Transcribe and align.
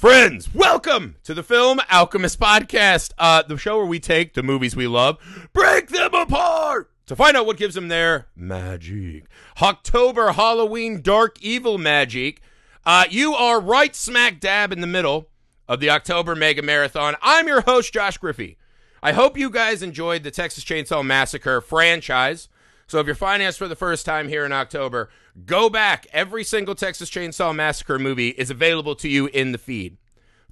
Friends. 0.00 0.54
Welcome 0.54 1.16
to 1.24 1.34
the 1.34 1.42
Film 1.42 1.78
Alchemist 1.92 2.40
Podcast, 2.40 3.12
uh, 3.18 3.42
the 3.42 3.58
show 3.58 3.76
where 3.76 3.84
we 3.84 4.00
take 4.00 4.32
the 4.32 4.42
movies 4.42 4.74
we 4.74 4.86
love, 4.86 5.18
break 5.52 5.88
them 5.88 6.14
apart 6.14 6.90
to 7.04 7.14
find 7.14 7.36
out 7.36 7.44
what 7.44 7.58
gives 7.58 7.74
them 7.74 7.88
their 7.88 8.26
magic. 8.34 9.26
October 9.60 10.32
Halloween 10.32 11.02
Dark 11.02 11.36
Evil 11.42 11.76
magic. 11.76 12.40
Uh, 12.86 13.04
you 13.10 13.34
are 13.34 13.60
right 13.60 13.94
smack 13.94 14.40
dab 14.40 14.72
in 14.72 14.80
the 14.80 14.86
middle 14.86 15.28
of 15.68 15.80
the 15.80 15.90
October 15.90 16.34
Mega 16.34 16.62
Marathon. 16.62 17.14
I'm 17.20 17.46
your 17.46 17.60
host, 17.60 17.92
Josh 17.92 18.16
Griffey. 18.16 18.56
I 19.02 19.12
hope 19.12 19.36
you 19.36 19.50
guys 19.50 19.82
enjoyed 19.82 20.22
the 20.22 20.30
Texas 20.30 20.64
Chainsaw 20.64 21.04
Massacre 21.04 21.60
franchise. 21.60 22.48
So 22.90 22.98
if 22.98 23.06
you're 23.06 23.16
us 23.46 23.56
for 23.56 23.68
the 23.68 23.76
first 23.76 24.04
time 24.04 24.26
here 24.26 24.44
in 24.44 24.50
October, 24.50 25.10
go 25.46 25.70
back. 25.70 26.08
Every 26.12 26.42
single 26.42 26.74
Texas 26.74 27.08
Chainsaw 27.08 27.54
Massacre 27.54 28.00
movie 28.00 28.30
is 28.30 28.50
available 28.50 28.96
to 28.96 29.08
you 29.08 29.26
in 29.28 29.52
the 29.52 29.58
feed. 29.58 29.96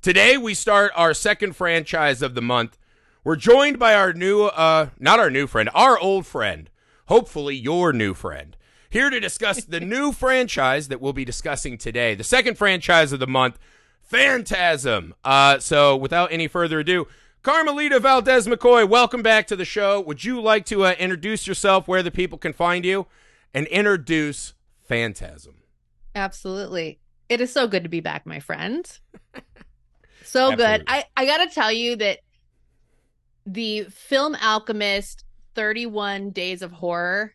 Today 0.03 0.37
we 0.37 0.55
start 0.55 0.93
our 0.95 1.15
second 1.15 1.57
franchise 1.57 2.23
of 2.23 2.37
the 2.37 2.41
month. 2.41 2.79
We're 3.25 3.35
joined 3.35 3.81
by 3.81 3.93
our 3.95 4.13
new, 4.13 4.45
uh, 4.45 4.91
not 5.01 5.19
our 5.19 5.31
new 5.31 5.49
friend, 5.49 5.69
our 5.75 5.99
old 5.99 6.27
friend, 6.27 6.71
hopefully 7.07 7.57
your 7.57 7.93
new 7.93 8.15
friend, 8.15 8.57
here 8.89 9.11
to 9.11 9.19
discuss 9.19 9.65
the 9.65 9.81
new 9.81 10.13
franchise 10.13 10.87
that 10.87 11.01
we'll 11.01 11.13
be 11.13 11.25
discussing 11.25 11.77
today. 11.77 12.15
The 12.15 12.23
second 12.23 12.57
franchise 12.57 13.13
of 13.13 13.19
the 13.19 13.27
month, 13.27 13.59
Phantasm. 14.01 15.13
Uh, 15.25 15.59
so 15.59 15.97
without 15.97 16.31
any 16.31 16.47
further 16.47 16.79
ado, 16.79 17.09
Carmelita 17.49 17.99
Valdez 17.99 18.47
McKoy, 18.47 18.87
welcome 18.87 19.23
back 19.23 19.47
to 19.47 19.57
the 19.57 19.65
show. 19.65 20.03
Would 20.03 20.23
you 20.23 20.39
like 20.39 20.67
to 20.67 20.85
uh, 20.85 20.95
introduce 20.99 21.47
yourself, 21.47 21.89
where 21.89 22.03
the 22.03 22.11
people 22.11 22.37
can 22.37 22.53
find 22.53 22.85
you, 22.85 23.07
and 23.55 23.67
introduce 23.69 24.53
Phantasm? 24.87 25.55
Absolutely. 26.15 26.99
It 27.31 27.41
is 27.41 27.51
so 27.51 27.67
good 27.67 27.85
to 27.85 27.89
be 27.89 28.01
back, 28.01 28.27
my 28.27 28.39
friend. 28.39 28.87
So 30.25 30.55
good. 30.55 30.85
I, 30.87 31.07
I 31.17 31.25
got 31.25 31.39
to 31.39 31.55
tell 31.55 31.73
you 31.73 31.97
that 31.97 32.19
the 33.47 33.85
Film 33.85 34.35
Alchemist 34.35 35.25
31 35.55 36.33
Days 36.33 36.61
of 36.61 36.71
Horror 36.71 37.33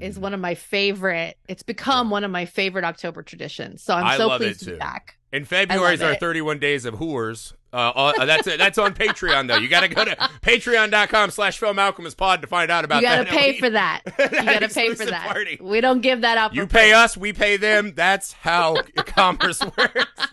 is 0.00 0.16
Mm. 0.16 0.22
one 0.22 0.32
of 0.32 0.40
my 0.40 0.54
favorite. 0.54 1.36
It's 1.46 1.62
become 1.62 2.08
one 2.08 2.24
of 2.24 2.30
my 2.30 2.46
favorite 2.46 2.86
October 2.86 3.22
traditions. 3.22 3.82
So 3.82 3.92
I'm 3.92 4.06
I 4.06 4.16
so 4.16 4.34
pleased 4.38 4.60
to 4.60 4.70
be 4.70 4.76
back. 4.78 5.18
And 5.30 5.46
February 5.46 5.92
is 5.92 6.00
our 6.00 6.12
it. 6.12 6.20
31 6.20 6.58
days 6.58 6.86
of 6.86 6.94
whores. 6.94 7.52
Uh, 7.72 8.12
uh, 8.18 8.24
that's 8.26 8.44
that's 8.56 8.76
on 8.76 8.92
Patreon 8.94 9.48
though. 9.48 9.56
You 9.56 9.68
got 9.68 9.80
to 9.80 9.88
go 9.88 10.04
to 10.04 10.14
patreon.com 10.42 11.30
slash 11.30 11.58
film 11.58 11.78
alchemist 11.78 12.18
pod 12.18 12.42
to 12.42 12.46
find 12.46 12.70
out 12.70 12.84
about 12.84 13.00
You 13.00 13.08
got 13.08 13.16
to 13.18 13.24
that. 13.24 13.32
pay 13.32 13.58
for 13.58 13.70
that. 13.70 14.02
You 14.18 14.28
got 14.44 14.58
to 14.60 14.68
pay 14.68 14.94
for 14.94 15.06
that. 15.06 15.26
party. 15.30 15.58
We 15.60 15.80
don't 15.80 16.02
give 16.02 16.20
that 16.20 16.36
up. 16.36 16.54
You 16.54 16.66
pay 16.66 16.90
free. 16.90 16.92
us, 16.92 17.16
we 17.16 17.32
pay 17.32 17.56
them. 17.56 17.92
That's 17.94 18.32
how 18.32 18.74
commerce 18.96 19.62
works. 19.78 20.26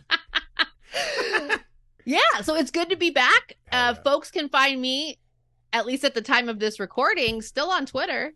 Yeah, 2.05 2.19
so 2.41 2.55
it's 2.55 2.71
good 2.71 2.89
to 2.89 2.95
be 2.95 3.11
back. 3.11 3.55
Uh, 3.71 3.93
folks 3.93 4.31
can 4.31 4.49
find 4.49 4.81
me, 4.81 5.19
at 5.71 5.85
least 5.85 6.03
at 6.03 6.15
the 6.15 6.21
time 6.21 6.49
of 6.49 6.57
this 6.59 6.79
recording, 6.79 7.41
still 7.41 7.69
on 7.69 7.85
Twitter. 7.85 8.33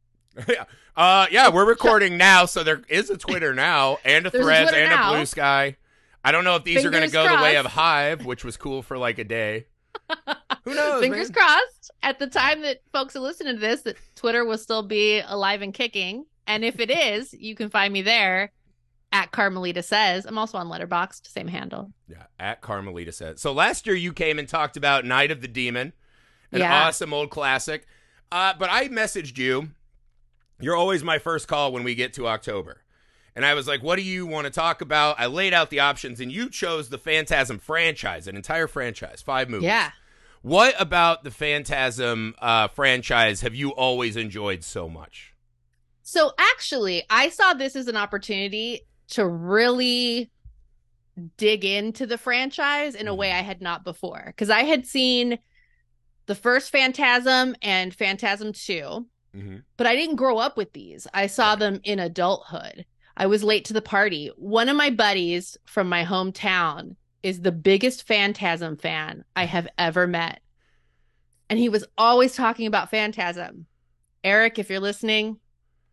yeah. 0.48 0.64
Uh, 0.96 1.26
yeah, 1.30 1.50
we're 1.50 1.66
recording 1.66 2.16
now, 2.16 2.46
so 2.46 2.62
there 2.64 2.82
is 2.88 3.10
a 3.10 3.16
Twitter 3.18 3.54
now, 3.54 3.98
and 4.04 4.24
a 4.26 4.28
a 4.28 4.30
Threads, 4.30 4.70
Twitter 4.70 4.84
and 4.84 4.92
a. 4.92 4.96
Bluesky. 4.96 5.76
I 6.24 6.32
don't 6.32 6.44
know 6.44 6.56
if 6.56 6.64
these 6.64 6.84
are 6.84 6.90
going 6.90 7.02
to 7.02 7.08
Fingers 7.10 7.30
go 7.30 7.36
the 7.36 7.42
way 7.42 7.56
of. 7.56 7.66
Hive, 7.66 8.24
which 8.26 8.44
was 8.44 8.56
cool 8.56 8.82
for 8.82 8.98
like 8.98 9.18
a 9.18 9.24
day. 9.24 9.66
Who 10.64 10.74
knows? 10.74 11.00
Fingers 11.00 11.30
man? 11.30 11.34
crossed. 11.34 11.90
At 12.02 12.18
the 12.18 12.26
time 12.26 12.62
that 12.62 12.80
folks 12.92 13.16
are 13.16 13.20
listening 13.20 13.54
to 13.54 13.60
this, 13.60 13.82
that 13.82 13.96
Twitter 14.16 14.44
will 14.44 14.58
still 14.58 14.82
be 14.82 15.20
alive 15.26 15.62
and 15.62 15.72
kicking. 15.72 16.26
And 16.46 16.64
if 16.64 16.78
it 16.80 16.90
is, 16.90 17.32
you 17.32 17.54
can 17.54 17.70
find 17.70 17.92
me 17.92 18.02
there 18.02 18.52
at 19.12 19.30
Carmelita 19.32 19.82
Says. 19.82 20.26
I'm 20.26 20.38
also 20.38 20.58
on 20.58 20.68
Letterboxd, 20.68 21.26
same 21.26 21.48
handle. 21.48 21.92
Yeah, 22.08 22.24
at 22.38 22.60
Carmelita 22.60 23.12
Says. 23.12 23.40
So 23.40 23.52
last 23.52 23.86
year 23.86 23.96
you 23.96 24.12
came 24.12 24.38
and 24.38 24.48
talked 24.48 24.76
about 24.76 25.04
Night 25.04 25.30
of 25.30 25.40
the 25.40 25.48
Demon, 25.48 25.92
an 26.52 26.60
Yeah. 26.60 26.84
awesome 26.86 27.12
old 27.14 27.30
classic. 27.30 27.86
Uh, 28.30 28.52
but 28.58 28.68
I 28.70 28.88
messaged 28.88 29.38
you. 29.38 29.70
You're 30.60 30.76
always 30.76 31.02
my 31.02 31.18
first 31.18 31.48
call 31.48 31.72
when 31.72 31.84
we 31.84 31.94
get 31.94 32.12
to 32.14 32.28
October. 32.28 32.79
And 33.36 33.44
I 33.46 33.54
was 33.54 33.66
like, 33.68 33.82
what 33.82 33.96
do 33.96 34.02
you 34.02 34.26
want 34.26 34.46
to 34.46 34.50
talk 34.50 34.80
about? 34.80 35.16
I 35.18 35.26
laid 35.26 35.52
out 35.54 35.70
the 35.70 35.80
options, 35.80 36.20
and 36.20 36.32
you 36.32 36.50
chose 36.50 36.88
the 36.88 36.98
Phantasm 36.98 37.58
franchise, 37.58 38.26
an 38.26 38.36
entire 38.36 38.66
franchise, 38.66 39.22
five 39.22 39.48
movies. 39.48 39.66
Yeah. 39.66 39.90
What 40.42 40.74
about 40.78 41.22
the 41.22 41.30
Phantasm 41.30 42.34
uh, 42.38 42.68
franchise 42.68 43.42
have 43.42 43.54
you 43.54 43.70
always 43.70 44.16
enjoyed 44.16 44.64
so 44.64 44.88
much? 44.88 45.34
So 46.02 46.32
actually, 46.38 47.04
I 47.10 47.28
saw 47.28 47.52
this 47.54 47.76
as 47.76 47.86
an 47.88 47.96
opportunity 47.96 48.80
to 49.10 49.26
really 49.26 50.30
dig 51.36 51.64
into 51.64 52.06
the 52.06 52.16
franchise 52.18 52.94
in 52.94 53.06
a 53.06 53.14
way 53.14 53.32
I 53.32 53.42
had 53.42 53.60
not 53.60 53.84
before. 53.84 54.24
Because 54.26 54.50
I 54.50 54.62
had 54.62 54.86
seen 54.86 55.38
the 56.26 56.34
first 56.34 56.70
Phantasm 56.70 57.54
and 57.62 57.94
Phantasm 57.94 58.52
2, 58.52 59.06
Mm-hmm. 59.36 59.58
but 59.76 59.86
I 59.86 59.94
didn't 59.94 60.16
grow 60.16 60.38
up 60.38 60.56
with 60.56 60.72
these. 60.72 61.06
I 61.14 61.28
saw 61.28 61.54
them 61.54 61.78
in 61.84 62.00
adulthood. 62.00 62.84
I 63.20 63.26
was 63.26 63.44
late 63.44 63.66
to 63.66 63.74
the 63.74 63.82
party. 63.82 64.30
One 64.36 64.70
of 64.70 64.78
my 64.78 64.88
buddies 64.88 65.58
from 65.66 65.90
my 65.90 66.06
hometown 66.06 66.96
is 67.22 67.42
the 67.42 67.52
biggest 67.52 68.06
Phantasm 68.06 68.78
fan 68.78 69.26
I 69.36 69.44
have 69.44 69.68
ever 69.76 70.06
met. 70.06 70.40
And 71.50 71.58
he 71.58 71.68
was 71.68 71.84
always 71.98 72.34
talking 72.34 72.66
about 72.66 72.90
Phantasm. 72.90 73.66
Eric, 74.24 74.58
if 74.58 74.70
you're 74.70 74.80
listening, 74.80 75.38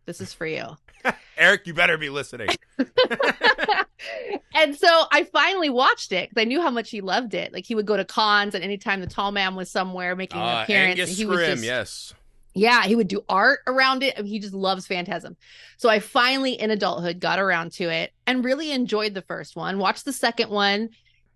this 0.06 0.22
is 0.22 0.32
for 0.32 0.46
you. 0.46 0.78
Eric, 1.36 1.66
you 1.66 1.74
better 1.74 1.98
be 1.98 2.08
listening. 2.08 2.48
and 4.54 4.74
so 4.74 4.88
I 5.12 5.24
finally 5.24 5.68
watched 5.68 6.12
it 6.12 6.30
because 6.30 6.40
I 6.40 6.44
knew 6.46 6.62
how 6.62 6.70
much 6.70 6.88
he 6.88 7.02
loved 7.02 7.34
it. 7.34 7.52
Like 7.52 7.66
he 7.66 7.74
would 7.74 7.84
go 7.84 7.98
to 7.98 8.06
cons, 8.06 8.54
and 8.54 8.64
anytime 8.64 9.02
the 9.02 9.06
tall 9.06 9.32
man 9.32 9.54
was 9.54 9.70
somewhere 9.70 10.16
making 10.16 10.40
an 10.40 10.60
Uh, 10.60 10.62
appearance, 10.62 10.98
Angus 10.98 11.18
he 11.18 11.26
was 11.26 11.40
Scrimm, 11.40 11.46
just 11.46 11.64
yes. 11.64 12.14
Yeah, 12.58 12.84
he 12.84 12.96
would 12.96 13.08
do 13.08 13.24
art 13.28 13.60
around 13.66 14.02
it. 14.02 14.14
I 14.18 14.22
mean, 14.22 14.32
he 14.32 14.38
just 14.38 14.54
loves 14.54 14.86
Phantasm. 14.86 15.36
So 15.76 15.88
I 15.88 16.00
finally, 16.00 16.52
in 16.52 16.70
adulthood, 16.70 17.20
got 17.20 17.38
around 17.38 17.72
to 17.72 17.84
it 17.84 18.12
and 18.26 18.44
really 18.44 18.72
enjoyed 18.72 19.14
the 19.14 19.22
first 19.22 19.56
one. 19.56 19.78
Watched 19.78 20.04
the 20.04 20.12
second 20.12 20.50
one, 20.50 20.90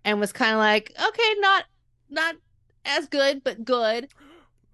and 0.05 0.19
was 0.19 0.31
kind 0.31 0.53
of 0.53 0.59
like, 0.59 0.91
okay, 0.91 1.35
not 1.39 1.65
not 2.09 2.35
as 2.85 3.07
good, 3.07 3.43
but 3.43 3.63
good. 3.63 4.09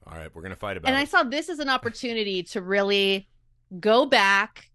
All 0.08 0.18
right, 0.18 0.34
we're 0.34 0.42
gonna 0.42 0.56
fight 0.56 0.78
about 0.78 0.90
it. 0.90 0.92
And 0.92 1.00
I 1.00 1.06
saw 1.06 1.24
this 1.24 1.50
as 1.50 1.60
an 1.60 1.70
opportunity 1.70 2.44
to 2.44 2.62
really 2.62 3.28
go 3.80 4.06
back, 4.06 4.70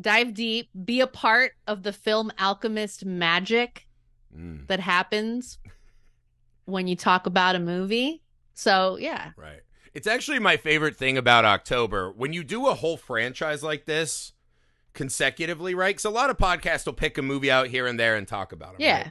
dive 0.00 0.34
deep, 0.34 0.68
be 0.84 1.00
a 1.00 1.06
part 1.06 1.52
of 1.66 1.82
the 1.82 1.92
film 1.92 2.30
Alchemist 2.38 3.04
magic 3.04 3.88
Mm, 4.36 4.66
that 4.66 4.80
happens 4.80 5.58
when 6.64 6.86
you 6.86 6.96
talk 6.96 7.26
about 7.26 7.56
a 7.56 7.58
movie. 7.58 8.22
So 8.54 8.98
yeah, 8.98 9.30
right. 9.36 9.60
It's 9.94 10.06
actually 10.06 10.38
my 10.38 10.56
favorite 10.56 10.96
thing 10.96 11.16
about 11.18 11.44
October 11.44 12.10
when 12.10 12.32
you 12.32 12.44
do 12.44 12.66
a 12.66 12.74
whole 12.74 12.96
franchise 12.96 13.62
like 13.62 13.86
this 13.86 14.32
consecutively, 14.94 15.74
right? 15.74 15.90
Because 15.90 16.04
a 16.04 16.10
lot 16.10 16.30
of 16.30 16.36
podcasts 16.36 16.86
will 16.86 16.92
pick 16.92 17.18
a 17.18 17.22
movie 17.22 17.50
out 17.50 17.68
here 17.68 17.86
and 17.86 17.98
there 17.98 18.16
and 18.16 18.26
talk 18.26 18.52
about 18.52 18.74
it. 18.74 18.80
yeah. 18.80 19.10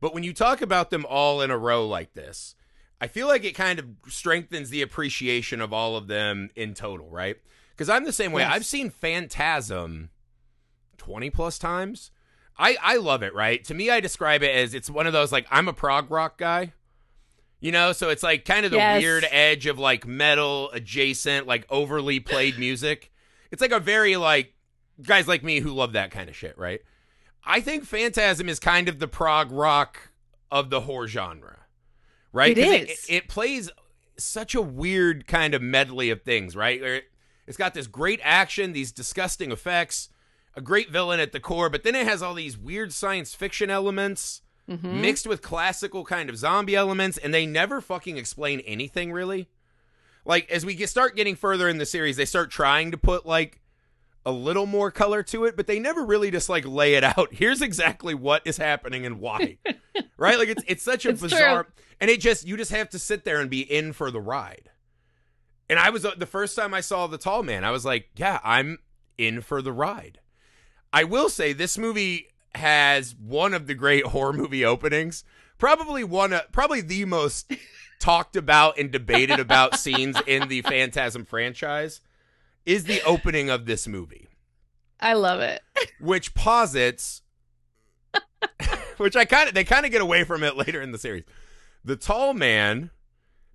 But 0.00 0.14
when 0.14 0.24
you 0.24 0.32
talk 0.32 0.60
about 0.62 0.90
them 0.90 1.06
all 1.08 1.40
in 1.42 1.52
a 1.52 1.56
row 1.56 1.86
like 1.86 2.14
this, 2.14 2.56
I 3.00 3.06
feel 3.06 3.28
like 3.28 3.44
it 3.44 3.52
kind 3.52 3.78
of 3.78 3.86
strengthens 4.08 4.68
the 4.68 4.82
appreciation 4.82 5.60
of 5.60 5.72
all 5.72 5.96
of 5.96 6.08
them 6.08 6.50
in 6.56 6.74
total, 6.74 7.08
right? 7.08 7.36
Because 7.70 7.88
I'm 7.88 8.04
the 8.04 8.12
same 8.12 8.32
way. 8.32 8.42
Yes. 8.42 8.52
I've 8.52 8.66
seen 8.66 8.90
Phantasm 8.90 10.10
20 10.98 11.30
plus 11.30 11.58
times. 11.58 12.10
I, 12.58 12.76
I 12.82 12.96
love 12.96 13.22
it, 13.22 13.34
right? 13.34 13.62
To 13.64 13.74
me, 13.74 13.90
I 13.90 14.00
describe 14.00 14.42
it 14.42 14.54
as 14.54 14.74
it's 14.74 14.90
one 14.90 15.06
of 15.06 15.12
those 15.12 15.32
like 15.32 15.46
I'm 15.50 15.68
a 15.68 15.72
prog 15.72 16.10
rock 16.10 16.36
guy. 16.36 16.72
You 17.62 17.70
know, 17.70 17.92
so 17.92 18.08
it's 18.08 18.24
like 18.24 18.44
kind 18.44 18.66
of 18.66 18.72
the 18.72 18.78
Yes. 18.78 19.00
weird 19.00 19.24
edge 19.30 19.66
of 19.66 19.78
like 19.78 20.04
metal 20.04 20.68
adjacent, 20.72 21.46
like 21.46 21.64
overly 21.70 22.18
played 22.18 22.58
music. 22.58 23.12
It's 23.52 23.62
like 23.62 23.70
a 23.70 23.78
very 23.78 24.16
like 24.16 24.52
guys 25.00 25.28
like 25.28 25.44
me 25.44 25.60
who 25.60 25.70
love 25.70 25.92
that 25.92 26.10
kind 26.10 26.28
of 26.28 26.34
shit, 26.34 26.58
right? 26.58 26.80
I 27.44 27.60
think 27.60 27.84
Phantasm 27.84 28.48
is 28.48 28.58
kind 28.58 28.88
of 28.88 28.98
the 28.98 29.06
prog 29.06 29.52
rock 29.52 30.10
of 30.50 30.70
the 30.70 30.80
horror 30.80 31.06
genre, 31.06 31.60
right? 32.32 32.58
It 32.58 32.88
is. 32.90 33.04
It, 33.08 33.14
it 33.14 33.28
plays 33.28 33.70
such 34.18 34.56
a 34.56 34.60
weird 34.62 35.28
kind 35.28 35.54
of 35.54 35.62
medley 35.62 36.10
of 36.10 36.22
things, 36.22 36.56
right? 36.56 36.82
It's 37.46 37.56
got 37.56 37.74
this 37.74 37.86
great 37.86 38.18
action, 38.24 38.72
these 38.72 38.90
disgusting 38.90 39.52
effects, 39.52 40.08
a 40.56 40.60
great 40.60 40.90
villain 40.90 41.20
at 41.20 41.30
the 41.30 41.40
core, 41.40 41.70
but 41.70 41.84
then 41.84 41.94
it 41.94 42.06
has 42.08 42.22
all 42.22 42.34
these 42.34 42.58
weird 42.58 42.92
science 42.92 43.34
fiction 43.34 43.70
elements 43.70 44.42
Mhm. 44.70 45.00
mixed 45.00 45.26
with 45.26 45.42
classical 45.42 46.04
kind 46.04 46.30
of 46.30 46.36
zombie 46.36 46.76
elements, 46.76 47.18
and 47.18 47.34
they 47.34 47.46
never 47.46 47.80
fucking 47.80 48.16
explain 48.16 48.60
anything 48.60 49.12
really. 49.12 49.48
Like 50.24 50.48
as 50.50 50.64
we 50.64 50.74
get 50.74 50.88
start 50.88 51.16
getting 51.16 51.34
further 51.34 51.68
in 51.68 51.78
the 51.78 51.86
series, 51.86 52.16
they 52.16 52.24
start 52.24 52.50
trying 52.50 52.90
to 52.92 52.96
put 52.96 53.26
like 53.26 53.60
a 54.24 54.30
little 54.30 54.66
more 54.66 54.92
color 54.92 55.22
to 55.24 55.44
it, 55.46 55.56
but 55.56 55.66
they 55.66 55.80
never 55.80 56.04
really 56.04 56.30
just 56.30 56.48
like 56.48 56.64
lay 56.64 56.94
it 56.94 57.02
out. 57.02 57.28
Here's 57.32 57.60
exactly 57.60 58.14
what 58.14 58.42
is 58.44 58.56
happening 58.56 59.04
and 59.04 59.18
why. 59.18 59.58
right? 60.16 60.38
Like 60.38 60.48
it's 60.48 60.62
it's 60.68 60.82
such 60.84 61.04
a 61.06 61.08
It's 61.10 61.20
true. 61.20 61.28
bizarre 61.30 61.66
and 62.00 62.08
it 62.08 62.20
just 62.20 62.46
you 62.46 62.56
just 62.56 62.70
have 62.70 62.88
to 62.90 63.00
sit 63.00 63.24
there 63.24 63.40
and 63.40 63.50
be 63.50 63.60
in 63.62 63.92
for 63.92 64.12
the 64.12 64.20
ride. 64.20 64.70
And 65.68 65.78
I 65.80 65.90
was 65.90 66.04
uh, 66.04 66.12
the 66.16 66.26
first 66.26 66.54
time 66.54 66.72
I 66.72 66.80
saw 66.82 67.08
the 67.08 67.18
tall 67.18 67.42
man, 67.42 67.64
I 67.64 67.72
was 67.72 67.84
like, 67.84 68.10
yeah, 68.14 68.38
I'm 68.44 68.78
in 69.18 69.40
for 69.40 69.60
the 69.60 69.72
ride. 69.72 70.20
I 70.92 71.02
will 71.04 71.28
say 71.28 71.52
this 71.52 71.76
movie 71.76 72.28
has 72.54 73.14
one 73.14 73.54
of 73.54 73.66
the 73.66 73.74
great 73.74 74.04
horror 74.08 74.32
movie 74.32 74.64
openings. 74.64 75.24
Probably 75.58 76.02
one, 76.04 76.32
of, 76.32 76.50
probably 76.52 76.80
the 76.80 77.04
most 77.04 77.52
talked 78.00 78.34
about 78.36 78.78
and 78.78 78.90
debated 78.90 79.38
about 79.38 79.78
scenes 79.78 80.16
in 80.26 80.48
the 80.48 80.62
Phantasm 80.62 81.24
franchise 81.24 82.00
is 82.66 82.84
the 82.84 83.00
opening 83.02 83.48
of 83.50 83.66
this 83.66 83.86
movie, 83.88 84.28
I 85.00 85.14
love 85.14 85.40
it. 85.40 85.62
which 86.00 86.34
posits, 86.34 87.22
which 88.98 89.16
I 89.16 89.24
kind 89.24 89.48
of 89.48 89.54
they 89.54 89.64
kind 89.64 89.84
of 89.86 89.92
get 89.92 90.00
away 90.00 90.24
from 90.24 90.42
it 90.42 90.56
later 90.56 90.80
in 90.80 90.92
the 90.92 90.98
series. 90.98 91.24
The 91.84 91.96
tall 91.96 92.34
man 92.34 92.90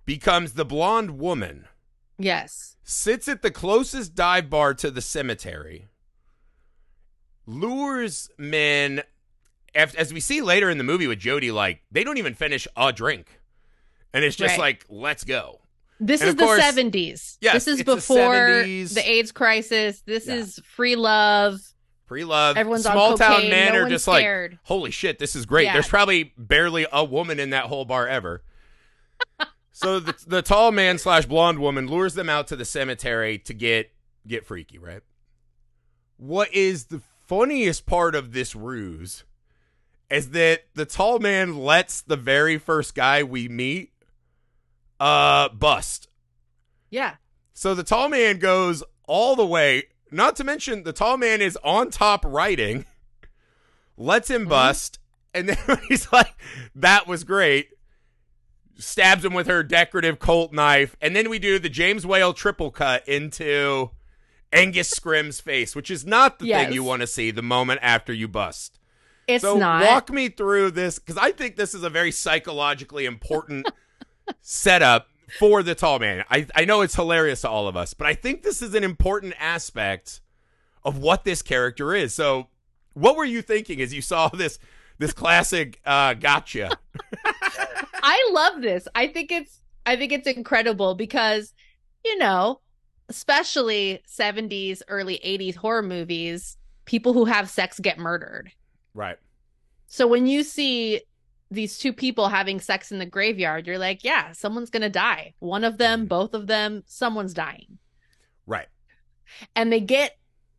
becomes 0.04 0.52
the 0.54 0.64
blonde 0.64 1.18
woman, 1.18 1.66
Yes. 2.18 2.76
sits 2.82 3.28
at 3.28 3.40
the 3.42 3.50
closest 3.50 4.14
dive 4.14 4.50
bar 4.50 4.74
to 4.74 4.90
the 4.90 5.00
cemetery, 5.02 5.88
lures 7.48 8.30
men. 8.38 9.02
As 9.74 10.12
we 10.12 10.20
see 10.20 10.40
later 10.42 10.70
in 10.70 10.78
the 10.78 10.84
movie 10.84 11.06
with 11.06 11.18
Jody, 11.18 11.50
like 11.50 11.82
they 11.90 12.04
don't 12.04 12.18
even 12.18 12.34
finish 12.34 12.66
a 12.76 12.92
drink, 12.92 13.40
and 14.12 14.24
it's 14.24 14.36
just 14.36 14.52
Right. 14.52 14.58
like, 14.60 14.86
let's 14.88 15.24
go. 15.24 15.60
This 16.00 16.20
And 16.20 16.28
is 16.28 16.32
of 16.34 16.38
the 16.38 16.46
70s. 16.46 17.38
Yes, 17.40 17.54
this 17.54 17.68
is 17.68 17.80
it's 17.80 17.86
the 17.86 17.96
before 17.96 18.34
the 18.64 19.02
AIDS 19.04 19.32
crisis. 19.32 20.00
This 20.06 20.26
Yeah. 20.26 20.36
is 20.36 20.60
free 20.64 20.96
love. 20.96 21.60
Free 22.06 22.24
love. 22.24 22.56
Everyone's 22.56 22.84
small 22.84 23.12
on 23.12 23.18
town 23.18 23.34
cocaine. 23.36 23.50
men 23.50 23.72
no 23.74 23.80
are 23.82 23.88
just 23.88 24.04
scared. 24.06 24.52
like, 24.52 24.60
holy 24.64 24.90
shit, 24.90 25.18
this 25.18 25.36
is 25.36 25.44
great. 25.44 25.64
Yeah. 25.64 25.74
There's 25.74 25.88
probably 25.88 26.32
barely 26.38 26.86
a 26.90 27.04
woman 27.04 27.38
in 27.38 27.50
that 27.50 27.64
whole 27.66 27.84
bar 27.84 28.08
ever. 28.08 28.42
so 29.72 30.00
the, 30.00 30.14
the 30.26 30.40
tall 30.42 30.72
man 30.72 30.98
slash 30.98 31.26
blonde 31.26 31.58
woman 31.58 31.86
lures 31.86 32.14
them 32.14 32.28
out 32.30 32.46
to 32.48 32.56
the 32.56 32.64
cemetery 32.64 33.38
to 33.40 33.52
get 33.52 33.90
get 34.26 34.46
freaky, 34.46 34.78
right? 34.78 35.02
What 36.16 36.52
is 36.54 36.86
the 36.86 37.00
funniest 37.28 37.84
part 37.86 38.14
of 38.14 38.32
this 38.32 38.54
ruse 38.56 39.24
is 40.10 40.30
that 40.30 40.62
the 40.74 40.86
tall 40.86 41.18
man 41.18 41.58
lets 41.58 42.00
the 42.00 42.16
very 42.16 42.56
first 42.58 42.94
guy 42.94 43.22
we 43.22 43.46
meet 43.48 43.92
uh 44.98 45.48
bust. 45.50 46.08
Yeah. 46.90 47.16
So 47.52 47.74
the 47.74 47.82
tall 47.84 48.08
man 48.08 48.38
goes 48.38 48.82
all 49.06 49.36
the 49.36 49.46
way. 49.46 49.84
Not 50.10 50.36
to 50.36 50.44
mention, 50.44 50.84
the 50.84 50.92
tall 50.94 51.18
man 51.18 51.42
is 51.42 51.58
on 51.62 51.90
top 51.90 52.24
writing, 52.24 52.86
lets 53.96 54.30
him 54.30 54.46
Mhm. 54.46 54.48
bust, 54.48 54.98
and 55.34 55.48
then 55.50 55.58
he's 55.88 56.10
like, 56.12 56.34
"That 56.74 57.06
was 57.06 57.24
great." 57.24 57.68
Stabs 58.78 59.24
him 59.24 59.34
with 59.34 59.48
her 59.48 59.62
decorative 59.62 60.18
Colt 60.18 60.52
knife, 60.52 60.96
and 61.00 61.14
then 61.14 61.28
we 61.28 61.38
do 61.38 61.58
the 61.58 61.68
James 61.68 62.06
Whale 62.06 62.32
triple 62.32 62.70
cut 62.70 63.06
into 63.08 63.90
Angus 64.52 64.88
Scrimm's 64.90 65.40
face, 65.40 65.76
which 65.76 65.90
is 65.90 66.06
not 66.06 66.38
the 66.38 66.46
Yes. 66.46 66.64
thing 66.66 66.74
you 66.74 66.82
want 66.82 67.00
to 67.00 67.06
see 67.06 67.30
the 67.30 67.42
moment 67.42 67.80
after 67.82 68.12
you 68.12 68.28
bust. 68.28 68.78
It's 69.26 69.42
so 69.42 69.58
not. 69.58 69.84
walk 69.84 70.10
me 70.10 70.28
through 70.30 70.70
this 70.70 70.98
because 70.98 71.18
I 71.18 71.32
think 71.32 71.56
this 71.56 71.74
is 71.74 71.82
a 71.82 71.90
very 71.90 72.10
psychologically 72.10 73.04
important 73.04 73.68
setup 74.40 75.08
for 75.38 75.62
the 75.62 75.74
tall 75.74 75.98
man. 75.98 76.24
I, 76.30 76.46
I 76.54 76.64
know 76.64 76.80
it's 76.80 76.94
hilarious 76.94 77.42
to 77.42 77.50
all 77.50 77.68
of 77.68 77.76
us, 77.76 77.92
but 77.92 78.06
I 78.06 78.14
think 78.14 78.42
this 78.42 78.62
is 78.62 78.74
an 78.74 78.84
important 78.84 79.34
aspect 79.38 80.20
of 80.82 80.96
what 80.98 81.24
this 81.24 81.42
character 81.42 81.94
is. 81.94 82.14
So, 82.14 82.48
what 82.94 83.16
were 83.16 83.24
you 83.26 83.42
thinking 83.42 83.80
as 83.82 83.92
you 83.92 84.00
saw 84.00 84.28
this 84.28 84.58
this 84.98 85.12
classic 85.12 85.80
uh, 85.84 86.14
gotcha? 86.14 86.78
I 88.02 88.30
love 88.32 88.62
this. 88.62 88.88
I 88.94 89.08
think 89.08 89.30
it's 89.30 89.60
I 89.84 89.96
think 89.96 90.12
it's 90.12 90.26
incredible 90.26 90.94
because 90.94 91.52
you 92.04 92.16
know, 92.16 92.60
especially 93.08 94.02
70s, 94.08 94.82
early 94.88 95.20
80s 95.24 95.56
horror 95.56 95.82
movies, 95.82 96.56
people 96.84 97.12
who 97.12 97.24
have 97.24 97.48
sex 97.48 97.78
get 97.80 97.98
murdered. 97.98 98.52
Right. 98.94 99.18
So 99.86 100.06
when 100.06 100.26
you 100.26 100.42
see 100.42 101.02
these 101.50 101.78
two 101.78 101.92
people 101.92 102.28
having 102.28 102.60
sex 102.60 102.92
in 102.92 102.98
the 102.98 103.06
graveyard, 103.06 103.66
you're 103.66 103.78
like, 103.78 104.04
yeah, 104.04 104.32
someone's 104.32 104.70
going 104.70 104.82
to 104.82 104.90
die. 104.90 105.34
One 105.38 105.64
of 105.64 105.78
them, 105.78 106.00
mm-hmm. 106.00 106.08
both 106.08 106.34
of 106.34 106.46
them, 106.46 106.82
someone's 106.86 107.34
dying. 107.34 107.78
Right. 108.46 108.68
And 109.56 109.72
they 109.72 109.80
get 109.80 110.16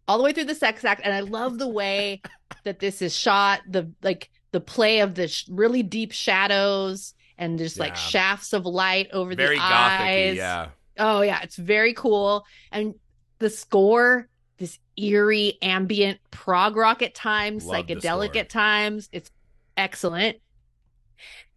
all 0.07 0.18
the 0.18 0.24
way 0.24 0.34
through 0.34 0.46
the 0.46 0.56
sex 0.56 0.84
act 0.84 1.01
and 1.04 1.13
I 1.13 1.19
love 1.19 1.60
the 1.60 1.68
way 1.68 2.22
that 2.63 2.80
this 2.80 3.01
is 3.01 3.16
shot, 3.16 3.62
the 3.68 3.92
like 4.01 4.30
the 4.51 4.60
play 4.60 5.00
of 5.00 5.13
the 5.13 5.28
sh- 5.28 5.46
really 5.50 5.84
deep 5.84 6.12
shadows 6.12 7.13
and 7.38 7.57
just 7.57 7.80
like 7.80 7.96
shafts 7.96 8.51
of 8.51 8.66
light 8.66 9.10
over 9.13 9.34
Very 9.36 9.56
the 9.56 9.62
gothic 9.62 10.07
eyes. 10.07 10.36
yeah. 10.36 10.69
Oh 11.00 11.22
yeah, 11.22 11.42
it's 11.42 11.56
very 11.56 11.94
cool. 11.94 12.46
And 12.72 12.96
the 13.40 13.50
score, 13.50 14.28
this 14.57 14.78
eerie 14.98 15.57
ambient 15.62 16.19
prog 16.31 16.75
rock 16.75 17.01
at 17.01 17.16
times, 17.16 17.66
Love 17.66 17.86
psychedelic 17.88 18.36
at 18.36 18.50
times. 18.50 19.10
It's 19.12 19.31
excellent. 19.78 20.38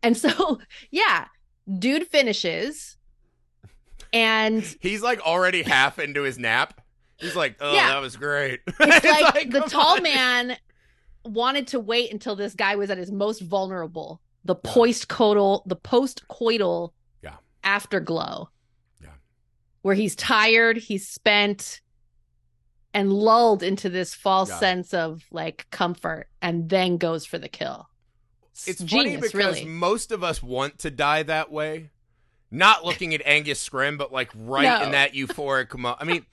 And 0.02 0.16
so, 0.16 0.60
yeah, 0.90 1.26
dude 1.78 2.06
finishes 2.08 2.96
and 4.12 4.62
He's 4.80 5.02
like 5.02 5.20
already 5.20 5.62
half 5.62 5.98
into 5.98 6.22
his 6.22 6.38
nap. 6.38 6.80
He's 7.18 7.36
like, 7.36 7.56
"Oh, 7.60 7.74
Yeah. 7.74 7.88
that 7.88 8.00
was 8.00 8.16
great." 8.16 8.60
it's 8.66 9.04
like, 9.04 9.50
the 9.50 9.60
tall 9.60 9.96
on. 9.96 10.02
man 10.02 10.56
wanted 11.24 11.68
to 11.68 11.78
wait 11.80 12.12
until 12.12 12.34
this 12.34 12.54
guy 12.54 12.74
was 12.76 12.90
at 12.90 12.98
his 12.98 13.12
most 13.12 13.40
vulnerable. 13.42 14.20
The 14.44 14.56
post-coital, 14.56 15.62
the 15.66 15.76
post-coital 15.76 16.92
Yeah. 17.22 17.36
afterglow. 17.62 18.50
Where 19.82 19.94
he's 19.94 20.14
tired, 20.16 20.76
he's 20.78 21.06
spent 21.08 21.80
and 22.94 23.12
lulled 23.12 23.62
into 23.62 23.88
this 23.88 24.14
false 24.14 24.48
Yeah. 24.50 24.58
sense 24.58 24.94
of 24.94 25.22
like 25.30 25.66
comfort 25.70 26.28
and 26.40 26.68
then 26.68 26.98
goes 26.98 27.24
for 27.26 27.38
the 27.38 27.48
kill. 27.48 27.88
It's 28.66 28.78
funny 28.80 28.86
genius, 29.04 29.20
because 29.32 29.34
really. 29.60 29.64
most 29.64 30.12
of 30.12 30.22
us 30.22 30.42
want 30.42 30.78
to 30.80 30.90
die 30.90 31.22
that 31.24 31.50
way. 31.50 31.90
Not 32.50 32.84
looking 32.84 33.14
at 33.14 33.22
Angus 33.24 33.66
Scrimm, 33.66 33.96
but 33.98 34.12
like 34.12 34.30
right 34.36 34.64
No. 34.80 34.82
in 34.86 34.92
that 34.92 35.14
euphoric 35.14 35.74
mo 35.78 35.96
I 35.98 36.04
mean, 36.04 36.26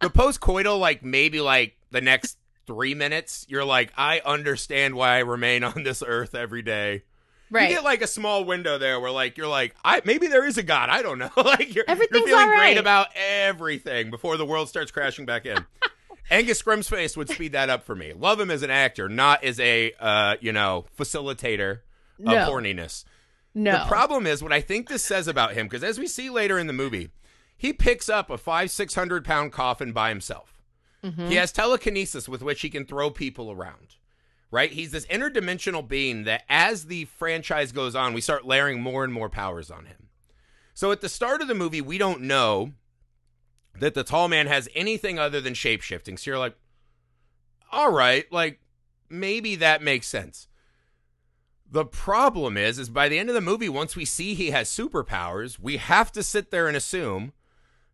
the 0.00 0.10
post-coital, 0.10 0.78
like 0.78 1.02
maybe 1.04 1.40
like 1.40 1.76
the 1.90 2.00
next 2.02 2.36
three 2.66 2.94
minutes, 2.94 3.46
you're 3.48 3.64
like, 3.64 3.92
I 3.96 4.20
understand 4.24 4.94
why 4.94 5.16
I 5.16 5.20
remain 5.20 5.64
on 5.64 5.82
this 5.82 6.02
earth 6.06 6.34
every 6.34 6.62
day. 6.62 7.02
Right. 7.50 7.68
You 7.68 7.76
get 7.76 7.84
like 7.84 8.00
a 8.02 8.06
small 8.06 8.44
window 8.44 8.78
there 8.78 9.00
where 9.00 9.10
like 9.10 9.36
you're 9.36 9.48
like, 9.48 9.74
I 9.84 10.02
maybe 10.04 10.28
there 10.28 10.46
is 10.46 10.56
a 10.58 10.62
God. 10.62 10.88
I 10.88 11.02
don't 11.02 11.18
know. 11.18 11.30
like 11.36 11.74
you're, 11.74 11.84
Everything's 11.88 12.20
you're 12.20 12.28
feeling 12.28 12.48
right. 12.48 12.56
great 12.74 12.78
about 12.78 13.08
everything 13.16 14.10
before 14.10 14.36
the 14.36 14.46
world 14.46 14.68
starts 14.68 14.90
crashing 14.90 15.26
back 15.26 15.46
in. 15.46 15.58
Angus 16.30 16.58
Scrimm's 16.60 16.88
face 16.88 17.16
would 17.16 17.28
speed 17.28 17.52
that 17.52 17.68
up 17.70 17.82
for 17.82 17.96
me. 17.96 18.12
Love 18.12 18.38
him 18.38 18.52
as 18.52 18.62
an 18.62 18.70
actor, 18.70 19.08
not 19.08 19.42
as 19.42 19.58
a 19.58 19.92
uh, 19.98 20.36
you 20.40 20.52
know, 20.52 20.84
facilitator 20.96 21.80
of 22.20 22.24
No. 22.26 22.48
horniness. 22.48 23.04
no. 23.52 23.72
The 23.72 23.84
problem 23.88 24.28
is 24.28 24.40
what 24.42 24.52
I 24.52 24.60
think 24.60 24.88
this 24.88 25.02
says 25.02 25.26
about 25.26 25.54
him, 25.54 25.66
because 25.66 25.82
as 25.82 25.98
we 25.98 26.06
see 26.06 26.30
later 26.30 26.56
in 26.56 26.68
the 26.68 26.72
movie, 26.72 27.08
he 27.56 27.72
picks 27.72 28.08
up 28.08 28.30
a 28.30 28.38
five, 28.38 28.70
six 28.70 28.94
hundred 28.94 29.24
pound 29.24 29.52
coffin 29.52 29.90
by 29.92 30.10
himself. 30.10 30.62
Mhm. 31.04 31.28
He 31.28 31.34
has 31.34 31.50
telekinesis 31.50 32.28
with 32.28 32.42
which 32.42 32.60
he 32.60 32.70
can 32.70 32.84
throw 32.86 33.10
people 33.10 33.50
around. 33.50 33.96
Right? 34.50 34.72
He's 34.72 34.90
this 34.90 35.06
interdimensional 35.06 35.86
being 35.86 36.24
that 36.24 36.42
as 36.48 36.86
the 36.86 37.04
franchise 37.04 37.70
goes 37.70 37.94
on, 37.94 38.14
we 38.14 38.20
start 38.20 38.46
layering 38.46 38.82
more 38.82 39.04
and 39.04 39.12
more 39.12 39.28
powers 39.28 39.70
on 39.70 39.86
him. 39.86 40.08
So 40.74 40.90
at 40.90 41.00
the 41.00 41.08
start 41.08 41.40
of 41.40 41.48
the 41.48 41.54
movie, 41.54 41.80
we 41.80 41.98
don't 41.98 42.22
know 42.22 42.72
that 43.78 43.94
the 43.94 44.02
tall 44.02 44.28
man 44.28 44.46
has 44.46 44.68
anything 44.74 45.18
other 45.18 45.40
than 45.40 45.54
shape 45.54 45.82
shifting. 45.82 46.16
So 46.16 46.30
you're 46.30 46.38
like, 46.38 46.56
all 47.70 47.92
right, 47.92 48.30
like 48.32 48.60
maybe 49.08 49.56
that 49.56 49.82
makes 49.82 50.06
sense. 50.06 50.48
The 51.70 51.84
problem 51.84 52.56
is, 52.56 52.78
is 52.78 52.90
by 52.90 53.08
the 53.08 53.18
end 53.18 53.28
of 53.28 53.34
the 53.36 53.40
movie, 53.40 53.68
once 53.68 53.94
we 53.94 54.04
see 54.04 54.34
he 54.34 54.50
has 54.50 54.68
superpowers, 54.68 55.58
we 55.58 55.76
have 55.76 56.10
to 56.12 56.22
sit 56.22 56.50
there 56.50 56.66
and 56.66 56.76
assume 56.76 57.32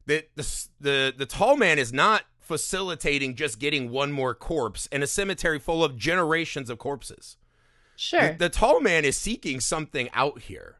that 0.06 0.30
the 0.34 0.66
the, 0.80 1.14
the 1.16 1.26
tall 1.26 1.56
man 1.56 1.78
is 1.78 1.92
not 1.92 2.24
facilitating 2.46 3.34
just 3.34 3.58
getting 3.58 3.90
one 3.90 4.12
more 4.12 4.34
corpse 4.34 4.86
in 4.86 5.02
a 5.02 5.06
cemetery 5.06 5.58
full 5.58 5.82
of 5.84 5.96
generations 5.96 6.70
of 6.70 6.78
corpses. 6.78 7.36
Sure. 7.96 8.32
The, 8.32 8.38
the 8.38 8.48
tall 8.48 8.80
man 8.80 9.04
is 9.04 9.16
seeking 9.16 9.60
something 9.60 10.08
out 10.12 10.42
here. 10.42 10.78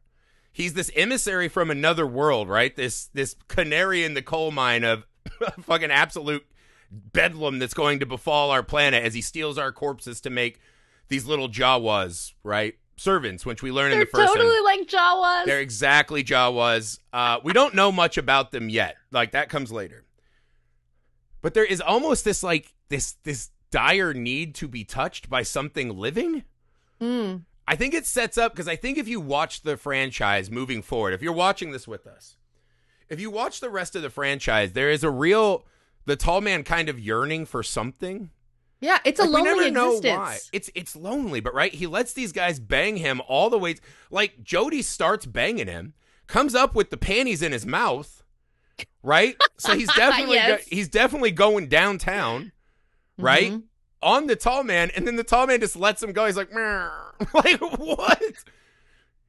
He's 0.53 0.75
this 0.75 0.91
emissary 0.95 1.49
from 1.49 1.71
another 1.71 2.07
world, 2.07 2.49
right? 2.49 2.75
This 2.75 3.07
this 3.13 3.37
canary 3.49 4.05
in 4.05 4.15
the 4.15 4.23
coal 4.23 4.51
mine 4.51 4.85
of 4.85 5.07
fucking 5.63 5.91
absolute 5.91 6.47
bedlam 6.91 7.59
that's 7.59 7.75
going 7.75 7.99
to 8.01 8.07
befall 8.07 8.51
our 8.51 8.63
planet 8.63 9.05
as 9.05 9.13
he 9.13 9.21
steals 9.21 9.59
our 9.59 9.73
corpses 9.73 10.21
to 10.23 10.31
make 10.31 10.61
these 11.09 11.27
little 11.27 11.49
Jawas, 11.49 12.33
right? 12.43 12.75
Servants, 12.97 13.45
which 13.45 13.63
we 13.63 13.71
learn 13.71 13.93
in 13.93 13.99
They're 13.99 14.07
the 14.07 14.11
first 14.11 14.29
one. 14.31 14.39
totally 14.39 14.61
like 14.63 14.89
Jawas. 14.89 15.45
They're 15.45 15.61
exactly 15.61 16.25
Jawas. 16.25 17.01
Uh, 17.13 17.39
we 17.45 17.53
don't 17.53 17.75
know 17.75 17.93
much 17.93 18.17
about 18.17 18.53
them 18.53 18.71
yet. 18.71 18.97
Like 19.11 19.33
that 19.33 19.51
comes 19.51 19.71
later. 19.71 20.05
But 21.43 21.55
there 21.55 21.65
is 21.65 21.81
almost 21.81 22.25
this 22.25 22.43
like 22.43 22.75
this 22.89 23.13
this 23.25 23.51
dire 23.71 24.15
need 24.15 24.55
to 24.57 24.69
be 24.69 24.85
touched 24.85 25.29
by 25.29 25.43
something 25.43 25.97
living. 25.97 26.45
Mm. 27.01 27.43
I 27.69 27.77
think 27.77 27.95
it 27.95 28.07
sets 28.07 28.39
up 28.39 28.53
because 28.53 28.69
I 28.69 28.77
think 28.77 28.97
if 28.97 29.09
you 29.09 29.21
watch 29.21 29.63
the 29.63 29.77
franchise 29.77 30.51
moving 30.51 30.83
forward, 30.83 31.15
if 31.15 31.23
you're 31.23 31.33
watching 31.33 31.73
this 31.73 31.87
with 31.89 32.07
us, 32.07 32.37
if 33.09 33.21
you 33.21 33.31
watch 33.31 33.61
the 33.61 33.71
rest 33.71 33.97
of 33.97 34.03
the 34.03 34.11
franchise, 34.11 34.73
there 34.73 34.91
is 34.91 35.03
a 35.05 35.11
real 35.11 35.67
the 36.07 36.17
tall 36.17 36.41
man 36.41 36.63
kind 36.63 36.89
of 36.89 37.01
yearning 37.01 37.45
for 37.47 37.63
something 37.65 38.31
Yeah, 38.81 38.99
it's 39.05 39.19
a 39.19 39.25
Like, 39.25 39.43
we 39.45 39.51
lonely 39.51 39.65
never 39.71 39.75
know 39.75 39.97
existence. 39.97 40.17
why. 40.19 40.39
It's 40.53 40.71
it's 40.75 40.95
lonely, 40.97 41.41
but 41.41 41.55
right, 41.55 41.75
he 41.75 41.87
lets 41.89 42.13
these 42.13 42.33
guys 42.33 42.61
bang 42.61 42.97
him 42.99 43.21
all 43.27 43.51
the 43.51 43.59
way. 43.59 43.77
Like 44.11 44.43
Jody 44.45 44.83
starts 44.83 45.27
banging 45.27 45.67
him, 45.67 45.95
comes 46.29 46.55
up 46.55 46.75
with 46.77 46.91
the 46.91 46.97
panties 46.97 47.43
in 47.43 47.51
his 47.53 47.67
mouth, 47.67 48.23
right? 49.03 49.37
So 49.57 49.75
he's 49.77 49.93
definitely 49.97 50.37
Yes. 50.37 50.61
go- 50.61 50.65
he's 50.77 50.89
definitely 50.89 51.31
going 51.31 51.69
downtown, 51.69 52.53
right? 53.19 53.53
Mhm. 53.53 53.63
On 54.03 54.27
the 54.27 54.37
tall 54.37 54.63
man, 54.63 54.91
and 54.95 55.07
then 55.07 55.17
the 55.17 55.25
tall 55.25 55.47
man 55.47 55.61
just 55.61 55.75
lets 55.77 56.03
him 56.03 56.13
go. 56.13 56.27
He's 56.27 56.37
like, 56.37 56.53
like 57.35 57.61
what? 57.79 58.23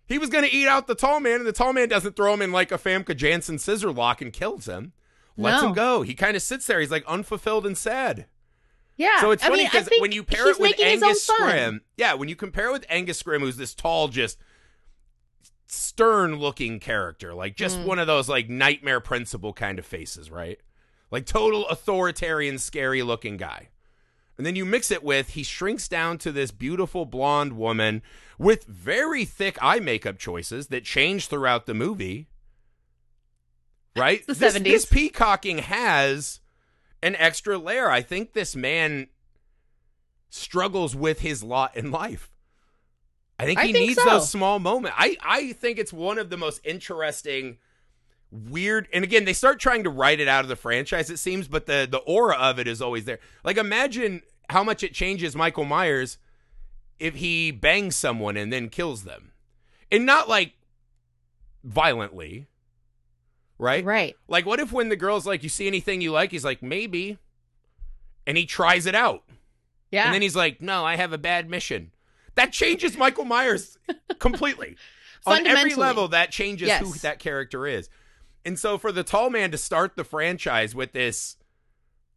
He 0.08 0.18
was 0.18 0.30
gonna 0.30 0.48
eat 0.52 0.68
out 0.68 0.88
the 0.88 0.96
tall 0.96 1.20
man, 1.20 1.36
and 1.40 1.46
the 1.48 1.52
tall 1.54 1.74
man 1.74 1.90
doesn't 1.90 2.16
throw 2.16 2.34
him 2.34 2.42
in 2.42 2.52
like 2.52 2.72
a 2.72 2.78
Famke 2.78 3.16
Janssen 3.16 3.58
scissor 3.60 3.92
lock 3.92 4.22
and 4.22 4.32
kills 4.32 4.66
him. 4.68 4.94
Lets 5.38 5.62
No. 5.62 5.68
him 5.70 5.74
go. 5.76 6.02
He 6.02 6.14
kind 6.16 6.36
of 6.36 6.42
sits 6.42 6.66
there. 6.66 6.80
He's 6.80 6.92
like 6.92 7.06
unfulfilled 7.06 7.66
and 7.66 7.78
sad. 7.78 8.26
Yeah. 8.98 9.22
So 9.22 9.32
it's 9.32 9.44
I 9.44 9.50
funny 9.50 9.66
because 9.66 9.88
when 10.00 10.12
you 10.12 10.24
pair 10.24 10.48
it 10.50 10.60
with 10.60 10.72
making 10.72 10.86
his 10.88 11.04
own 11.04 11.10
Angus. 11.10 11.28
Scrimm, 11.30 11.80
yeah, 11.98 12.14
when 12.16 12.28
you 12.30 12.36
compare 12.36 12.70
it 12.70 12.74
with 12.74 12.86
Angus 12.90 13.22
Scrimm, 13.22 13.42
who's 13.42 13.58
this 13.58 13.74
tall, 13.76 14.08
just 14.08 14.40
stern-looking 15.68 16.80
character, 16.80 17.34
like 17.34 17.56
just 17.56 17.78
Mm. 17.78 17.86
one 17.86 18.00
of 18.00 18.08
those 18.08 18.30
like 18.30 18.50
nightmare 18.50 19.00
principal 19.00 19.54
kind 19.54 19.80
of 19.80 19.86
faces, 19.86 20.32
right? 20.32 20.60
Like 21.12 21.26
total 21.26 21.68
authoritarian, 21.68 22.58
scary-looking 22.58 23.38
guy. 23.38 23.70
And 24.38 24.46
then 24.46 24.56
you 24.56 24.66
mix 24.66 24.92
it 24.92 25.04
with 25.04 25.30
he 25.30 25.44
shrinks 25.44 25.88
down 25.88 26.20
to 26.20 26.32
this 26.32 26.52
beautiful 26.52 27.06
blonde 27.06 27.54
woman 27.54 28.02
with 28.38 28.66
very 28.66 29.26
thick 29.26 29.58
eye 29.62 29.80
makeup 29.80 30.20
choices 30.20 30.68
that 30.68 30.84
change 30.84 31.28
throughout 31.28 31.66
the 31.66 31.74
movie. 31.74 32.28
Right? 33.96 34.26
the 34.28 34.34
this, 34.36 34.56
70s. 34.56 34.64
this 34.64 34.86
peacocking 34.86 35.58
has 35.58 36.40
an 37.02 37.16
extra 37.16 37.58
layer. 37.58 37.90
I 37.90 38.02
think 38.02 38.34
this 38.34 38.56
man 38.56 39.08
struggles 40.30 40.96
with 40.96 41.22
his 41.22 41.44
lot 41.44 41.76
in 41.76 41.90
life. 41.90 42.30
I 43.40 43.46
think 43.46 43.60
I 43.60 43.68
he 43.68 43.74
think 43.74 43.88
needs 43.90 44.02
so. 44.02 44.10
those 44.10 44.30
small 44.30 44.60
moments. 44.60 44.98
I, 45.00 45.16
I 45.24 45.54
think 45.54 45.78
it's 45.78 45.94
one 45.94 46.18
of 46.18 46.30
the 46.30 46.38
most 46.38 46.60
interesting, 46.64 47.58
weird. 48.32 48.88
And 48.92 49.04
again, 49.04 49.26
they 49.26 49.34
start 49.34 49.60
trying 49.60 49.84
to 49.84 49.90
write 49.90 50.20
it 50.20 50.28
out 50.28 50.44
of 50.44 50.50
the 50.50 50.56
franchise, 50.56 51.10
it 51.10 51.20
seems, 51.20 51.48
but 51.48 51.66
the 51.68 51.88
the 51.90 52.00
aura 52.00 52.36
of 52.36 52.58
it 52.60 52.68
is 52.68 52.82
always 52.82 53.06
there. 53.06 53.20
Like 53.44 53.58
imagine 53.58 54.24
how 54.50 54.64
much 54.64 54.82
it 54.84 54.94
changes 54.94 55.36
Michael 55.36 55.66
Myers 55.66 56.18
if 57.00 57.16
he 57.16 57.52
bangs 57.52 57.96
someone 57.96 58.38
and 58.38 58.52
then 58.52 58.70
kills 58.70 59.04
them, 59.04 59.32
and 59.92 60.06
not 60.06 60.28
like 60.28 60.54
violently, 61.64 62.48
right? 63.60 63.86
Right. 63.86 64.16
Like, 64.28 64.48
what 64.48 64.60
if 64.60 64.72
when 64.72 64.90
the 64.90 64.96
girl's 64.96 65.28
like, 65.28 65.44
"You 65.44 65.50
see 65.50 65.68
anything 65.68 66.02
you 66.02 66.12
like?" 66.12 66.32
He's 66.32 66.46
like, 66.46 66.64
"Maybe," 66.64 67.20
and 68.26 68.36
he 68.36 68.48
tries 68.48 68.88
it 68.88 68.96
out. 68.96 69.24
Yeah. 69.92 70.06
And 70.06 70.14
then 70.16 70.24
he's 70.24 70.36
like, 70.36 70.60
"No, 70.60 70.84
I 70.84 70.96
have 70.96 71.14
a 71.14 71.20
bad 71.20 71.50
mission." 71.50 71.92
That 72.38 72.54
changes 72.54 72.96
Michael 72.96 73.26
Myers 73.26 73.78
completely. 74.20 74.78
On 75.26 75.46
every 75.46 75.74
level, 75.76 76.08
that 76.10 76.32
changes 76.32 76.72
who 76.72 76.94
that 77.00 77.20
character 77.20 77.68
is. 77.68 77.90
And 78.46 78.58
so, 78.58 78.78
for 78.78 78.94
the 78.94 79.04
tall 79.04 79.30
man 79.30 79.52
to 79.52 79.58
start 79.58 79.98
the 79.98 80.06
franchise 80.06 80.74
with 80.74 80.94
this 80.94 81.36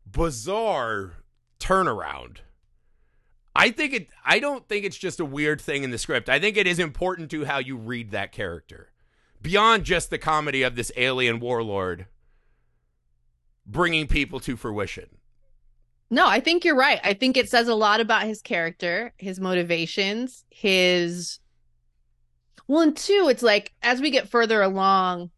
bizarre 0.07 1.15
turnaround, 1.59 2.37
I 3.57 3.71
think 3.71 3.95
it. 3.95 4.09
I 4.25 4.39
don't 4.39 4.69
think 4.69 4.85
it's 4.85 4.99
just 4.99 5.19
a 5.19 5.25
weird 5.25 5.61
thing 5.61 5.83
in 5.83 5.91
the 5.91 5.99
script. 5.99 6.29
I 6.29 6.39
think 6.39 6.57
it 6.57 6.67
is 6.67 6.79
important 6.79 7.31
to 7.33 7.47
how 7.47 7.59
you 7.59 7.77
read 7.77 8.11
that 8.11 8.31
character, 8.31 8.93
beyond 9.41 9.85
just 9.85 10.11
the 10.11 10.19
comedy 10.19 10.63
of 10.63 10.77
this 10.77 10.93
alien 10.97 11.41
warlord 11.41 12.07
bringing 13.67 14.07
people 14.07 14.39
to 14.41 14.57
fruition. 14.57 15.09
No, 16.11 16.27
I 16.27 16.41
think 16.41 16.65
you're 16.65 16.77
right. 16.77 16.99
I 17.05 17.15
think 17.15 17.37
it 17.37 17.49
says 17.49 17.69
a 17.69 17.75
lot 17.75 18.01
about 18.01 18.25
his 18.25 18.43
character, 18.43 19.13
his 19.17 19.39
motivations, 19.41 20.45
his. 20.51 21.39
Well, 22.67 22.83
and 22.83 22.97
two, 22.97 23.29
it's 23.31 23.43
like 23.43 23.73
as 23.83 24.01
we 24.01 24.11
get 24.11 24.29
further 24.29 24.61
along, 24.63 25.31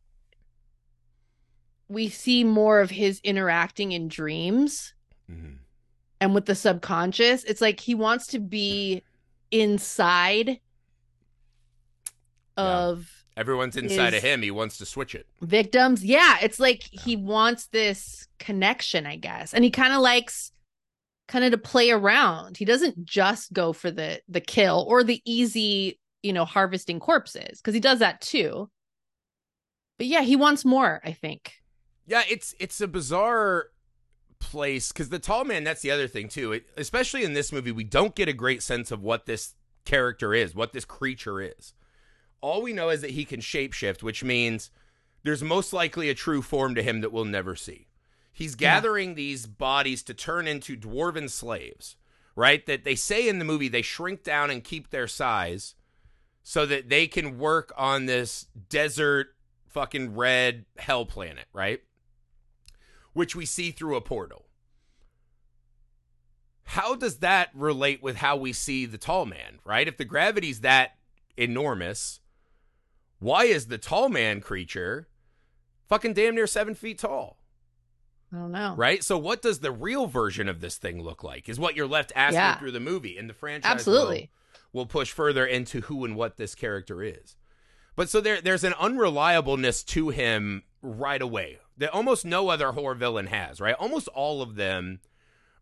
we 1.89 2.09
see 2.09 2.43
more 2.45 2.81
of 2.81 2.91
his 2.91 3.21
interacting 3.23 3.93
in 3.93 4.09
dreams 4.09 4.95
Mhm. 5.31 5.59
and 6.21 6.35
with 6.35 6.47
the 6.47 6.55
subconscious. 6.55 7.45
It's 7.45 7.61
like 7.61 7.81
he 7.81 7.95
wants 7.95 8.27
to 8.29 8.39
be 8.39 9.03
inside 9.51 10.61
Yeah. 12.57 12.79
of 12.87 13.25
Everyone's 13.37 13.77
inside 13.77 14.13
of 14.15 14.23
him. 14.23 14.43
He 14.43 14.51
wants 14.51 14.77
to 14.79 14.87
switch 14.87 15.15
it. 15.15 15.27
victims. 15.41 16.05
Yeah, 16.05 16.37
it's 16.43 16.61
like 16.61 16.83
he 16.83 17.17
wants 17.17 17.67
this 17.69 18.29
connection, 18.39 19.07
I 19.07 19.17
guess. 19.17 19.55
And 19.55 19.65
he 19.65 19.71
kind 19.71 19.93
of 19.95 20.01
likes 20.01 20.53
kind 21.33 21.47
of 21.47 21.51
to 21.51 21.59
play 21.59 21.91
around. 21.91 22.59
He 22.59 22.67
doesn't 22.67 23.05
just 23.07 23.53
go 23.55 23.73
for 23.73 23.91
the 23.91 24.21
the 24.29 24.41
kill 24.41 24.85
or 24.87 25.03
the 25.03 25.23
easy, 25.25 25.99
you 26.23 26.33
know, 26.33 26.45
harvesting 26.45 27.01
corpses 27.01 27.59
because 27.59 27.73
he 27.73 27.81
does 27.81 28.01
that 28.01 28.21
too. 28.21 28.69
But 29.97 30.07
yeah, 30.07 30.21
he 30.21 30.37
wants 30.37 30.65
more, 30.65 31.01
I 31.03 31.13
think. 31.13 31.55
Yeah, 32.07 32.23
it's 32.29 32.55
it's 32.61 32.81
a 32.83 32.87
bizarre 32.87 33.69
place 34.41 34.93
because 34.93 35.09
the 35.09 35.19
tall 35.19 35.45
man. 35.45 35.65
That's 35.65 35.81
the 35.81 35.91
other 35.91 36.07
thing 36.07 36.29
too. 36.29 36.53
It, 36.53 36.67
especially 36.77 37.25
in 37.25 37.33
this 37.33 37.51
movie, 37.51 37.73
we 37.73 37.85
don't 37.85 38.15
get 38.15 38.29
a 38.29 38.35
great 38.35 38.63
sense 38.63 38.91
of 38.91 39.03
what 39.03 39.25
this 39.25 39.55
character 39.87 40.35
is, 40.35 40.55
what 40.55 40.75
this 40.75 40.85
creature 40.85 41.41
is. 41.41 41.73
All 42.43 42.61
we 42.61 42.75
know 42.75 42.91
is 42.91 43.01
that 43.01 43.11
he 43.11 43.25
can 43.25 43.41
shapeshift, 43.41 44.03
which 44.03 44.23
means 44.23 44.71
there's 45.23 45.43
most 45.43 45.73
likely 45.73 46.11
a 46.11 46.15
true 46.15 46.43
form 46.43 46.75
to 46.75 46.83
him 46.83 47.01
that 47.01 47.13
we'll 47.13 47.25
never 47.25 47.57
see. 47.57 47.87
He's 48.33 48.53
Yeah. 48.53 48.77
gathering 48.77 49.15
these 49.15 49.47
bodies 49.47 50.03
to 50.05 50.15
turn 50.15 50.47
into 50.49 50.77
dwarven 50.77 51.29
slaves, 51.31 51.97
right? 52.35 52.65
That 52.67 52.85
they 52.85 52.95
say 52.95 53.29
in 53.29 53.39
the 53.39 53.45
movie 53.45 53.69
they 53.69 53.83
shrink 53.83 54.25
down 54.25 54.51
and 54.51 54.65
keep 54.65 54.91
their 54.91 55.07
size 55.07 55.75
so 56.43 56.67
that 56.67 56.89
they 56.89 57.07
can 57.07 57.39
work 57.39 57.73
on 57.77 58.07
this 58.07 58.47
desert 58.69 59.37
fucking 59.69 60.15
red 60.15 60.65
hell 60.79 61.07
planet, 61.07 61.47
right? 61.53 61.83
Which 63.13 63.37
we 63.37 63.47
see 63.47 63.71
through 63.71 63.97
a 63.97 64.01
portal. 64.01 64.47
How 66.65 66.95
does 66.95 67.19
that 67.19 67.51
relate 67.55 68.03
with 68.03 68.17
how 68.17 68.37
we 68.37 68.53
see 68.53 68.87
the 68.87 68.99
tall 68.99 69.27
man, 69.27 69.59
right? 69.65 69.87
If 69.87 69.99
the 69.99 70.05
gravity's 70.05 70.61
that 70.61 70.97
enormous, 71.37 72.21
why 73.19 73.45
is 73.45 73.67
the 73.67 73.79
tall 73.79 74.09
man 74.09 74.41
creature 74.41 75.09
fucking 75.89 76.15
damn 76.15 76.35
near 76.35 76.47
seven 76.47 76.75
feet 76.75 76.99
tall? 76.99 77.39
I 78.33 78.37
don't 78.37 78.53
know. 78.53 78.75
right? 78.77 79.05
So 79.05 79.19
what 79.19 79.43
does 79.43 79.59
the 79.61 79.71
real 79.73 80.07
version 80.07 80.49
of 80.49 80.61
this 80.61 80.77
thing 80.79 81.03
look 81.03 81.23
like? 81.23 81.49
Is 81.49 81.61
what 81.61 81.77
you're 81.77 81.87
left 81.87 82.13
asking 82.17 82.37
Yeah. 82.37 82.59
through 82.59 82.73
the 82.73 82.81
movie, 82.81 83.19
and 83.19 83.29
the 83.29 83.35
franchise 83.35 83.71
Absolutely. 83.73 84.31
will, 84.73 84.81
will 84.81 84.87
push 84.87 85.13
further 85.13 85.45
into 85.45 85.83
who 85.83 86.05
and 86.05 86.17
what 86.17 86.37
this 86.39 86.55
character 86.55 87.03
is. 87.03 87.37
But 87.95 88.09
so 88.09 88.21
there, 88.23 88.41
there's 88.41 88.65
an 88.65 88.73
unreliableness 88.73 89.85
to 89.89 90.09
him 90.09 90.63
right 90.81 91.21
away 91.21 91.59
that 91.77 91.91
almost 91.93 92.25
no 92.25 92.49
other 92.49 92.73
horror 92.73 92.95
villain 92.95 93.27
has, 93.27 93.61
right? 93.61 93.75
Almost 93.79 94.09
all 94.09 94.41
of 94.41 94.55
them 94.55 95.01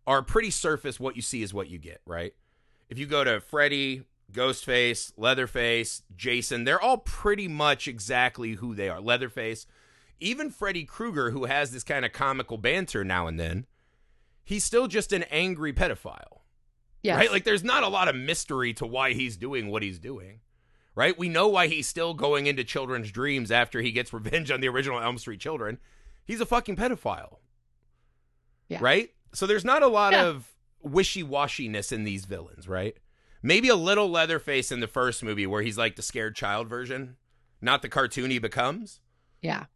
are 0.07 0.23
pretty 0.23 0.51
surface. 0.51 1.01
What 1.01 1.17
you 1.17 1.23
see 1.23 1.43
is 1.43 1.53
what 1.53 1.69
you 1.69 1.79
get, 1.79 2.01
right? 2.07 2.35
If 2.89 2.99
you 2.99 3.07
go 3.07 3.25
to 3.25 3.41
Freddy, 3.41 4.05
Ghostface, 4.33 5.13
Leatherface, 5.17 6.03
Jason, 6.17 6.63
they're 6.65 6.81
all 6.81 6.99
pretty 6.99 7.49
much 7.49 7.89
exactly 7.89 8.53
who 8.53 8.75
they 8.77 8.89
are. 8.89 9.01
Leatherface, 9.01 9.67
even 10.21 10.51
Freddy 10.51 10.85
Krueger, 10.85 11.31
who 11.31 11.45
has 11.47 11.73
this 11.73 11.85
kind 11.85 12.05
of 12.05 12.13
comical 12.13 12.59
banter 12.59 13.05
now 13.05 13.27
and 13.27 13.39
then, 13.41 13.67
he's 14.45 14.65
still 14.65 14.87
just 14.89 15.13
an 15.13 15.25
angry 15.25 15.73
pedophile, 15.73 16.41
Yes. 17.03 17.17
right? 17.17 17.31
Like, 17.31 17.45
there's 17.45 17.65
not 17.65 17.83
a 17.83 17.89
lot 17.89 18.09
of 18.09 18.15
mystery 18.17 18.73
to 18.75 18.87
why 18.87 19.13
he's 19.13 19.37
doing 19.37 19.69
what 19.69 19.83
he's 19.83 19.99
doing, 19.99 20.41
right? 20.95 21.19
We 21.19 21.29
know 21.29 21.49
why 21.49 21.67
he's 21.69 21.87
still 21.89 22.15
going 22.15 22.47
into 22.47 22.65
children's 22.65 23.11
dreams 23.11 23.51
after 23.51 23.81
he 23.81 23.93
gets 23.93 24.13
revenge 24.13 24.51
on 24.51 24.61
the 24.61 24.69
original 24.69 25.01
Elm 25.01 25.19
Street 25.19 25.41
children. 25.41 25.79
He's 26.27 26.41
a 26.41 26.47
fucking 26.47 26.77
pedophile, 26.77 27.39
Yeah. 28.69 28.79
right? 28.81 29.11
So 29.33 29.47
there's 29.47 29.65
not 29.65 29.83
a 29.83 29.89
lot 29.89 30.13
Yeah. 30.13 30.27
of 30.27 30.49
wishy 30.83 31.23
washiness 31.23 31.93
in 31.93 32.05
these 32.05 32.25
villains, 32.25 32.67
right? 32.69 32.97
Maybe 33.43 33.69
a 33.69 33.77
little 33.77 34.11
Leatherface 34.11 34.71
in 34.71 34.81
the 34.81 34.87
first 34.89 35.23
movie 35.23 35.47
where 35.47 35.63
he's 35.63 35.79
like 35.79 35.97
the 35.97 36.03
scared 36.03 36.37
child 36.37 36.69
version, 36.69 37.17
not 37.61 37.83
the 37.83 37.89
cartoon 37.89 38.31
he 38.31 38.39
becomes. 38.39 39.01
yeah. 39.43 39.67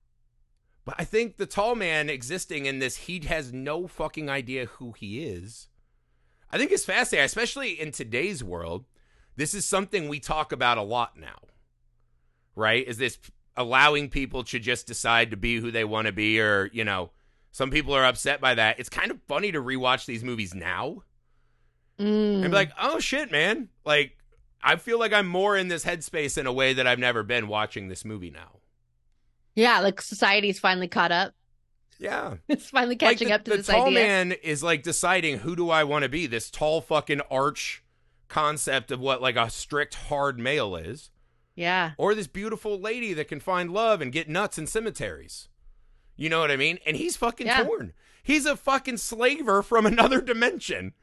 But 0.84 0.96
I 0.98 1.04
think 1.04 1.36
the 1.36 1.46
tall 1.46 1.74
man 1.74 2.10
existing 2.10 2.66
in 2.66 2.78
this, 2.78 2.96
he 2.96 3.20
has 3.20 3.52
no 3.52 3.86
fucking 3.86 4.28
idea 4.28 4.66
who 4.66 4.92
he 4.92 5.24
is. 5.24 5.68
I 6.50 6.58
think 6.58 6.72
it's 6.72 6.84
fascinating, 6.84 7.24
especially 7.24 7.80
in 7.80 7.90
today's 7.90 8.44
world. 8.44 8.84
This 9.36 9.54
is 9.54 9.64
something 9.64 10.08
we 10.08 10.20
talk 10.20 10.52
about 10.52 10.78
a 10.78 10.82
lot 10.82 11.18
now, 11.18 11.38
right? 12.54 12.86
Is 12.86 12.98
this 12.98 13.18
allowing 13.56 14.08
people 14.10 14.44
to 14.44 14.58
just 14.58 14.86
decide 14.86 15.30
to 15.30 15.36
be 15.36 15.58
who 15.58 15.70
they 15.70 15.84
want 15.84 16.06
to 16.06 16.12
be, 16.12 16.40
or, 16.40 16.70
you 16.72 16.84
know, 16.84 17.10
some 17.50 17.70
people 17.70 17.94
are 17.94 18.04
upset 18.04 18.40
by 18.40 18.54
that. 18.54 18.78
It's 18.78 18.88
kind 18.88 19.10
of 19.10 19.20
funny 19.26 19.52
to 19.52 19.60
rewatch 19.62 20.06
these 20.06 20.24
movies 20.24 20.54
now 20.54 21.02
Mm. 21.98 22.42
and 22.42 22.44
be 22.44 22.48
like, 22.50 22.72
oh 22.80 22.98
shit, 22.98 23.30
man. 23.30 23.68
Like, 23.84 24.18
I 24.60 24.74
feel 24.76 24.98
like 24.98 25.12
I'm 25.12 25.28
more 25.28 25.56
in 25.56 25.68
this 25.68 25.84
headspace 25.84 26.36
in 26.36 26.46
a 26.46 26.52
way 26.52 26.72
that 26.72 26.88
I've 26.88 26.98
never 26.98 27.22
been 27.22 27.46
watching 27.46 27.86
this 27.86 28.04
movie 28.04 28.30
now. 28.32 28.58
Yeah, 29.54 29.80
like 29.80 30.00
society's 30.00 30.58
finally 30.58 30.88
caught 30.88 31.12
up. 31.12 31.34
Yeah. 31.98 32.34
It's 32.48 32.70
finally 32.70 32.96
catching 32.96 33.28
like 33.28 33.34
up 33.40 33.44
to 33.44 33.52
the 33.52 33.56
this 33.58 33.66
tall 33.68 33.86
idea. 33.86 33.98
man 34.00 34.32
is 34.32 34.62
like 34.62 34.82
deciding 34.82 35.38
who 35.38 35.54
do 35.56 35.70
I 35.70 35.84
want 35.84 36.02
to 36.02 36.08
be 36.08 36.26
this 36.26 36.50
tall 36.50 36.80
fucking 36.80 37.20
arch 37.30 37.82
concept 38.28 38.90
of 38.90 38.98
what 39.00 39.22
like 39.22 39.36
a 39.36 39.48
strict 39.48 39.94
hard 39.94 40.38
male 40.38 40.74
is 40.74 41.10
Yeah. 41.54 41.92
or 41.98 42.14
this 42.14 42.26
beautiful 42.26 42.80
lady 42.80 43.12
that 43.14 43.28
can 43.28 43.38
find 43.38 43.70
love 43.70 44.00
and 44.00 44.10
get 44.10 44.28
nuts 44.28 44.58
in 44.58 44.66
cemeteries 44.66 45.48
you 46.16 46.28
know 46.28 46.40
what 46.40 46.50
i 46.50 46.56
mean 46.56 46.78
and 46.86 46.96
he's 46.96 47.16
fucking 47.16 47.46
Yeah. 47.46 47.62
torn 47.62 47.92
he's 48.22 48.46
a 48.46 48.56
fucking 48.56 48.96
slaver 48.96 49.62
from 49.62 49.84
another 49.94 50.20
dimension 50.20 50.94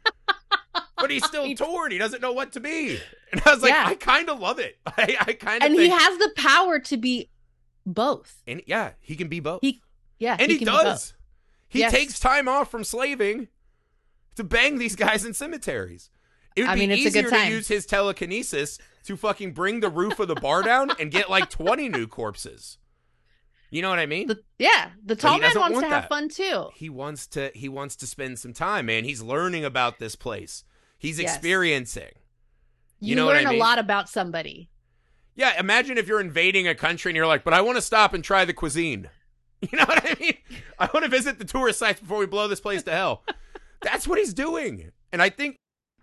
but 0.97 1.09
he's 1.11 1.23
still 1.25 1.53
torn 1.55 1.91
he 1.91 1.97
doesn't 1.97 2.21
know 2.21 2.33
what 2.33 2.51
to 2.53 2.59
be 2.59 2.99
and 3.31 3.41
i 3.45 3.53
was 3.53 3.61
like 3.63 3.71
Yeah. 3.71 3.85
i 3.87 3.95
kind 3.95 4.29
of 4.29 4.39
love 4.39 4.59
it 4.59 4.77
i, 4.85 5.15
I 5.21 5.33
kind 5.33 5.61
of 5.63 5.67
And 5.69 5.77
think 5.77 5.91
he 5.93 5.97
has 5.97 6.17
the 6.17 6.31
power 6.35 6.79
to 6.79 6.97
be 6.97 7.29
both. 7.85 8.41
and 8.47 8.61
yeah 8.65 8.91
he 8.99 9.15
can 9.15 9.27
be 9.27 9.39
both 9.39 9.59
He- 9.61 9.81
Yeah. 10.19 10.35
and 10.39 10.51
he, 10.51 10.57
can 10.57 10.65
be 10.65 10.71
both. 10.71 10.83
does. 10.83 11.13
He 11.67 11.79
Yes. 11.79 11.91
takes 11.91 12.19
time 12.19 12.47
off 12.47 12.69
from 12.69 12.83
slaving 12.83 13.47
to 14.35 14.43
bang 14.43 14.77
these 14.77 14.95
guys 14.95 15.25
in 15.25 15.33
cemeteries. 15.33 16.09
It 16.55 16.61
would 16.61 16.69
I 16.71 16.73
be 16.75 16.81
mean, 16.81 16.91
it's 16.91 17.03
a 17.05 17.07
easier 17.19 17.29
to 17.29 17.47
use 17.49 17.67
his 17.69 17.85
telekinesis 17.85 18.77
to 19.05 19.15
fucking 19.15 19.53
bring 19.53 19.79
the 19.79 19.89
roof 19.89 20.19
of 20.19 20.27
the 20.27 20.35
bar 20.35 20.63
down 20.63 20.91
and 20.99 21.09
get 21.11 21.29
like 21.29 21.49
20 21.49 21.87
new 21.89 22.07
corpses. 22.07 22.77
You 23.69 23.81
know 23.81 23.89
what 23.89 23.99
I 23.99 24.05
mean? 24.05 24.27
The, 24.27 24.41
yeah. 24.59 24.89
The 25.05 25.15
tall 25.15 25.39
man 25.39 25.53
wants 25.57 25.73
want 25.75 25.85
to 25.85 25.89
have 25.89 26.03
that. 26.03 26.09
fun 26.09 26.27
too. 26.27 26.69
he 26.75 26.89
wants 26.89 27.25
to 27.27 27.51
he 27.55 27.69
wants 27.69 27.95
to 27.97 28.05
spend 28.07 28.37
some 28.37 28.51
time, 28.53 28.87
man. 28.87 29.05
He's 29.05 29.21
learning 29.21 29.63
about 29.63 29.97
this 29.97 30.15
place. 30.17 30.65
He's 30.99 31.19
Yes. 31.19 31.33
experiencing. 31.35 32.11
You, 32.99 33.11
You 33.11 33.15
know 33.15 33.25
what 33.25 33.37
I 33.37 33.43
learn 33.43 33.49
mean? 33.51 33.59
a 33.61 33.63
lot 33.63 33.79
about 33.79 34.09
somebody. 34.09 34.69
Yeah, 35.35 35.57
imagine 35.59 35.97
if 35.97 36.07
you're 36.07 36.19
invading 36.19 36.67
a 36.67 36.75
country 36.75 37.09
and 37.11 37.15
you're 37.15 37.27
like, 37.27 37.43
"But 37.43 37.53
I 37.53 37.61
want 37.61 37.77
to 37.77 37.81
stop 37.81 38.13
and 38.13 38.23
try 38.23 38.45
the 38.45 38.53
cuisine." 38.53 39.09
You 39.71 39.77
know 39.77 39.85
what 39.85 40.03
I 40.03 40.15
mean? 40.19 40.37
I 40.79 40.89
want 40.91 41.03
to 41.03 41.11
visit 41.11 41.37
the 41.37 41.45
tourist 41.45 41.77
sites 41.77 41.99
before 41.99 42.17
we 42.17 42.25
blow 42.25 42.47
this 42.47 42.59
place 42.59 42.81
to 42.81 42.91
hell. 42.91 43.23
That's 43.81 44.07
what 44.07 44.17
he's 44.17 44.33
doing. 44.33 44.91
And 45.13 45.21
I 45.21 45.29
think 45.29 45.55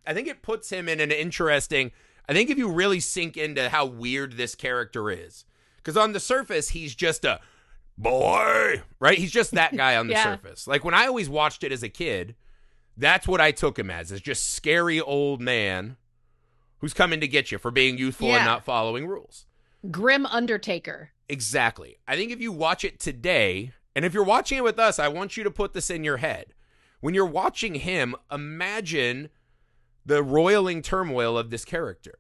I 0.07 0.15
think 0.15 0.29
it 0.29 0.43
puts 0.43 0.71
him 0.71 0.89
in 0.89 1.01
an 1.01 1.11
interesting 1.11 1.91
I 2.29 2.35
think 2.35 2.51
if 2.51 2.57
you 2.59 2.71
really 2.71 3.01
sink 3.01 3.37
into 3.37 3.69
how 3.69 3.85
weird 3.85 4.35
this 4.35 4.55
character 4.55 5.11
is. 5.11 5.45
Cuz 5.83 5.97
on 5.97 6.13
the 6.13 6.21
surface 6.21 6.69
he's 6.69 6.95
just 6.95 7.25
a 7.25 7.41
boy, 7.97 8.83
right? 9.01 9.19
He's 9.19 9.33
just 9.33 9.51
that 9.53 9.77
guy 9.77 9.97
on 9.97 10.07
the 10.07 10.13
Yeah. 10.15 10.23
surface. 10.37 10.69
Like 10.69 10.85
when 10.85 10.95
I 10.95 11.07
always 11.09 11.29
watched 11.29 11.65
it 11.65 11.73
as 11.73 11.83
a 11.83 11.89
kid, 11.89 12.37
that's 12.97 13.27
what 13.27 13.41
I 13.41 13.51
took 13.51 13.77
him 13.77 13.91
as. 13.91 14.13
Is 14.13 14.21
just 14.21 14.55
scary 14.55 15.01
old 15.01 15.41
man 15.41 15.97
who's 16.79 16.95
coming 16.95 17.21
to 17.21 17.29
get 17.29 17.51
you 17.53 17.59
for 17.59 17.71
being 17.71 17.99
youthful 17.99 18.29
Yeah. 18.29 18.37
and 18.37 18.45
not 18.45 18.65
following 18.65 19.07
rules. 19.07 19.47
Grim 19.91 20.27
Undertaker. 20.27 21.11
Exactly. 21.29 21.99
I 22.07 22.17
think 22.17 22.33
if 22.33 22.41
you 22.41 22.53
watch 22.53 22.85
it 22.85 22.99
today, 22.99 23.73
and 23.95 24.05
if 24.05 24.15
you're 24.15 24.25
watching 24.25 24.59
it 24.59 24.65
with 24.65 24.79
us, 24.79 24.99
I 24.99 25.09
want 25.09 25.37
you 25.37 25.45
to 25.45 25.51
put 25.51 25.73
this 25.75 25.91
in 25.91 26.05
your 26.05 26.17
head. 26.19 26.55
When 27.01 27.15
you're 27.15 27.27
watching 27.27 27.75
him, 27.77 28.15
imagine 28.31 29.29
the 30.05 30.23
roiling 30.23 30.83
turmoil 30.83 31.37
of 31.37 31.51
this 31.51 31.65
character. 31.65 32.19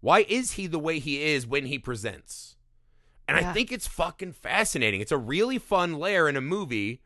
Why 0.00 0.24
is 0.28 0.52
he 0.52 0.66
the 0.66 0.78
way 0.78 0.98
he 0.98 1.22
is 1.22 1.46
when 1.46 1.66
he 1.66 1.78
presents? 1.78 2.56
And 3.26 3.36
I 3.38 3.52
think 3.54 3.72
it's 3.72 3.86
fucking 3.86 4.32
fascinating. 4.34 5.00
It's 5.00 5.10
a 5.12 5.16
really 5.18 5.58
fun 5.58 5.94
layer 5.94 6.28
in 6.28 6.36
a 6.36 6.42
movie. 6.42 7.00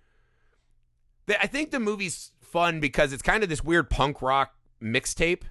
That 1.26 1.38
I 1.42 1.46
think 1.46 1.70
the 1.70 1.78
movie's 1.78 2.32
fun 2.40 2.80
because 2.80 3.12
it's 3.12 3.22
kind 3.22 3.42
of 3.42 3.48
this 3.48 3.62
weird 3.62 3.88
punk 3.88 4.20
rock 4.20 4.54
mixtape 4.82 5.42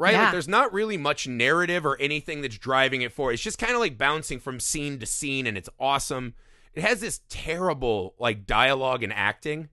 right? 0.00 0.14
Yeah. 0.14 0.22
Like 0.22 0.32
there's 0.32 0.48
not 0.48 0.72
really 0.72 0.96
much 0.96 1.28
narrative 1.28 1.84
or 1.84 1.98
anything 2.00 2.40
that's 2.40 2.56
driving 2.56 3.02
it 3.02 3.12
forward. 3.12 3.32
It's 3.32 3.42
just 3.42 3.58
kind 3.58 3.74
of 3.74 3.80
like 3.80 3.98
bouncing 3.98 4.40
from 4.40 4.58
scene 4.58 4.98
to 4.98 5.04
scene 5.04 5.46
and 5.46 5.58
it's 5.58 5.68
awesome. 5.78 6.32
It 6.74 6.82
has 6.82 7.00
this 7.00 7.20
terrible 7.28 8.14
like 8.18 8.46
dialogue 8.46 9.02
and 9.02 9.12
acting. 9.12 9.68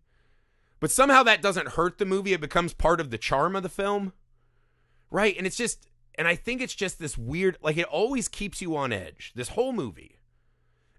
But 0.81 0.91
somehow 0.91 1.23
that 1.23 1.41
doesn't 1.41 1.69
hurt 1.69 1.97
the 1.97 2.05
movie. 2.05 2.33
It 2.33 2.41
becomes 2.41 2.73
part 2.73 2.99
of 2.99 3.09
the 3.09 3.17
charm 3.17 3.55
of 3.55 3.63
the 3.63 3.69
film. 3.69 4.11
Right? 5.09 5.35
And 5.37 5.47
it's 5.47 5.55
just 5.55 5.87
and 6.15 6.27
I 6.27 6.35
think 6.35 6.61
it's 6.61 6.75
just 6.75 6.99
this 6.99 7.17
weird 7.17 7.57
like 7.61 7.77
it 7.77 7.85
always 7.85 8.27
keeps 8.27 8.61
you 8.61 8.75
on 8.75 8.91
edge. 8.91 9.31
This 9.33 9.49
whole 9.49 9.71
movie. 9.71 10.17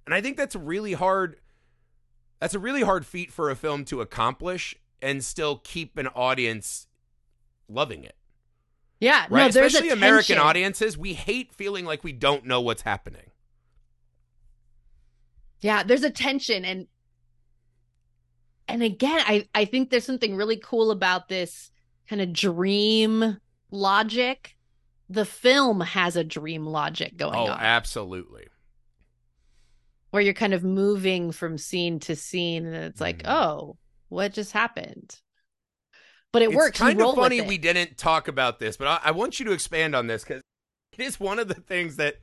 And 0.06 0.14
I 0.14 0.22
think 0.22 0.38
that's 0.38 0.54
a 0.54 0.58
really 0.58 0.94
hard 0.94 1.36
that's 2.40 2.54
a 2.54 2.58
really 2.58 2.82
hard 2.82 3.04
feat 3.04 3.30
for 3.30 3.50
a 3.50 3.56
film 3.56 3.84
to 3.86 4.00
accomplish 4.00 4.74
and 5.02 5.22
still 5.22 5.58
keep 5.58 5.98
an 5.98 6.06
audience 6.08 6.86
loving 7.68 8.04
it 8.04 8.17
Yeah. 9.00 9.26
right? 9.30 9.46
No, 9.46 9.48
there's 9.50 9.74
Especially 9.74 9.90
American 9.90 10.36
tension. 10.36 10.38
audiences, 10.38 10.98
we 10.98 11.14
hate 11.14 11.52
feeling 11.54 11.84
like 11.84 12.02
we 12.02 12.12
don't 12.12 12.44
know 12.44 12.60
what's 12.60 12.82
happening. 12.82 13.30
Yeah, 15.60 15.82
there's 15.82 16.04
a 16.04 16.10
tension 16.10 16.64
and 16.64 16.86
and 18.68 18.82
again, 18.82 19.20
I 19.26 19.48
I 19.54 19.64
think 19.64 19.90
there's 19.90 20.04
something 20.04 20.36
really 20.36 20.56
cool 20.62 20.90
about 20.90 21.28
this 21.28 21.70
kind 22.08 22.20
of 22.22 22.32
dream 22.32 23.38
logic. 23.70 24.56
The 25.08 25.24
film 25.24 25.80
has 25.80 26.16
a 26.16 26.24
dream 26.24 26.66
logic 26.66 27.16
going 27.16 27.34
oh, 27.38 27.46
on 27.52 27.60
absolutely. 27.60 28.46
where 30.10 30.22
you're 30.22 30.34
kind 30.34 30.54
of 30.54 30.64
moving 30.64 31.32
from 31.32 31.58
scene 31.58 31.98
to 32.00 32.16
scene 32.16 32.64
and 32.66 32.74
it's 32.74 33.00
like, 33.00 33.22
Mhm. 33.22 33.30
"Oh, 33.30 33.76
what 34.08 34.32
just 34.32 34.52
happened?" 34.52 35.20
But 36.32 36.42
it 36.42 36.46
it's 36.50 36.56
works. 36.56 36.78
You 36.78 36.86
kind 36.86 37.00
of 37.00 37.14
funny 37.14 37.40
we 37.40 37.58
didn't 37.58 37.96
talk 37.96 38.28
about 38.28 38.58
this, 38.58 38.76
but 38.76 38.86
I, 38.86 39.00
I 39.04 39.10
want 39.12 39.38
you 39.38 39.46
to 39.46 39.52
expand 39.52 39.94
on 39.94 40.06
this 40.06 40.24
because 40.24 40.42
it 40.92 41.00
is 41.00 41.18
one 41.18 41.38
of 41.38 41.48
the 41.48 41.54
things 41.54 41.96
that 41.96 42.16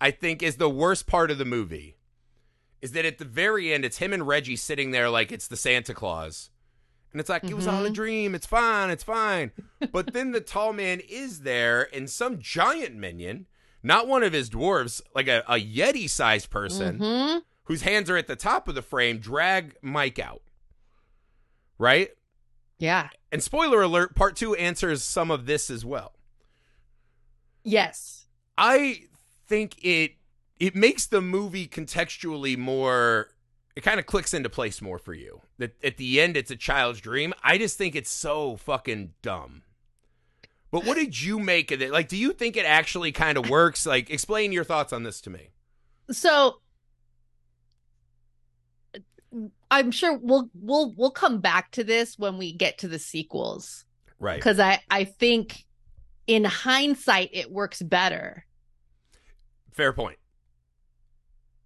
I 0.00 0.10
think 0.10 0.42
is 0.42 0.56
the 0.56 0.68
worst 0.70 1.06
part 1.06 1.30
of 1.30 1.38
the 1.38 1.44
movie. 1.44 1.96
Is 2.82 2.92
that 2.92 3.04
at 3.04 3.18
the 3.18 3.24
very 3.24 3.72
end, 3.72 3.84
it's 3.84 3.98
him 3.98 4.12
and 4.12 4.26
Reggie 4.26 4.56
sitting 4.56 4.90
there 4.90 5.08
like 5.08 5.30
it's 5.30 5.46
the 5.46 5.56
Santa 5.56 5.94
Claus. 5.94 6.50
And 7.12 7.20
it's 7.20 7.30
like, 7.30 7.44
it 7.44 7.54
was 7.54 7.66
all 7.68 7.84
a 7.84 7.90
Mhm. 7.90 7.94
dream. 7.94 8.34
It's 8.34 8.46
fine. 8.46 8.90
It's 8.90 9.04
fine. 9.04 9.52
but 9.92 10.12
then 10.12 10.32
the 10.32 10.40
tall 10.40 10.72
man 10.72 11.00
is 11.08 11.40
there, 11.40 11.88
and 11.94 12.08
some 12.10 12.38
giant 12.40 12.96
minion, 12.96 13.46
not 13.82 14.08
one 14.08 14.22
of 14.22 14.32
his 14.32 14.48
dwarves, 14.50 15.00
like 15.14 15.28
a, 15.28 15.44
a 15.46 15.60
Yeti 15.60 16.08
sized 16.10 16.50
person, 16.50 16.98
Mhm. 16.98 17.42
whose 17.64 17.82
hands 17.82 18.08
are 18.10 18.16
at 18.16 18.26
the 18.28 18.34
top 18.36 18.66
of 18.66 18.74
the 18.74 18.82
frame, 18.82 19.18
drag 19.18 19.76
Mike 19.82 20.18
out. 20.18 20.42
Right? 21.78 22.10
Yeah. 22.82 23.10
And 23.30 23.40
spoiler 23.40 23.80
alert, 23.80 24.16
part 24.16 24.34
two 24.34 24.56
answers 24.56 25.04
some 25.04 25.30
of 25.30 25.46
this 25.46 25.70
as 25.70 25.84
well. 25.84 26.14
Yes. 27.62 28.26
I 28.58 29.04
think 29.46 29.76
it 29.84 30.16
it 30.58 30.74
makes 30.74 31.06
the 31.06 31.20
movie 31.20 31.68
contextually 31.68 32.58
more 32.58 33.28
it 33.76 33.82
kind 33.82 34.00
of 34.00 34.06
clicks 34.06 34.34
into 34.34 34.50
place 34.50 34.82
more 34.82 34.98
for 34.98 35.14
you. 35.14 35.42
That 35.58 35.76
at 35.84 35.96
the 35.96 36.20
end 36.20 36.36
it's 36.36 36.50
a 36.50 36.56
child's 36.56 37.00
dream. 37.00 37.32
I 37.40 37.56
just 37.56 37.78
think 37.78 37.94
it's 37.94 38.10
so 38.10 38.56
fucking 38.56 39.12
dumb. 39.22 39.62
But 40.72 40.84
what 40.84 40.96
did 40.96 41.22
you 41.22 41.38
make 41.38 41.70
of 41.70 41.80
it? 41.80 41.92
Like 41.92 42.08
do 42.08 42.16
you 42.16 42.32
think 42.32 42.56
it 42.56 42.66
actually 42.66 43.12
kind 43.12 43.38
of 43.38 43.48
works? 43.48 43.86
Like 43.86 44.10
explain 44.10 44.50
your 44.50 44.64
thoughts 44.64 44.92
on 44.92 45.04
this 45.04 45.20
to 45.20 45.30
me. 45.30 45.50
So 46.10 46.58
I'm 49.72 49.90
sure 49.90 50.18
we'll 50.18 50.50
we'll 50.54 50.92
we'll 50.96 51.10
come 51.10 51.40
back 51.40 51.70
to 51.72 51.82
this 51.82 52.18
when 52.18 52.36
we 52.36 52.52
get 52.52 52.78
to 52.78 52.88
the 52.88 52.98
sequels. 52.98 53.84
Right. 54.20 54.36
because 54.36 54.60
I 54.60 54.80
I 54.88 55.02
think 55.02 55.64
in 56.28 56.44
hindsight 56.44 57.30
it 57.32 57.50
works 57.50 57.82
better. 57.82 58.44
Fair 59.72 59.92
point. 59.92 60.18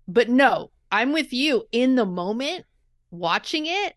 But 0.08 0.28
no, 0.28 0.70
I'm 0.90 1.12
with 1.12 1.32
you 1.32 1.64
in 1.72 1.96
the 1.96 2.06
moment 2.06 2.64
watching 3.10 3.66
it, 3.66 3.94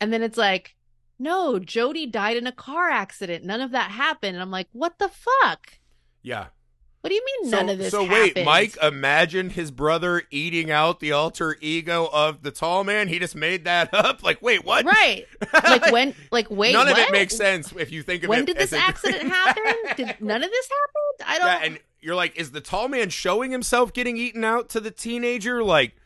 and 0.00 0.12
then 0.12 0.22
it's 0.22 0.38
like, 0.38 0.76
no, 1.18 1.58
Jody 1.58 2.06
died 2.06 2.36
in 2.36 2.46
a 2.46 2.52
car 2.52 2.88
accident. 2.88 3.44
None 3.44 3.60
of 3.60 3.72
that 3.72 3.90
happened. 3.90 4.36
And 4.36 4.42
I'm 4.42 4.52
like, 4.52 4.68
what 4.72 4.98
the 4.98 5.08
fuck? 5.10 5.74
Yeah. 6.22 6.46
What 7.00 7.08
do 7.08 7.14
you 7.14 7.24
mean 7.24 7.50
So, 7.50 7.56
none 7.56 7.68
of 7.70 7.78
this 7.78 7.90
so 7.92 8.06
wait, 8.06 8.44
Mike 8.44 8.76
imagined 8.82 9.52
his 9.52 9.70
brother 9.70 10.22
eating 10.30 10.70
out 10.70 11.00
the 11.00 11.12
alter 11.12 11.56
ego 11.60 12.10
of 12.12 12.42
the 12.42 12.50
tall 12.50 12.84
man. 12.84 13.08
He 13.08 13.18
just 13.18 13.34
made 13.34 13.64
that 13.64 13.88
up. 13.94 14.22
Like, 14.22 14.42
wait, 14.42 14.64
what? 14.64 14.84
Right. 14.84 15.26
Like 15.54 15.90
when 15.90 16.14
like 16.30 16.50
wait, 16.50 16.72
None 16.74 16.88
of 16.88 16.98
it 16.98 17.10
makes 17.10 17.34
sense 17.34 17.72
if 17.72 17.90
you 17.90 18.02
think 18.02 18.22
of 18.24 18.28
When 18.28 18.40
it. 18.40 18.42
When 18.42 18.46
did 18.46 18.58
this 18.58 18.72
accident 18.74 19.22
happen? 19.32 19.74
Did 19.96 20.20
none 20.20 20.42
of 20.42 20.50
this 20.50 20.68
happen? 20.68 21.26
I 21.26 21.38
don't 21.38 21.46
Yeah, 21.62 21.66
and 21.68 21.78
you're 22.02 22.14
like, 22.14 22.36
is 22.36 22.50
the 22.50 22.60
tall 22.60 22.88
man 22.88 23.08
showing 23.10 23.50
himself 23.50 23.92
getting 23.92 24.16
eaten 24.18 24.44
out 24.44 24.68
to 24.70 24.80
the 24.80 24.90
teenager? 24.90 25.62
Like, 25.64 25.96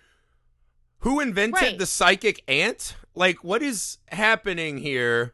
who 1.00 1.20
invented 1.20 1.60
Right. 1.60 1.78
the 1.78 1.86
psychic 1.86 2.42
ant? 2.48 2.94
Like, 3.14 3.44
what 3.44 3.62
is 3.62 3.98
happening 4.10 4.78
here? 4.78 5.33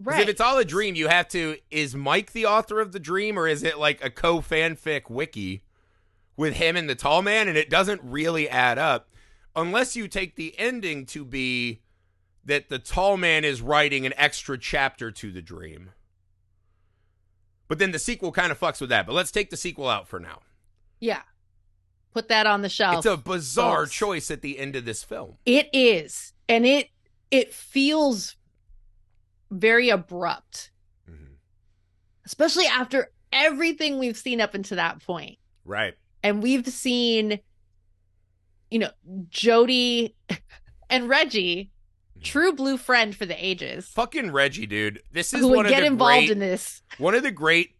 Right. 0.00 0.22
If 0.22 0.28
it's 0.28 0.40
all 0.40 0.58
a 0.58 0.64
dream, 0.64 0.94
you 0.94 1.08
have 1.08 1.28
to. 1.28 1.56
Is 1.70 1.94
Mike 1.94 2.32
the 2.32 2.46
author 2.46 2.80
of 2.80 2.92
the 2.92 3.00
dream, 3.00 3.38
or 3.38 3.46
is 3.48 3.62
it 3.62 3.78
like 3.78 4.02
a 4.04 4.10
co 4.10 4.40
fanfic 4.40 5.08
wiki 5.10 5.62
with 6.36 6.54
him 6.54 6.76
and 6.76 6.88
the 6.88 6.94
tall 6.94 7.22
man? 7.22 7.48
And 7.48 7.56
it 7.56 7.70
doesn't 7.70 8.00
really 8.02 8.48
add 8.48 8.78
up 8.78 9.08
unless 9.54 9.96
you 9.96 10.08
take 10.08 10.36
the 10.36 10.54
ending 10.58 11.06
to 11.06 11.24
be 11.24 11.80
that 12.44 12.68
the 12.68 12.78
tall 12.78 13.16
man 13.16 13.44
is 13.44 13.60
writing 13.60 14.06
an 14.06 14.14
extra 14.16 14.56
chapter 14.58 15.10
to 15.10 15.32
the 15.32 15.42
dream. 15.42 15.90
But 17.68 17.78
then 17.80 17.90
the 17.90 17.98
sequel 17.98 18.30
kind 18.30 18.52
of 18.52 18.60
fucks 18.60 18.80
with 18.80 18.90
that. 18.90 19.06
But 19.06 19.14
let's 19.14 19.32
take 19.32 19.50
the 19.50 19.56
sequel 19.56 19.88
out 19.88 20.06
for 20.08 20.20
now. 20.20 20.40
yeah. 21.00 21.22
Put 22.12 22.28
that 22.28 22.46
on 22.46 22.62
the 22.62 22.70
shelf. 22.70 22.96
It's 22.96 23.06
a 23.06 23.18
bizarre 23.18 23.84
folks. 23.84 23.92
choice 23.92 24.30
at 24.30 24.40
the 24.40 24.58
end 24.58 24.74
of 24.74 24.86
this 24.86 25.04
film. 25.04 25.36
It 25.44 25.68
is. 25.74 26.32
And 26.48 26.64
it 26.64 26.88
it 27.30 27.52
feels 27.52 28.36
very 29.50 29.88
abrupt, 29.88 30.70
mm-hmm. 31.10 31.34
especially 32.24 32.66
after 32.66 33.10
everything 33.32 33.98
we've 33.98 34.16
seen 34.16 34.40
up 34.40 34.54
until 34.54 34.76
that 34.76 35.02
point. 35.04 35.38
Right. 35.64 35.94
And 36.22 36.42
we've 36.42 36.66
seen 36.66 37.40
you 38.70 38.78
know, 38.78 38.90
Jody 39.28 40.14
and 40.90 41.08
Reggie, 41.08 41.70
mm-hmm. 42.16 42.22
true 42.22 42.52
blue 42.52 42.76
friend 42.76 43.14
for 43.14 43.26
the 43.26 43.44
ages. 43.44 43.86
Fucking 43.88 44.32
Reggie, 44.32 44.66
dude. 44.66 45.02
This 45.12 45.32
is 45.32 45.42
one 45.42 45.50
would 45.58 45.66
of 45.66 45.70
get 45.70 45.80
the 45.80 45.86
involved 45.86 46.26
great, 46.26 46.30
in 46.30 46.38
this. 46.38 46.82
one 46.98 47.14
of 47.14 47.22
the 47.22 47.30
great 47.30 47.70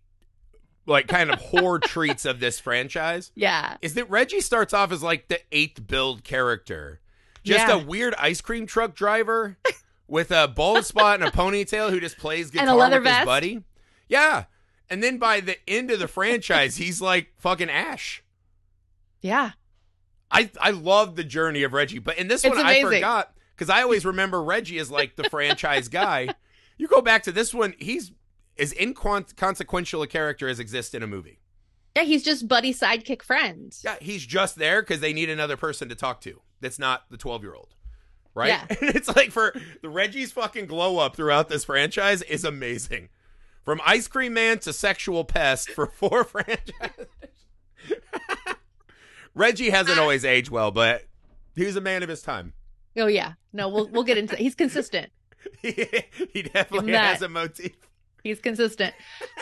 like 0.87 1.09
kind 1.09 1.31
of 1.31 1.41
whore 1.53 1.81
treats 1.83 2.25
of 2.25 2.39
this 2.41 2.61
franchise 2.61 3.33
Yeah. 3.35 3.77
is 3.83 3.95
that 3.95 4.09
Reggie 4.09 4.41
starts 4.41 4.73
off 4.73 4.93
as 4.93 5.03
like 5.03 5.29
the 5.29 5.41
eighth 5.51 5.87
build 5.87 6.23
character. 6.23 7.01
Just 7.43 7.67
Yeah. 7.67 7.75
a 7.75 7.79
weird 7.79 8.15
ice 8.15 8.41
cream 8.41 8.67
truck 8.67 8.95
driver 8.95 9.59
with 10.09 10.31
a 10.31 10.49
bald 10.49 10.85
spot 10.85 11.21
and 11.21 11.29
a 11.29 11.33
ponytail 11.33 11.91
who 11.91 12.01
just 12.01 12.19
plays 12.19 12.51
guitar 12.51 12.69
And 12.69 12.75
a 12.75 12.79
leather 12.79 13.01
with 13.01 13.15
his 13.15 13.25
buddy. 13.25 13.63
Yeah. 14.09 14.45
And 14.89 15.03
then 15.03 15.19
by 15.19 15.41
the 15.41 15.57
end 15.69 15.91
of 15.91 15.99
the 15.99 16.09
franchise, 16.09 16.77
he's 16.77 17.01
like 17.01 17.33
fucking 17.39 17.71
Ash. 17.71 18.23
Yeah. 19.21 19.53
I 20.31 20.51
I 20.61 20.71
love 20.71 21.17
the 21.17 21.25
journey 21.25 21.63
of 21.63 21.73
Reggie, 21.73 21.99
but 21.99 22.19
in 22.19 22.29
this 22.29 22.45
It's 22.45 22.57
one 22.57 22.65
I 22.65 22.83
forgot 22.83 23.33
because 23.55 23.71
I 23.71 23.83
always 23.83 24.05
remember 24.05 24.43
Reggie 24.43 24.79
as 24.79 24.91
like 24.91 25.17
the 25.17 25.25
franchise 25.25 25.89
guy. 25.89 26.29
You 26.77 26.89
go 26.89 27.01
back 27.01 27.23
to 27.25 27.33
this 27.33 27.55
one, 27.55 27.75
he's 27.79 28.13
as 28.59 28.73
inconsequential 28.73 30.03
a 30.03 30.07
character 30.07 30.49
as 30.49 30.59
exists 30.61 30.95
in 30.95 31.03
a 31.03 31.07
movie. 31.07 31.41
Yeah, 31.97 32.03
he's 32.03 32.23
just 32.23 32.47
buddy 32.47 32.75
sidekick 32.75 33.23
friends. 33.23 33.81
Yeah, 33.83 33.97
he's 34.01 34.27
just 34.27 34.57
there 34.57 34.83
because 34.83 35.01
they 35.01 35.15
need 35.15 35.31
another 35.31 35.57
person 35.57 35.89
to 35.89 35.95
talk 35.95 36.21
to. 36.23 36.43
That's 36.61 36.79
not 36.79 37.05
the 37.11 37.17
twelve 37.17 37.43
year 37.43 37.55
old, 37.55 37.75
right? 38.37 38.49
Yeah. 38.49 38.67
And 38.81 38.95
it's 38.95 39.09
like 39.17 39.33
for 39.33 39.53
the 39.83 39.89
Reggie's 39.89 40.31
fucking 40.31 40.67
glow 40.67 40.99
up 40.99 41.17
throughout 41.17 41.49
this 41.49 41.65
franchise 41.65 42.23
is 42.23 42.45
amazing. 42.45 43.09
From 43.65 43.81
ice 43.85 44.07
cream 44.07 44.35
man 44.35 44.61
to 44.61 44.73
sexual 44.73 45.25
pest 45.25 45.71
for 45.71 45.87
four 45.87 46.23
franchises. 46.33 47.07
Reggie 49.35 49.71
hasn't 49.71 49.99
always 49.99 50.25
aged 50.25 50.51
well, 50.51 50.71
but 50.71 51.05
he 51.57 51.65
was 51.65 51.77
a 51.77 51.81
man 51.81 52.03
of 52.03 52.09
his 52.09 52.23
time. 52.23 52.53
Oh 52.97 53.07
yeah. 53.07 53.33
No, 53.53 53.69
we'll 53.69 53.89
we'll 53.89 54.05
get 54.05 54.19
into 54.19 54.35
it. 54.35 54.41
He's 54.41 54.55
consistent. 54.55 55.11
he, 55.63 55.87
he 56.33 56.43
definitely 56.43 56.93
has 56.93 57.23
a 57.23 57.29
motif. 57.29 57.73
He's 58.23 58.41
consistent. 58.41 58.95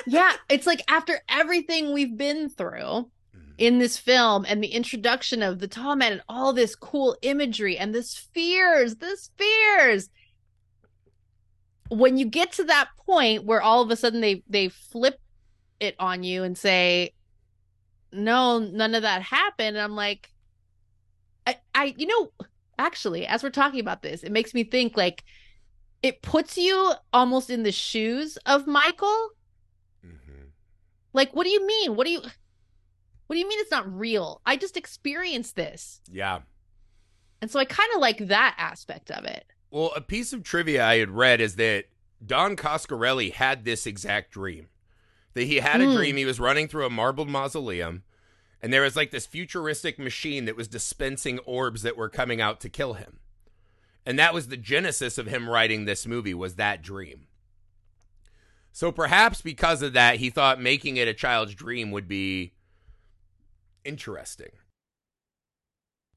Yeah, 0.06 0.32
it's 0.48 0.66
like 0.66 0.82
after 0.88 1.20
everything 1.28 1.92
we've 1.92 2.16
been 2.16 2.48
through 2.50 3.10
in 3.58 3.78
this 3.78 3.96
film 3.96 4.44
and 4.48 4.62
the 4.62 4.68
introduction 4.68 5.42
of 5.42 5.58
the 5.58 5.68
tall 5.68 5.96
man 5.96 6.12
and 6.12 6.22
all 6.28 6.52
this 6.52 6.74
cool 6.74 7.16
imagery 7.22 7.78
and 7.78 7.94
the 7.94 8.02
spheres, 8.02 8.96
the 8.96 9.16
spheres. 9.16 10.08
When 11.88 12.16
you 12.16 12.26
get 12.26 12.52
to 12.52 12.64
that 12.64 12.88
point 13.06 13.44
where 13.44 13.62
all 13.62 13.82
of 13.82 13.90
a 13.90 13.96
sudden 13.96 14.20
they 14.20 14.42
they 14.48 14.68
flip 14.68 15.20
it 15.80 15.94
on 15.98 16.22
you 16.22 16.42
and 16.42 16.56
say, 16.56 17.12
"No, 18.12 18.58
none 18.58 18.94
of 18.94 19.02
that 19.02 19.22
happened," 19.22 19.76
and 19.76 19.84
I'm 19.84 19.94
like, 19.94 20.30
I, 21.46 21.56
I, 21.74 21.94
you 21.96 22.06
know, 22.06 22.32
actually, 22.78 23.26
as 23.26 23.42
we're 23.42 23.50
talking 23.50 23.80
about 23.80 24.02
this, 24.02 24.22
it 24.22 24.32
makes 24.32 24.54
me 24.54 24.64
think 24.64 24.96
like 24.96 25.24
it 26.02 26.22
puts 26.22 26.58
you 26.58 26.92
almost 27.12 27.50
in 27.50 27.62
the 27.62 27.72
shoes 27.72 28.36
of 28.46 28.66
Michael. 28.66 29.30
Mhm. 30.04 30.50
Like, 31.12 31.34
what 31.34 31.44
do 31.44 31.50
you 31.50 31.66
mean? 31.66 31.96
What 31.96 32.06
do 32.06 32.12
you 32.12 32.22
what 33.26 33.34
do 33.36 33.40
you 33.40 33.48
mean 33.48 33.58
it's 33.60 33.70
not 33.70 33.90
real? 33.98 34.40
I 34.44 34.56
just 34.56 34.76
experienced 34.76 35.56
this. 35.56 36.00
Yeah. 36.10 36.40
And 37.40 37.50
so 37.50 37.58
I 37.58 37.64
kind 37.64 37.90
of 37.94 38.00
like 38.00 38.28
that 38.28 38.54
aspect 38.58 39.10
of 39.10 39.24
it. 39.24 39.44
Well, 39.70 39.92
a 39.96 40.00
piece 40.00 40.32
of 40.32 40.42
trivia 40.42 40.84
I 40.84 40.98
had 40.98 41.10
read 41.10 41.40
is 41.40 41.56
that 41.56 41.86
Don 42.24 42.56
Coscarelli 42.56 43.32
had 43.32 43.64
this 43.64 43.86
exact 43.86 44.30
dream. 44.30 44.68
That 45.34 45.44
he 45.44 45.56
had 45.56 45.80
a 45.80 45.86
Hmm. 45.86 45.96
dream 45.96 46.16
he 46.16 46.24
was 46.24 46.38
running 46.40 46.68
through 46.68 46.86
a 46.86 46.90
marbled 46.90 47.28
mausoleum 47.28 48.04
and 48.62 48.72
there 48.72 48.80
was 48.80 48.96
like 48.96 49.10
this 49.10 49.26
futuristic 49.26 49.98
machine 49.98 50.46
that 50.46 50.56
was 50.56 50.68
dispensing 50.68 51.38
orbs 51.40 51.82
that 51.82 51.98
were 51.98 52.08
coming 52.08 52.40
out 52.40 52.60
to 52.60 52.70
kill 52.70 52.94
him. 52.94 53.18
And 54.06 54.18
that 54.18 54.32
was 54.32 54.48
the 54.48 54.56
genesis 54.56 55.18
of 55.18 55.26
him 55.26 55.50
writing 55.50 55.84
this 55.84 56.06
movie 56.06 56.32
was 56.32 56.54
that 56.54 56.80
dream. 56.80 57.26
So 58.72 58.90
perhaps 58.90 59.42
because 59.42 59.82
of 59.82 59.92
that 59.92 60.16
he 60.16 60.30
thought 60.30 60.62
making 60.62 60.96
it 60.96 61.08
a 61.08 61.12
child's 61.12 61.54
dream 61.54 61.90
would 61.90 62.08
be 62.08 62.54
interesting. 63.84 64.50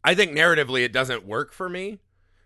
I 0.03 0.15
think 0.15 0.31
narratively 0.31 0.83
it 0.83 0.93
doesn't 0.93 1.25
work 1.25 1.51
for 1.51 1.69
me. 1.69 1.99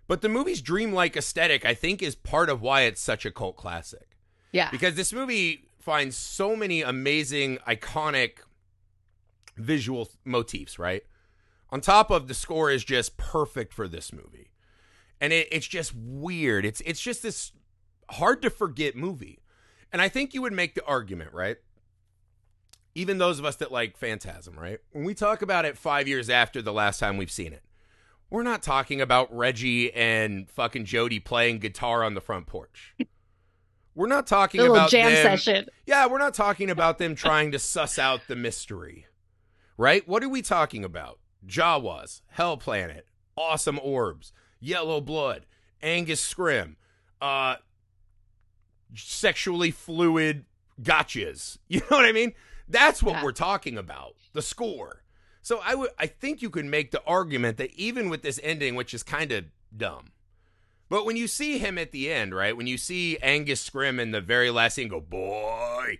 But 0.07 0.21
the 0.21 0.29
movie's 0.29 0.61
dreamlike 0.61 1.15
aesthetic, 1.15 1.63
I 1.63 1.73
think, 1.73 2.01
is 2.01 2.15
part 2.15 2.49
of 2.49 2.61
why 2.61 2.81
it's 2.81 2.99
such 2.99 3.25
a 3.25 3.31
cult 3.31 3.55
classic. 3.55 4.17
Yeah. 4.51 4.69
Because 4.69 4.95
this 4.95 5.13
movie 5.13 5.69
finds 5.79 6.17
so 6.17 6.55
many 6.55 6.81
amazing, 6.81 7.59
iconic 7.67 8.39
visual 9.55 10.09
motifs, 10.25 10.77
right? 10.77 11.03
On 11.69 11.79
top 11.79 12.11
of 12.11 12.27
the 12.27 12.33
score 12.33 12.69
is 12.69 12.83
just 12.83 13.15
perfect 13.15 13.73
for 13.73 13.87
this 13.87 14.11
movie. 14.11 14.51
And 15.21 15.31
it, 15.31 15.47
it's 15.51 15.67
just 15.67 15.93
weird. 15.95 16.65
It's 16.65 16.81
it's 16.81 16.99
just 16.99 17.23
this 17.23 17.53
hard 18.09 18.41
to 18.41 18.49
forget 18.49 18.95
movie. 18.95 19.39
And 19.93 20.01
I 20.01 20.09
think 20.09 20.33
you 20.33 20.41
would 20.41 20.51
make 20.51 20.75
the 20.75 20.85
argument, 20.85 21.31
right? 21.33 21.57
Even 22.95 23.17
those 23.17 23.39
of 23.39 23.45
us 23.45 23.55
that 23.57 23.71
like 23.71 23.97
Phantasm, 23.97 24.59
right? 24.59 24.79
When 24.91 25.05
we 25.05 25.13
talk 25.13 25.41
about 25.41 25.65
it 25.65 25.77
five 25.77 26.07
years 26.07 26.29
after 26.29 26.61
the 26.61 26.73
last 26.73 26.99
time 26.99 27.17
we've 27.17 27.31
seen 27.31 27.53
it, 27.53 27.63
we're 28.29 28.43
not 28.43 28.61
talking 28.63 28.99
about 29.01 29.33
Reggie 29.35 29.93
and 29.93 30.49
fucking 30.49 30.85
Jody 30.85 31.19
playing 31.19 31.59
guitar 31.59 32.03
on 32.03 32.13
the 32.13 32.21
front 32.21 32.47
porch. 32.47 32.95
We're 33.93 34.07
not 34.07 34.25
talking 34.25 34.61
about 34.61 34.89
jam 34.89 35.11
them- 35.11 35.37
session. 35.37 35.65
yeah, 35.85 36.07
we're 36.07 36.17
not 36.17 36.33
talking 36.33 36.69
about 36.69 36.97
them 36.97 37.13
trying 37.13 37.51
to 37.51 37.59
suss 37.59 37.99
out 37.99 38.21
the 38.29 38.37
mystery. 38.37 39.05
Right? 39.77 40.07
What 40.07 40.23
are 40.23 40.29
we 40.29 40.41
talking 40.41 40.85
about? 40.85 41.19
Jawas, 41.45 42.21
Hell 42.29 42.55
Planet, 42.55 43.05
Awesome 43.35 43.77
Orbs, 43.83 44.31
Yellow 44.61 45.01
Blood, 45.01 45.45
Angus 45.83 46.21
Scrimm, 46.25 46.75
uh 47.21 47.55
sexually 48.95 49.71
fluid 49.71 50.45
gotchas. 50.81 51.57
You 51.67 51.79
know 51.81 51.97
what 51.97 52.05
I 52.05 52.13
mean? 52.13 52.31
That's 52.71 53.03
what 53.03 53.13
Yeah. 53.15 53.23
we're 53.23 53.31
talking 53.31 53.77
about. 53.77 54.15
The 54.33 54.41
score. 54.41 55.03
So 55.41 55.59
I 55.63 55.75
would 55.75 55.89
I 55.97 56.07
think 56.07 56.41
you 56.41 56.49
could 56.49 56.65
make 56.65 56.91
the 56.91 57.03
argument 57.05 57.57
that 57.57 57.71
even 57.73 58.09
with 58.09 58.21
this 58.21 58.39
ending 58.43 58.75
which 58.75 58.93
is 58.93 59.03
kind 59.03 59.31
of 59.31 59.45
dumb. 59.75 60.11
But 60.89 61.05
when 61.05 61.15
you 61.15 61.27
see 61.27 61.57
him 61.57 61.77
at 61.77 61.91
the 61.91 62.11
end, 62.11 62.35
right? 62.35 62.55
When 62.55 62.67
you 62.67 62.77
see 62.77 63.17
Angus 63.19 63.67
Scrimm 63.67 63.99
in 63.99 64.11
the 64.11 64.19
very 64.21 64.49
last 64.51 64.75
scene 64.75 64.89
go, 64.89 64.99
boy, 64.99 65.99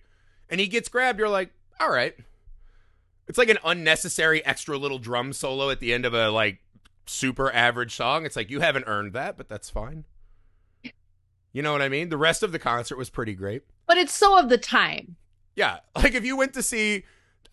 and 0.50 0.60
he 0.60 0.68
gets 0.68 0.90
grabbed, 0.90 1.18
you're 1.18 1.30
like, 1.30 1.52
all 1.80 1.90
right. 1.90 2.14
It's 3.28 3.38
like 3.38 3.48
an 3.50 3.60
unnecessary 3.64 4.44
extra 4.46 4.78
little 4.78 5.00
drum 5.00 5.32
solo 5.32 5.70
at 5.70 5.80
the 5.80 5.94
end 5.94 6.06
of 6.06 6.14
a 6.14 6.30
like 6.30 6.60
super 7.06 7.52
average 7.54 7.96
song. 7.96 8.26
It's 8.26 8.36
like 8.36 8.50
you 8.50 8.60
haven't 8.60 8.84
earned 8.86 9.14
that, 9.14 9.38
but 9.38 9.48
that's 9.48 9.70
fine. 9.70 10.04
You 11.54 11.62
know 11.62 11.72
what 11.72 11.82
I 11.82 11.90
mean? 11.90 12.10
The 12.10 12.18
rest 12.18 12.44
of 12.44 12.52
the 12.52 12.60
concert 12.60 12.98
was 12.98 13.10
pretty 13.10 13.34
great. 13.34 13.64
But 13.88 13.98
it's 13.98 14.14
so 14.14 14.38
of 14.38 14.50
the 14.50 14.58
time. 14.58 15.16
Yeah. 15.56 15.80
Like 15.96 16.14
if 16.16 16.26
you 16.26 16.36
went 16.38 16.54
to 16.54 16.64
see, 16.64 17.04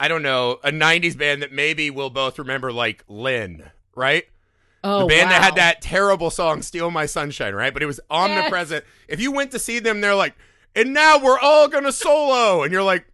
I 0.00 0.08
don't 0.08 0.22
know, 0.22 0.58
a 0.64 0.70
90s 0.70 1.16
band 1.18 1.42
that 1.42 1.52
maybe 1.52 1.90
we'll 1.90 2.10
both 2.10 2.38
remember, 2.38 2.72
like 2.72 3.04
Len, 3.08 3.70
right? 3.94 4.24
Oh, 4.84 5.00
the 5.00 5.06
band 5.06 5.30
that 5.30 5.42
had 5.42 5.56
that 5.56 5.82
terrible 5.82 6.30
song 6.30 6.62
"Steal 6.62 6.90
My 6.90 7.04
Sunshine," 7.06 7.52
right? 7.54 7.72
But 7.74 7.82
it 7.82 7.86
was 7.86 7.98
omnipresent. 8.10 8.84
If 9.08 9.20
you 9.20 9.32
went 9.32 9.50
to 9.50 9.58
see 9.58 9.80
them, 9.80 10.00
they're 10.00 10.14
like, 10.14 10.34
"And 10.76 10.94
now 10.94 11.18
we're 11.18 11.38
all 11.38 11.66
gonna 11.66 11.90
solo," 11.90 12.62
and 12.62 12.72
you're 12.72 12.84
like, 12.84 13.04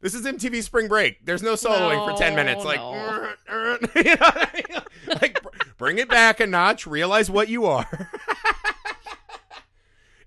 "This 0.00 0.14
is 0.14 0.24
MTV 0.24 0.62
Spring 0.62 0.88
Break. 0.88 1.26
There's 1.26 1.42
no 1.42 1.54
soloing 1.54 2.10
for 2.10 2.18
ten 2.18 2.34
minutes." 2.34 2.64
Like, 2.64 2.80
no. 2.80 3.32
You 3.96 4.04
know 4.04 4.16
I 4.20 4.48
mean? 4.54 4.82
like, 5.20 5.42
br- 5.42 5.48
bring 5.76 5.98
it 5.98 6.08
back 6.08 6.40
a 6.40 6.46
notch. 6.46 6.86
Realize 6.86 7.30
what 7.30 7.48
you 7.48 7.66
are. 7.66 8.10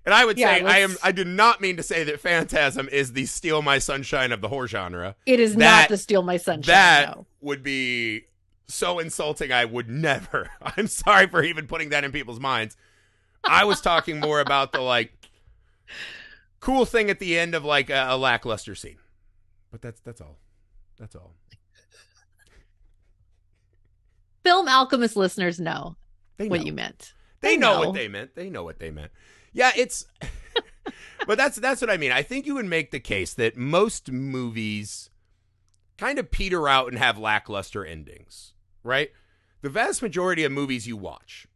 And 0.04 0.14
I 0.14 0.24
would 0.24 0.38
Yeah, 0.38 0.56
say 0.56 0.62
I 0.64 0.78
am. 0.78 0.96
I 1.02 1.12
do 1.12 1.24
not 1.24 1.60
mean 1.60 1.76
to 1.76 1.82
say 1.82 2.04
that 2.04 2.20
Phantasm 2.20 2.88
is 2.90 3.12
the 3.12 3.26
"Steal 3.26 3.62
My 3.62 3.78
Sunshine" 3.78 4.32
of 4.32 4.40
the 4.40 4.48
horror 4.48 4.66
genre 4.68 5.16
It 5.26 5.40
is 5.40 5.54
that- 5.56 5.58
not 5.82 5.88
the 5.88 5.96
Steal 5.98 6.22
My 6.22 6.36
Sunshine. 6.36 6.72
that 6.74 7.16
no. 7.16 7.26
would 7.40 7.62
be 7.62 8.24
so 8.68 8.98
insulting. 8.98 9.52
I 9.52 9.64
would 9.64 9.88
never. 9.88 10.50
I'm 10.62 10.86
sorry 10.86 11.26
for 11.28 11.42
even 11.42 11.66
putting 11.66 11.90
that 11.90 12.04
in 12.04 12.12
people's 12.12 12.40
minds. 12.40 12.76
I 13.44 13.64
was 13.64 13.80
talking 13.80 14.20
more 14.20 14.40
about 14.40 14.72
the 14.72 14.80
like 14.80 15.12
cool 16.60 16.84
thing 16.84 17.10
at 17.10 17.18
the 17.18 17.38
end 17.38 17.54
of 17.54 17.64
like 17.64 17.90
a, 17.90 18.06
a 18.10 18.16
lackluster 18.16 18.74
scene. 18.74 18.98
But 19.70 19.82
that's 19.82 20.00
that's 20.00 20.20
all. 20.20 20.38
That's 20.98 21.16
all. 21.16 21.34
Film 24.44 24.68
Alchemist 24.68 25.16
listeners 25.16 25.60
know 25.60 25.96
know. 26.38 26.46
what 26.46 26.66
you 26.66 26.72
meant. 26.72 27.12
They 27.40 27.50
They 27.50 27.56
know, 27.56 27.74
know. 27.80 27.86
what 27.88 27.94
they 27.94 28.08
meant. 28.08 28.34
They 28.34 28.50
know 28.50 28.64
what 28.64 28.78
they 28.78 28.90
meant. 28.90 29.12
Yeah, 29.52 29.72
it's 29.76 30.06
but 31.26 31.38
that's 31.38 31.56
that's 31.56 31.80
what 31.80 31.90
I 31.90 31.96
mean. 31.96 32.12
I 32.12 32.22
think 32.22 32.46
you 32.46 32.54
would 32.54 32.66
make 32.66 32.90
the 32.90 33.00
case 33.00 33.34
that 33.34 33.56
most 33.56 34.10
movies 34.10 35.10
kind 35.98 36.18
of 36.18 36.30
peter 36.30 36.68
out 36.68 36.88
and 36.88 36.98
have 36.98 37.18
lackluster 37.18 37.84
endings, 37.84 38.54
right? 38.82 39.10
The 39.60 39.68
vast 39.68 40.02
majority 40.02 40.42
of 40.44 40.52
movies 40.52 40.86
you 40.88 40.96
watch, 40.96 41.46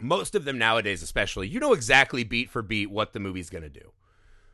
most 0.00 0.34
of 0.34 0.44
them 0.44 0.58
nowadays 0.58 1.02
especially, 1.02 1.48
you 1.48 1.60
know 1.60 1.72
exactly 1.72 2.24
beat 2.24 2.50
for 2.50 2.62
beat 2.62 2.90
what 2.90 3.12
the 3.12 3.20
movie's 3.20 3.50
going 3.50 3.62
to 3.62 3.68
do. 3.68 3.92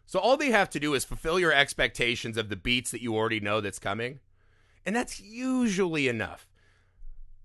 So 0.06 0.18
all 0.18 0.36
they 0.36 0.50
have 0.50 0.70
to 0.70 0.80
do 0.80 0.94
is 0.94 1.04
fulfill 1.04 1.40
your 1.40 1.52
expectations 1.52 2.36
of 2.36 2.48
the 2.48 2.56
beats 2.56 2.90
that 2.90 3.02
you 3.02 3.16
already 3.16 3.40
know 3.40 3.60
that's 3.60 3.78
coming. 3.78 4.20
And 4.84 4.94
that's 4.94 5.20
usually 5.20 6.08
enough. 6.08 6.46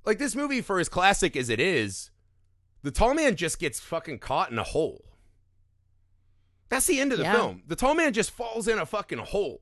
Like 0.05 0.17
this 0.17 0.35
movie, 0.35 0.61
for 0.61 0.79
as 0.79 0.89
classic 0.89 1.37
as 1.37 1.49
it 1.49 1.59
is, 1.59 2.11
the 2.83 2.91
tall 2.91 3.13
man 3.13 3.35
just 3.35 3.59
gets 3.59 3.79
fucking 3.79 4.19
caught 4.19 4.51
in 4.51 4.57
a 4.59 4.63
hole. 4.63 5.05
That's 6.69 6.85
the 6.85 6.99
end 6.99 7.11
of 7.11 7.17
the 7.17 7.23
Yeah. 7.25 7.33
film. 7.35 7.63
The 7.67 7.75
tall 7.75 7.95
man 7.95 8.13
just 8.13 8.31
falls 8.31 8.67
in 8.67 8.77
a 8.77 8.85
fucking 8.85 9.17
hole. 9.19 9.61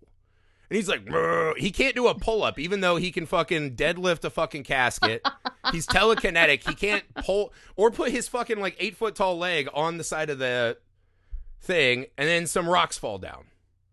And 0.69 0.75
he's 0.75 0.89
like, 0.89 1.05
"Brr." 1.05 1.53
he 1.57 1.71
can't 1.71 1.95
do 1.95 2.07
a 2.07 2.15
pull 2.15 2.43
up, 2.43 2.59
even 2.59 2.81
though 2.81 2.97
he 2.97 3.11
can 3.11 3.25
fucking 3.25 3.77
deadlift 3.77 4.25
a 4.25 4.29
fucking 4.29 4.63
casket. 4.65 5.25
he's 5.71 5.87
telekinetic. 5.87 6.67
He 6.67 6.75
can't 6.75 7.05
pull 7.15 7.53
or 7.77 7.89
put 7.89 8.11
his 8.11 8.27
fucking 8.27 8.59
like 8.59 8.75
eight 8.77 8.97
foot 8.97 9.15
tall 9.15 9.37
leg 9.37 9.69
on 9.73 9.97
the 9.97 10.03
side 10.03 10.29
of 10.29 10.39
the 10.39 10.77
thing, 11.61 12.07
and 12.17 12.27
then 12.27 12.47
some 12.47 12.67
rocks 12.67 12.97
fall 12.97 13.17
down. 13.17 13.45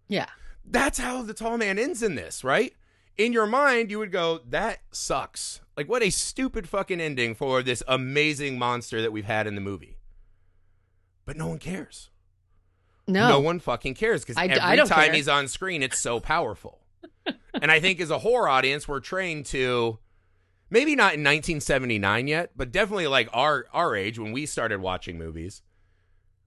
Yeah. 0.08 0.26
That's 0.64 0.98
how 0.98 1.22
the 1.22 1.34
tall 1.34 1.58
man 1.58 1.78
ends 1.78 2.02
in 2.02 2.16
this, 2.16 2.42
right? 2.42 2.74
In 3.16 3.32
your 3.32 3.46
mind, 3.46 3.90
you 3.92 3.98
would 4.00 4.10
go, 4.10 4.40
that 4.48 4.80
sucks. 4.90 5.60
Like, 5.76 5.88
what 5.88 6.02
a 6.02 6.10
stupid 6.10 6.68
fucking 6.68 7.00
ending 7.00 7.34
for 7.34 7.62
this 7.62 7.82
amazing 7.88 8.58
monster 8.58 9.02
that 9.02 9.12
we've 9.12 9.24
had 9.24 9.46
in 9.46 9.54
the 9.54 9.60
movie. 9.60 9.96
But 11.24 11.36
no 11.36 11.48
one 11.48 11.58
cares. 11.58 12.10
No. 13.06 13.28
No 13.28 13.40
one 13.40 13.58
fucking 13.60 13.94
cares 13.94 14.22
because 14.22 14.36
every 14.36 14.58
I 14.58 14.76
don't 14.76 14.86
time 14.88 15.06
care. 15.06 15.14
he's 15.14 15.28
on 15.28 15.48
screen, 15.48 15.82
it's 15.82 15.98
so 15.98 16.20
powerful. 16.34 16.80
and 17.60 17.70
I 17.70 17.80
think 17.80 18.00
as 18.00 18.10
a 18.10 18.18
horror 18.18 18.48
audience, 18.48 18.86
we're 18.88 19.00
trained 19.00 19.46
to 19.46 19.98
maybe 20.70 20.94
not 20.94 21.14
in 21.14 21.20
1979 21.20 22.28
yet, 22.28 22.52
but 22.56 22.72
definitely 22.72 23.06
like 23.06 23.28
our 23.32 23.66
our 23.72 23.94
age 23.96 24.18
when 24.18 24.32
we 24.32 24.46
started 24.46 24.80
watching 24.80 25.18
movies. 25.18 25.62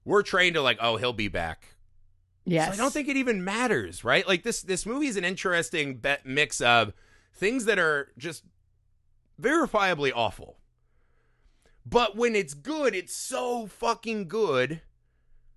We're 0.04 0.22
trained 0.22 0.54
to 0.54 0.62
like, 0.62 0.78
oh, 0.80 0.96
he'll 0.96 1.12
be 1.12 1.28
back. 1.28 1.74
yes. 2.44 2.68
So 2.68 2.72
I 2.72 2.76
don't 2.76 2.92
think 2.92 3.08
it 3.08 3.16
even 3.16 3.44
matters, 3.44 4.04
right? 4.04 4.26
Like 4.26 4.42
this 4.42 4.62
this 4.62 4.86
movie 4.86 5.06
is 5.06 5.16
an 5.16 5.24
interesting 5.24 6.00
mix 6.24 6.60
of 6.60 6.92
things 7.34 7.66
that 7.66 7.78
are 7.78 8.12
just 8.18 8.42
verifiably 9.40 10.12
awful. 10.14 10.58
But 11.86 12.16
when 12.16 12.34
it's 12.36 12.54
good, 12.54 12.94
it's 12.94 13.14
so 13.14 13.66
fucking 13.66 14.28
good. 14.28 14.82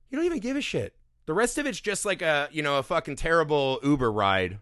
You 0.09 0.17
don't 0.17 0.25
even 0.25 0.39
give 0.39 0.55
a 0.57 0.61
shit. 0.61 0.95
The 1.25 1.33
rest 1.33 1.57
of 1.57 1.65
it's 1.65 1.79
just 1.79 2.05
like 2.05 2.21
a, 2.21 2.49
you 2.51 2.61
know, 2.61 2.77
a 2.77 2.83
fucking 2.83 3.15
terrible 3.17 3.79
Uber 3.83 4.11
ride 4.11 4.59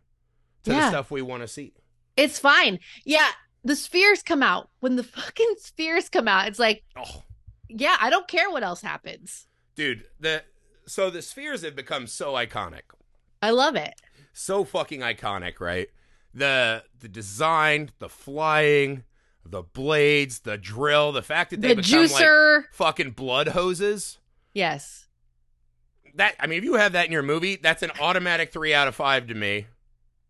to 0.63 0.71
the 0.71 0.89
stuff 0.89 1.11
we 1.11 1.21
want 1.21 1.41
to 1.43 1.47
see. 1.47 1.73
It's 2.17 2.39
fine. 2.39 2.79
Yeah. 3.05 3.29
The 3.63 3.75
spheres 3.75 4.23
come 4.23 4.41
out. 4.43 4.69
When 4.79 4.95
the 4.95 5.03
fucking 5.15 5.55
spheres 5.59 6.09
come 6.09 6.27
out, 6.27 6.47
it's 6.47 6.59
like, 6.59 6.83
Oh, 6.97 7.23
yeah, 7.67 7.97
I 7.99 8.09
don't 8.09 8.27
care 8.27 8.49
what 8.49 8.63
else 8.63 8.81
happens. 8.81 9.47
dude, 9.75 10.03
the 10.19 10.43
so 10.85 11.09
the 11.11 11.21
spheres 11.21 11.61
have 11.61 11.75
become 11.75 12.07
so 12.07 12.33
iconic. 12.33 12.81
I 13.43 13.51
love 13.51 13.75
it. 13.75 13.93
so 14.33 14.63
fucking 14.65 15.01
iconic, 15.01 15.59
right? 15.59 15.87
The 16.33 16.83
the 16.99 17.07
design, 17.07 17.91
the 17.99 18.09
flying, 18.09 19.03
the 19.45 19.63
blades, 19.63 20.39
the 20.41 20.57
drill, 20.57 21.11
the 21.11 21.21
fact 21.21 21.51
that 21.51 21.61
they 21.61 21.69
the 21.69 21.81
become 21.81 22.01
like 22.01 22.11
juicer. 22.11 22.63
fucking 22.71 23.11
blood 23.11 23.49
hoses. 23.49 24.17
yes. 24.53 25.07
That 26.15 26.35
I 26.39 26.47
mean, 26.47 26.57
if 26.57 26.63
you 26.63 26.73
have 26.73 26.93
that 26.93 27.05
in 27.05 27.11
your 27.11 27.21
movie, 27.23 27.55
that's 27.55 27.83
an 27.83 27.91
automatic 28.01 28.51
three 28.51 28.73
out 28.73 28.87
of 28.87 28.95
five 28.95 29.27
to 29.27 29.35
me, 29.35 29.67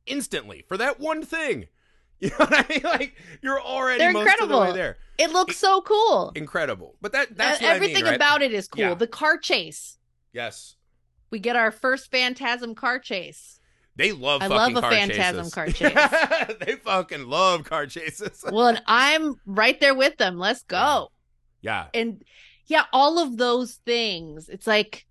instantly 0.06 0.64
for 0.68 0.78
that 0.78 1.00
one 1.00 1.24
thing. 1.24 1.68
You 2.22 2.32
know 2.32 2.36
what 2.48 2.54
I 2.54 2.66
mean? 2.68 2.82
Like 2.84 3.16
you're 3.42 3.62
already 3.62 4.00
They're 4.00 4.12
most 4.12 4.42
of 4.42 4.50
the 4.50 4.58
way 4.58 4.68
incredible. 4.68 4.74
there. 4.74 4.98
It 5.18 5.32
looks 5.32 5.56
so 5.56 5.80
cool. 5.80 6.34
Incredible, 6.36 6.96
but 7.00 7.14
that 7.14 7.38
that's 7.38 7.62
E- 7.62 7.64
what 7.64 7.70
I 7.70 7.74
mean, 7.76 7.84
Everything 7.84 8.04
right? 8.04 8.16
about 8.18 8.42
it 8.42 8.52
is 8.52 8.68
cool. 8.68 8.82
Yeah. 8.82 8.94
The 8.94 9.08
car 9.08 9.38
chase. 9.38 9.98
yes. 10.34 10.76
We 11.32 11.40
get 11.40 11.56
our 11.56 11.72
first 11.72 12.12
phantasm 12.12 12.76
car 12.76 13.00
chase. 13.00 13.59
They 14.00 14.14
love. 14.14 14.42
I 14.42 14.48
fucking 14.48 14.76
love 14.76 14.84
a 14.86 14.90
Phantasm 14.90 15.44
chases. 15.44 15.54
car 15.54 15.68
chase. 16.48 16.56
they 16.66 16.76
fucking 16.76 17.28
love 17.28 17.66
car 17.66 17.86
chases. 17.86 18.46
Well, 18.50 18.68
and 18.68 18.82
I'm 18.88 19.36
right 19.46 19.78
there 19.78 19.94
with 19.94 20.16
them. 20.16 20.40
Let's 20.40 20.64
go. 20.64 21.12
yeah, 21.60 21.88
And 21.94 22.24
yeah, 22.66 22.86
all 22.94 23.20
of 23.20 23.36
those 23.36 23.74
things. 23.86 24.48
It's 24.48 24.66
like 24.66 25.06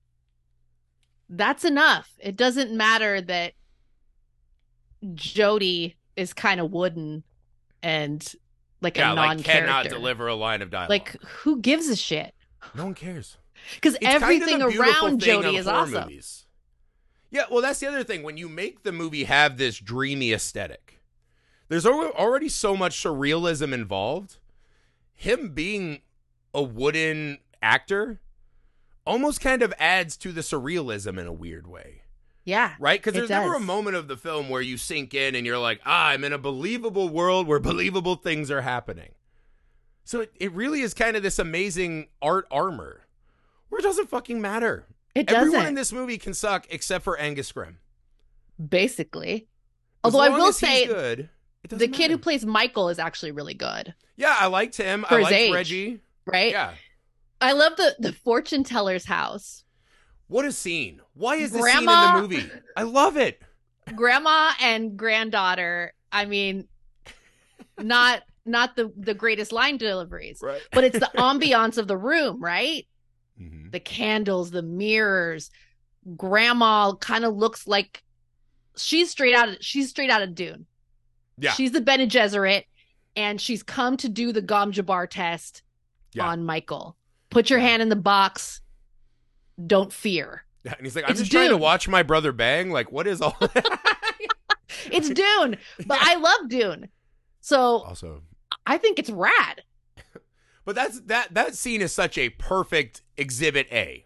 that's 1.28 1.66
enough. 1.66 2.10
It 2.18 2.34
doesn't 2.34 2.72
matter 2.72 3.20
that 3.20 3.52
Jody 5.12 5.98
is 6.16 6.32
kind 6.32 6.58
of 6.58 6.70
wooden 6.70 7.24
and 7.82 8.26
like 8.80 8.96
yeah. 8.96 9.12
a 9.12 9.14
non-character. 9.14 9.66
cannot 9.66 9.88
deliver 9.90 10.28
a 10.28 10.34
line 10.34 10.62
of 10.62 10.70
dialogue. 10.70 10.88
Like 10.88 11.22
who 11.22 11.60
gives 11.60 11.88
a 11.88 11.96
shit? 11.96 12.32
no 12.74 12.84
one 12.84 12.94
cares. 12.94 13.36
Because 13.74 13.96
It's 13.96 14.04
kind 14.04 14.16
of 14.16 14.22
everything 14.22 14.62
around 14.62 15.20
Jody 15.20 15.56
is 15.56 15.66
awesome. 15.66 16.04
Movies. 16.04 16.46
Yeah, 17.30 17.44
well, 17.50 17.60
that's 17.62 17.80
the 17.80 17.88
other 17.88 18.04
thing. 18.04 18.22
When 18.22 18.36
you 18.36 18.48
make 18.48 18.82
the 18.82 18.92
movie 18.92 19.24
have 19.24 19.56
this 19.58 19.78
dreamy 19.78 20.32
aesthetic, 20.32 21.00
there's 21.68 21.84
already 21.86 22.48
so 22.48 22.76
much 22.76 23.02
surrealism 23.02 23.72
involved. 23.72 24.38
Him 25.14 25.50
being 25.50 26.00
a 26.54 26.62
wooden 26.62 27.38
actor 27.60 28.20
almost 29.06 29.40
kind 29.40 29.62
of 29.62 29.74
adds 29.78 30.16
to 30.18 30.32
the 30.32 30.40
surrealism 30.40 31.18
in 31.18 31.26
a 31.26 31.32
weird 31.32 31.66
way, 31.66 32.02
Yeah. 32.44 32.74
right? 32.78 32.98
Because 33.00 33.14
there's 33.14 33.28
never 33.30 33.54
a 33.54 33.60
moment 33.60 33.96
of 33.96 34.08
the 34.08 34.16
film 34.16 34.48
where 34.48 34.62
you 34.62 34.76
sink 34.78 35.12
in 35.14 35.34
and 35.34 35.46
you're 35.46 35.58
like, 35.58 35.80
ah, 35.84 36.08
I'm 36.08 36.24
in 36.24 36.32
a 36.32 36.38
believable 36.38 37.08
world 37.08 37.46
where 37.46 37.58
believable 37.60 38.16
things 38.16 38.50
are 38.50 38.62
happening. 38.62 39.12
So 40.04 40.20
it, 40.22 40.32
it 40.36 40.52
really 40.52 40.80
is 40.80 40.94
kind 40.94 41.16
of 41.16 41.22
this 41.22 41.38
amazing 41.38 42.08
art 42.22 42.46
armor 42.50 43.02
where 43.68 43.78
it 43.80 43.82
doesn't 43.82 44.08
fucking 44.08 44.40
matter. 44.40 44.86
It 45.18 45.30
Everyone 45.32 45.52
doesn't. 45.52 45.68
in 45.68 45.74
this 45.74 45.92
movie 45.92 46.18
can 46.18 46.34
suck 46.34 46.66
except 46.70 47.02
for 47.04 47.18
Angus 47.18 47.50
Grimm. 47.52 47.78
basically. 48.68 49.48
As 50.04 50.14
Although 50.14 50.20
I 50.20 50.28
will 50.38 50.52
say 50.52 50.86
good, 50.86 51.28
the 51.68 51.88
kid 51.88 52.10
who 52.10 52.18
plays 52.18 52.46
Michael 52.46 52.88
is 52.88 52.98
actually 52.98 53.32
really 53.32 53.54
good, 53.54 53.94
yeah, 54.16 54.36
I 54.38 54.46
liked 54.46 54.76
him. 54.76 55.04
For 55.08 55.16
I 55.18 55.22
liked 55.22 55.34
age. 55.34 55.52
Reggie. 55.52 56.00
right? 56.24 56.52
Yeah, 56.52 56.74
I 57.40 57.52
love 57.52 57.76
the 57.76 57.96
the 57.98 58.12
fortune 58.12 58.62
teller's 58.64 59.04
house. 59.06 59.64
what 60.28 60.44
a 60.44 60.52
scene! 60.52 61.00
Why 61.14 61.36
is 61.36 61.50
this 61.52 61.60
Grandma- 61.62 62.14
scene 62.14 62.24
in 62.24 62.30
the 62.30 62.36
movie? 62.36 62.50
I 62.76 62.82
love 62.84 63.16
it. 63.16 63.42
Grandma 63.94 64.52
and 64.60 64.96
granddaughter. 64.96 65.94
I 66.12 66.24
mean, 66.26 66.68
not 67.78 68.22
not 68.46 68.76
the 68.76 68.92
the 68.96 69.14
greatest 69.14 69.50
line 69.52 69.78
deliveries, 69.78 70.38
Right, 70.40 70.62
but 70.72 70.84
it's 70.84 70.98
the 70.98 71.10
ambiance 71.16 71.76
of 71.76 71.88
the 71.88 71.96
room, 71.96 72.40
right? 72.42 72.86
Mhm. 73.40 73.70
The 73.72 73.80
candles, 73.80 74.50
the 74.50 74.62
mirrors. 74.62 75.50
Grandma 76.16 76.94
kind 76.94 77.24
of 77.24 77.36
looks 77.36 77.66
like 77.66 78.02
she's 78.76 79.10
straight 79.10 79.34
out. 79.34 79.48
Of, 79.48 79.56
she's 79.60 79.90
straight 79.90 80.10
out 80.10 80.22
of 80.22 80.34
Dune. 80.34 80.66
Yeah, 81.40 81.52
She's 81.52 81.70
the 81.72 81.80
Bene 81.80 82.06
Gesserit, 82.06 82.64
and 83.14 83.40
she's 83.40 83.62
come 83.62 83.96
to 83.98 84.08
do 84.08 84.32
the 84.32 84.42
Gom 84.42 84.72
Jabbar 84.72 85.08
test 85.08 85.62
Yeah. 86.14 86.26
on 86.26 86.44
Michael. 86.44 86.96
Put 87.30 87.48
your 87.50 87.60
hand 87.60 87.80
in 87.82 87.90
the 87.90 87.96
box. 87.96 88.60
Don't 89.64 89.92
fear. 89.92 90.44
Yeah, 90.64 90.74
and 90.76 90.84
he's 90.86 90.96
like, 90.96 91.04
I'm 91.04 91.10
It's 91.12 91.20
just 91.20 91.30
trying 91.32 91.50
to 91.50 91.56
watch 91.56 91.86
my 91.88 92.02
brother 92.02 92.32
bang. 92.32 92.70
Like, 92.70 92.90
what 92.90 93.06
is 93.06 93.20
all 93.20 93.36
that? 93.40 93.80
It's 94.90 95.08
Dune, 95.10 95.56
but 95.86 95.98
I 96.00 96.16
love 96.16 96.48
Dune. 96.48 96.88
So 97.40 97.56
also, 97.82 98.22
I 98.66 98.78
think 98.78 98.98
it's 98.98 99.10
rad. 99.10 99.62
But 100.68 100.74
that's 100.74 101.00
that 101.00 101.32
that 101.32 101.54
scene 101.54 101.80
is 101.80 101.92
such 101.92 102.18
a 102.18 102.28
perfect 102.28 103.00
exhibit 103.16 103.66
A. 103.72 104.04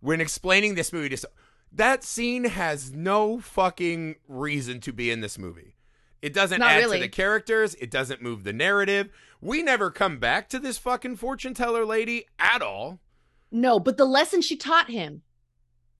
When 0.00 0.20
explaining 0.20 0.74
this 0.74 0.92
movie 0.92 1.10
to 1.14 1.30
that 1.70 2.02
scene 2.02 2.42
has 2.42 2.90
no 2.90 3.38
fucking 3.38 4.16
reason 4.26 4.80
to 4.80 4.92
be 4.92 5.12
in 5.12 5.20
this 5.20 5.38
movie. 5.38 5.76
It 6.20 6.34
doesn't 6.34 6.58
Not 6.58 6.72
add 6.72 6.78
really. 6.78 6.98
to 6.98 7.02
the 7.04 7.08
characters. 7.08 7.76
It 7.76 7.92
doesn't 7.92 8.20
move 8.20 8.42
the 8.42 8.52
narrative. 8.52 9.10
We 9.40 9.62
never 9.62 9.92
come 9.92 10.18
back 10.18 10.48
to 10.48 10.58
this 10.58 10.76
fucking 10.76 11.18
fortune 11.18 11.54
teller 11.54 11.84
lady 11.84 12.24
at 12.36 12.62
all. 12.62 12.98
No, 13.52 13.78
but 13.78 13.96
the 13.96 14.06
lesson 14.06 14.42
she 14.42 14.56
taught 14.56 14.90
him 14.90 15.22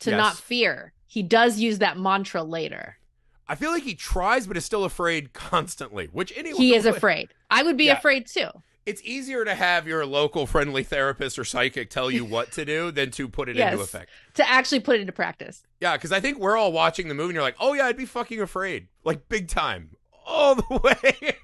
to 0.00 0.10
Yes. 0.10 0.18
not 0.18 0.36
fear. 0.36 0.94
He 1.06 1.22
does 1.22 1.60
use 1.60 1.78
that 1.78 1.96
mantra 1.96 2.42
later. 2.42 2.98
I 3.46 3.54
feel 3.54 3.70
like 3.70 3.84
he 3.84 3.94
tries, 3.94 4.48
but 4.48 4.56
is 4.56 4.64
still 4.64 4.82
afraid 4.82 5.32
constantly. 5.32 6.06
Which 6.06 6.32
anyone 6.36 6.60
He 6.60 6.74
is 6.74 6.86
afraid. 6.86 7.28
I 7.48 7.62
would 7.62 7.76
be 7.76 7.84
Yeah. 7.84 7.98
afraid 7.98 8.26
too. 8.26 8.48
It's 8.86 9.02
easier 9.02 9.44
to 9.44 9.56
have 9.56 9.88
your 9.88 10.06
local 10.06 10.46
friendly 10.46 10.84
therapist 10.84 11.40
or 11.40 11.44
psychic 11.44 11.90
tell 11.90 12.08
you 12.08 12.24
what 12.24 12.52
to 12.52 12.64
do 12.64 12.92
than 12.92 13.10
to 13.12 13.28
put 13.28 13.48
it 13.48 13.56
into 13.56 13.80
effect. 13.80 14.10
To 14.34 14.48
actually 14.48 14.78
put 14.78 14.96
it 14.96 15.00
into 15.00 15.12
practice. 15.12 15.64
Yeah, 15.80 15.96
because 15.96 16.12
I 16.12 16.20
think 16.20 16.38
we're 16.38 16.56
all 16.56 16.70
watching 16.70 17.08
the 17.08 17.14
movie 17.14 17.30
and 17.30 17.34
you're 17.34 17.42
like, 17.42 17.56
oh 17.58 17.74
yeah, 17.74 17.86
I'd 17.86 17.96
be 17.96 18.06
fucking 18.06 18.40
afraid. 18.40 18.86
Like 19.02 19.28
big 19.28 19.48
time. 19.48 19.90
All 20.24 20.54
the 20.54 20.80
way. 20.82 21.36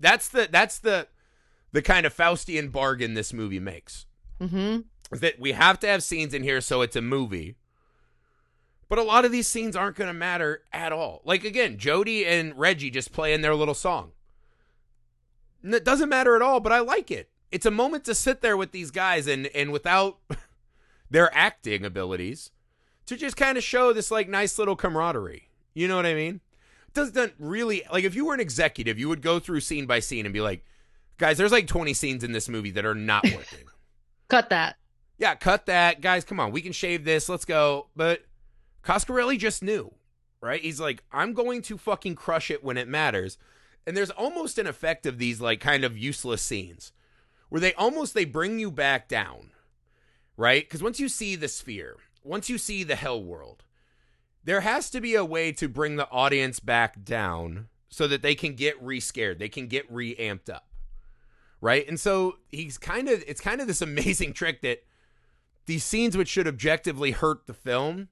that's 0.00 0.28
the 0.28 0.48
that's 0.50 0.78
the 0.78 1.08
the 1.72 1.82
kind 1.82 2.06
of 2.06 2.16
Faustian 2.16 2.72
bargain 2.72 3.12
this 3.12 3.34
movie 3.34 3.60
makes. 3.60 4.06
Mm-hmm. 4.40 4.80
Is 5.12 5.20
that 5.20 5.38
we 5.38 5.52
have 5.52 5.78
to 5.80 5.86
have 5.86 6.02
scenes 6.02 6.32
in 6.32 6.42
here 6.42 6.62
so 6.62 6.80
it's 6.80 6.96
a 6.96 7.02
movie. 7.02 7.56
But 8.88 8.98
a 8.98 9.02
lot 9.02 9.26
of 9.26 9.32
these 9.32 9.46
scenes 9.46 9.76
aren't 9.76 9.96
going 9.96 10.08
to 10.08 10.14
matter 10.14 10.62
at 10.72 10.92
all. 10.92 11.20
Like 11.24 11.44
again, 11.44 11.76
Jody 11.76 12.24
and 12.24 12.58
Reggie 12.58 12.90
just 12.90 13.12
playing 13.12 13.42
their 13.42 13.54
little 13.54 13.74
song. 13.74 14.12
It 15.62 15.84
doesn't 15.84 16.08
matter 16.08 16.36
at 16.36 16.42
all, 16.42 16.60
but 16.60 16.72
I 16.72 16.80
like 16.80 17.10
it. 17.10 17.30
It's 17.50 17.66
a 17.66 17.70
moment 17.70 18.04
to 18.04 18.14
sit 18.14 18.40
there 18.42 18.56
with 18.56 18.72
these 18.72 18.90
guys 18.90 19.26
and 19.26 19.46
and 19.48 19.72
without 19.72 20.18
their 21.10 21.34
acting 21.36 21.84
abilities 21.84 22.50
to 23.06 23.16
just 23.16 23.36
kind 23.36 23.56
of 23.56 23.64
show 23.64 23.92
this 23.92 24.10
like 24.10 24.28
nice 24.28 24.58
little 24.58 24.76
camaraderie. 24.76 25.48
You 25.74 25.88
know 25.88 25.96
what 25.96 26.06
I 26.06 26.14
mean? 26.14 26.40
Doesn't 26.94 27.34
really 27.38 27.82
like 27.92 28.04
if 28.04 28.14
you 28.14 28.24
were 28.26 28.34
an 28.34 28.40
executive, 28.40 28.98
you 28.98 29.08
would 29.08 29.22
go 29.22 29.38
through 29.38 29.60
scene 29.60 29.86
by 29.86 30.00
scene 30.00 30.26
and 30.26 30.32
be 30.32 30.40
like, 30.40 30.64
guys, 31.16 31.38
there's 31.38 31.52
like 31.52 31.66
20 31.66 31.94
scenes 31.94 32.24
in 32.24 32.32
this 32.32 32.48
movie 32.48 32.70
that 32.72 32.84
are 32.84 32.94
not 32.94 33.24
working. 33.24 33.64
Cut 34.28 34.50
that. 34.50 34.76
yeah, 35.16 35.34
cut 35.34 35.64
that. 35.66 36.02
Guys, 36.02 36.22
come 36.22 36.38
on. 36.38 36.52
We 36.52 36.60
can 36.60 36.72
shave 36.72 37.04
this. 37.04 37.30
Let's 37.30 37.46
go. 37.46 37.86
But 37.96 38.26
Coscarelli 38.84 39.38
just 39.38 39.62
knew, 39.62 39.94
right? 40.42 40.60
He's 40.60 40.78
like, 40.80 41.02
I'm 41.10 41.32
going 41.32 41.62
to 41.62 41.78
fucking 41.78 42.14
crush 42.14 42.50
it 42.50 42.62
when 42.62 42.76
it 42.76 42.88
matters. 42.88 43.38
And 43.88 43.96
there's 43.96 44.10
almost 44.10 44.58
an 44.58 44.66
effect 44.66 45.06
of 45.06 45.16
these 45.16 45.40
like 45.40 45.60
kind 45.60 45.82
of 45.82 45.96
useless 45.96 46.42
scenes 46.42 46.92
where 47.48 47.60
they 47.60 47.72
almost 47.72 48.12
they 48.12 48.26
bring 48.26 48.58
you 48.58 48.70
back 48.70 49.08
down, 49.08 49.52
right? 50.36 50.62
Because 50.62 50.82
once 50.82 51.00
you 51.00 51.08
see 51.08 51.34
the 51.34 51.48
sphere, 51.48 51.96
once 52.22 52.50
you 52.50 52.58
see 52.58 52.84
the 52.84 52.96
hell 52.96 53.22
world, 53.22 53.64
there 54.44 54.60
has 54.60 54.90
to 54.90 55.00
be 55.00 55.14
a 55.14 55.24
way 55.24 55.52
to 55.52 55.68
bring 55.68 55.96
the 55.96 56.10
audience 56.10 56.60
back 56.60 57.02
down 57.02 57.68
so 57.88 58.06
that 58.06 58.20
they 58.20 58.34
can 58.34 58.54
get 58.54 58.80
re-scared, 58.82 59.38
they 59.38 59.48
can 59.48 59.66
get 59.68 59.90
re-amped 59.90 60.50
up 60.50 60.68
right? 61.60 61.88
And 61.88 61.98
so 61.98 62.36
he's 62.50 62.78
kind 62.78 63.08
of 63.08 63.24
it's 63.26 63.40
kind 63.40 63.60
of 63.60 63.66
this 63.66 63.82
amazing 63.82 64.32
trick 64.32 64.62
that 64.62 64.84
these 65.66 65.84
scenes 65.84 66.16
which 66.16 66.28
should 66.28 66.46
objectively 66.46 67.10
hurt 67.12 67.46
the 67.46 67.54
film 67.54 68.08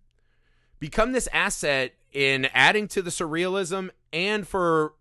become 0.78 1.12
this 1.12 1.28
asset 1.32 1.94
in 2.12 2.46
adding 2.46 2.88
to 2.88 3.02
the 3.02 3.10
surrealism 3.10 3.90
and 4.12 4.46
for 4.46 4.94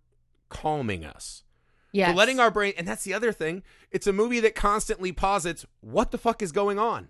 calming 0.55 1.05
us. 1.05 1.43
Yeah. 1.91 2.11
Letting 2.11 2.39
our 2.39 2.51
brain 2.51 2.73
and 2.77 2.87
that's 2.87 3.03
the 3.03 3.13
other 3.13 3.31
thing, 3.31 3.63
it's 3.89 4.07
a 4.07 4.13
movie 4.13 4.39
that 4.41 4.55
constantly 4.55 5.11
posits 5.11 5.65
what 5.79 6.11
the 6.11 6.17
fuck 6.17 6.41
is 6.41 6.51
going 6.51 6.77
on. 6.77 7.09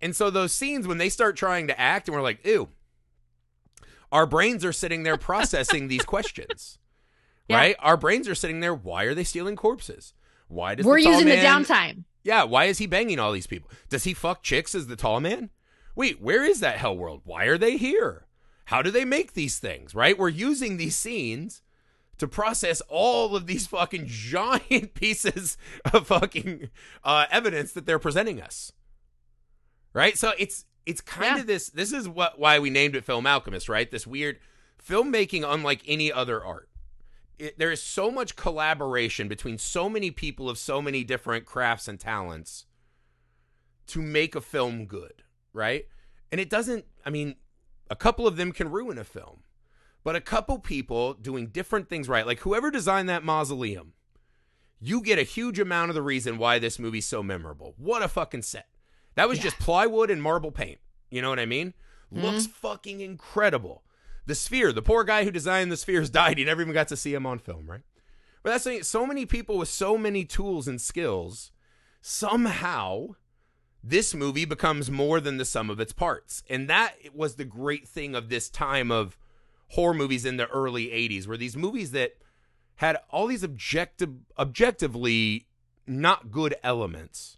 And 0.00 0.14
so 0.14 0.30
those 0.30 0.52
scenes 0.52 0.86
when 0.86 0.98
they 0.98 1.08
start 1.08 1.36
trying 1.36 1.66
to 1.68 1.80
act 1.80 2.08
and 2.08 2.14
we're 2.14 2.22
like, 2.22 2.44
ew, 2.44 2.68
our 4.10 4.26
brains 4.26 4.64
are 4.64 4.72
sitting 4.72 5.02
there 5.02 5.16
processing 5.16 5.88
these 5.88 6.04
questions. 6.04 6.78
Yeah. 7.48 7.56
Right? 7.56 7.76
Our 7.80 7.96
brains 7.96 8.28
are 8.28 8.36
sitting 8.36 8.60
there, 8.60 8.72
why 8.72 9.02
are 9.02 9.14
they 9.14 9.24
stealing 9.24 9.56
corpses? 9.56 10.14
Why 10.46 10.76
does 10.76 10.86
We're 10.86 11.02
the 11.02 11.10
using 11.10 11.26
the 11.26 11.36
downtime. 11.36 12.04
Yeah, 12.22 12.44
why 12.44 12.66
is 12.66 12.78
he 12.78 12.86
banging 12.86 13.18
all 13.18 13.32
these 13.32 13.48
people? 13.48 13.68
Does 13.88 14.04
he 14.04 14.14
fuck 14.14 14.44
chicks 14.44 14.76
as 14.76 14.86
the 14.86 14.94
tall 14.94 15.18
man? 15.18 15.50
Wait, 15.96 16.22
where 16.22 16.44
is 16.44 16.60
that 16.60 16.78
hell 16.78 16.96
world? 16.96 17.22
Why 17.24 17.46
are 17.46 17.58
they 17.58 17.76
here? 17.76 18.26
How 18.66 18.80
do 18.80 18.92
they 18.92 19.04
make 19.04 19.32
these 19.32 19.58
things? 19.58 19.92
Right? 19.92 20.16
We're 20.16 20.28
using 20.28 20.76
these 20.76 20.94
scenes 20.96 21.62
to 22.22 22.28
process 22.28 22.80
all 22.88 23.34
of 23.34 23.48
these 23.48 23.66
fucking 23.66 24.04
giant 24.06 24.94
pieces 24.94 25.58
of 25.92 26.06
fucking 26.06 26.70
uh, 27.02 27.26
evidence 27.32 27.72
that 27.72 27.84
they're 27.84 27.98
presenting 27.98 28.40
us. 28.40 28.70
Right? 29.92 30.16
So 30.16 30.30
it's 30.38 30.64
it's 30.86 31.00
kind 31.00 31.34
Yeah. 31.34 31.40
of 31.40 31.46
this 31.48 31.68
this 31.70 31.92
is 31.92 32.08
what 32.08 32.38
why 32.38 32.60
we 32.60 32.70
named 32.70 32.94
it 32.94 33.04
Film 33.04 33.26
Alchemist, 33.26 33.68
right? 33.68 33.90
This 33.90 34.06
weird 34.06 34.38
filmmaking 34.80 35.42
unlike 35.44 35.82
any 35.86 36.12
other 36.12 36.44
art 36.44 36.68
it, 37.40 37.58
there 37.58 37.72
is 37.72 37.82
so 37.82 38.08
much 38.08 38.36
collaboration 38.36 39.26
between 39.26 39.58
so 39.58 39.88
many 39.88 40.12
people 40.12 40.48
of 40.48 40.58
so 40.58 40.80
many 40.80 41.02
different 41.02 41.44
crafts 41.44 41.88
and 41.88 41.98
talents 41.98 42.66
to 43.88 44.00
make 44.00 44.36
a 44.36 44.40
film 44.40 44.86
good, 44.86 45.24
right? 45.52 45.86
And 46.30 46.40
it 46.40 46.48
doesn't, 46.48 46.84
I 47.04 47.10
mean, 47.10 47.34
a 47.90 47.96
couple 47.96 48.28
of 48.28 48.36
them 48.36 48.52
can 48.52 48.70
ruin 48.70 48.96
a 48.96 49.04
film, 49.04 49.40
but 50.04 50.16
a 50.16 50.20
couple 50.20 50.58
people 50.58 51.14
doing 51.14 51.48
different 51.48 51.88
things 51.88 52.08
right, 52.08 52.26
like 52.26 52.40
whoever 52.40 52.70
designed 52.70 53.08
that 53.08 53.24
mausoleum, 53.24 53.92
you 54.80 55.00
get 55.00 55.18
a 55.18 55.22
huge 55.22 55.58
amount 55.58 55.90
of 55.90 55.94
the 55.94 56.02
reason 56.02 56.38
why 56.38 56.58
this 56.58 56.78
movie's 56.78 57.06
so 57.06 57.22
memorable. 57.22 57.74
What 57.76 58.02
a 58.02 58.08
fucking 58.08 58.42
set. 58.42 58.66
That 59.14 59.28
was 59.28 59.38
Yeah. 59.38 59.44
just 59.44 59.58
plywood 59.58 60.10
and 60.10 60.22
marble 60.22 60.50
paint. 60.50 60.78
You 61.10 61.22
know 61.22 61.28
what 61.28 61.38
I 61.38 61.46
mean? 61.46 61.74
Mm-hmm. 62.12 62.24
Looks 62.24 62.46
fucking 62.46 63.00
incredible. 63.00 63.84
The 64.26 64.34
sphere, 64.34 64.72
the 64.72 64.82
poor 64.82 65.04
guy 65.04 65.24
who 65.24 65.30
designed 65.30 65.70
the 65.70 65.76
spheres 65.76 66.10
died. 66.20 66.38
He 66.38 66.44
never 66.44 66.62
even 66.62 66.74
got 66.74 66.88
to 66.88 66.96
see 66.96 67.14
him 67.14 67.26
on 67.26 67.38
film, 67.38 67.70
right? 67.70 67.82
But 68.42 68.50
that's 68.50 68.64
the. 68.64 68.82
So 68.82 69.06
many 69.06 69.24
people 69.26 69.56
with 69.58 69.68
so 69.68 69.96
many 69.96 70.24
tools 70.24 70.66
and 70.66 70.80
skills, 70.80 71.52
somehow 72.00 73.08
this 73.84 74.14
movie 74.14 74.44
becomes 74.44 74.90
more 74.90 75.20
than 75.20 75.36
the 75.38 75.44
sum 75.44 75.70
of 75.70 75.80
its 75.80 75.92
parts. 75.92 76.42
And 76.48 76.68
that 76.68 76.94
was 77.14 77.34
the 77.36 77.44
great 77.44 77.86
thing 77.88 78.14
of 78.14 78.28
this 78.28 78.48
time 78.48 78.90
of 78.90 79.16
horror 79.72 79.94
movies 79.94 80.24
in 80.24 80.36
the 80.38 80.48
early 80.48 80.86
80s, 80.88 81.26
were 81.26 81.36
these 81.36 81.56
movies 81.56 81.90
that 81.92 82.12
had 82.76 82.96
all 83.10 83.26
these 83.26 83.42
objective 83.42 84.10
objectively 84.38 85.46
not 85.86 86.30
good 86.30 86.54
elements 86.62 87.36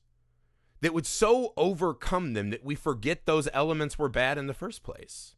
that 0.80 0.92
would 0.92 1.06
so 1.06 1.52
overcome 1.56 2.34
them 2.34 2.50
that 2.50 2.64
we 2.64 2.74
forget 2.74 3.24
those 3.24 3.48
elements 3.54 3.98
were 3.98 4.08
bad 4.08 4.36
in 4.38 4.46
the 4.46 4.54
first 4.54 4.82
place. 4.82 5.34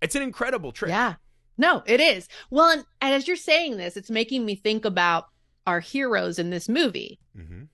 It's 0.00 0.14
an 0.14 0.22
incredible 0.22 0.72
trick. 0.72 0.90
Yeah. 0.90 1.14
No, 1.56 1.82
it 1.86 2.00
is. 2.00 2.28
Well, 2.50 2.70
and, 2.70 2.84
and 3.00 3.14
as 3.14 3.26
you're 3.26 3.36
saying 3.36 3.76
this, 3.76 3.96
it's 3.96 4.10
making 4.10 4.44
me 4.44 4.54
think 4.54 4.84
about 4.84 5.26
our 5.66 5.80
heroes 5.80 6.38
in 6.38 6.50
this 6.50 6.68
movie 6.68 7.18
hmm 7.36 7.64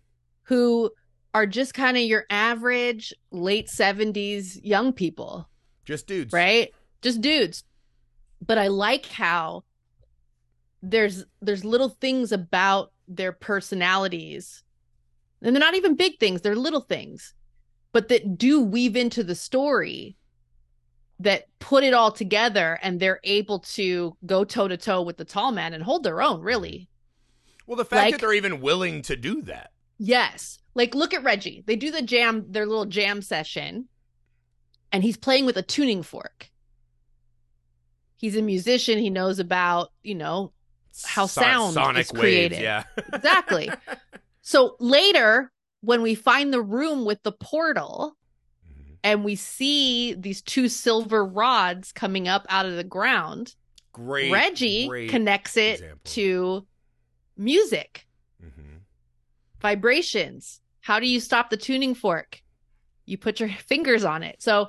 who 0.44 0.90
are 1.34 1.44
just 1.46 1.74
kind 1.74 1.96
of 1.98 2.02
your 2.04 2.24
average 2.30 3.12
late 3.30 3.66
70s 3.68 4.58
young 4.62 4.94
people, 4.94 5.46
Just 5.84 6.06
dudes. 6.06 6.32
right? 6.32 6.70
Just 7.02 7.20
dudes. 7.20 7.64
But 8.44 8.58
I 8.58 8.68
like 8.68 9.06
how 9.06 9.64
there's 10.82 11.24
there's 11.40 11.64
little 11.64 11.88
things 11.88 12.32
about 12.32 12.92
their 13.08 13.32
personalities. 13.32 14.62
And 15.42 15.54
they're 15.54 15.60
not 15.60 15.74
even 15.74 15.94
big 15.96 16.18
things, 16.18 16.40
they're 16.40 16.56
little 16.56 16.80
things. 16.80 17.34
But 17.92 18.08
that 18.08 18.36
do 18.36 18.60
weave 18.62 18.96
into 18.96 19.24
the 19.24 19.34
story 19.34 20.16
that 21.20 21.46
put 21.58 21.82
it 21.82 21.94
all 21.94 22.12
together 22.12 22.78
and 22.82 23.00
they're 23.00 23.20
able 23.24 23.58
to 23.60 24.16
go 24.24 24.44
toe 24.44 24.68
to 24.68 24.76
toe 24.76 25.02
with 25.02 25.16
the 25.16 25.24
tall 25.24 25.50
man 25.50 25.74
and 25.74 25.82
hold 25.82 26.04
their 26.04 26.22
own, 26.22 26.40
really. 26.40 26.88
Well, 27.66 27.76
the 27.76 27.84
fact 27.84 28.02
Like- 28.04 28.14
that 28.14 28.20
they're 28.20 28.34
even 28.34 28.60
willing 28.60 29.02
to 29.02 29.16
do 29.16 29.42
that. 29.42 29.72
Yes. 29.98 30.60
Like 30.74 30.94
look 30.94 31.12
at 31.12 31.24
Reggie. 31.24 31.64
They 31.66 31.74
do 31.74 31.90
the 31.90 32.02
jam, 32.02 32.44
their 32.52 32.66
little 32.66 32.86
jam 32.86 33.20
session, 33.20 33.88
and 34.92 35.02
he's 35.02 35.16
playing 35.16 35.44
with 35.44 35.56
a 35.56 35.62
tuning 35.62 36.02
fork. 36.04 36.50
He's 38.18 38.36
a 38.36 38.42
musician. 38.42 38.98
He 38.98 39.08
knows 39.10 39.38
about, 39.38 39.90
you 40.02 40.14
know, 40.14 40.52
How 41.04 41.26
So- 41.26 41.40
sound 41.40 41.74
sonic 41.74 42.06
is 42.06 42.12
waves, 42.12 42.20
created. 42.20 42.60
Yeah. 42.60 42.82
exactly. 43.14 43.70
so 44.42 44.76
later, 44.80 45.50
when 45.80 46.02
we 46.02 46.14
find 46.16 46.52
the 46.52 46.60
room 46.60 47.04
with 47.04 47.22
the 47.22 47.30
portal 47.32 48.16
and 49.04 49.24
we 49.24 49.36
see 49.36 50.14
these 50.14 50.42
two 50.42 50.68
silver 50.68 51.24
rods 51.24 51.92
coming 51.92 52.26
up 52.26 52.44
out 52.48 52.66
of 52.66 52.74
the 52.74 52.82
ground, 52.84 53.54
Great. 53.92 54.32
Reggie 54.32 54.88
great 54.88 55.08
connects 55.10 55.56
it 55.56 55.74
example. 55.74 56.00
to 56.04 56.66
music. 57.36 58.04
Mhm. 58.44 58.80
vibrations. 59.60 60.60
How 60.80 60.98
do 61.00 61.06
you 61.08 61.20
stop 61.20 61.50
the 61.50 61.56
tuning 61.56 61.94
fork? 61.94 62.40
You 63.06 63.18
put 63.18 63.40
your 63.40 63.48
fingers 63.68 64.04
on 64.04 64.22
it. 64.22 64.42
So 64.42 64.68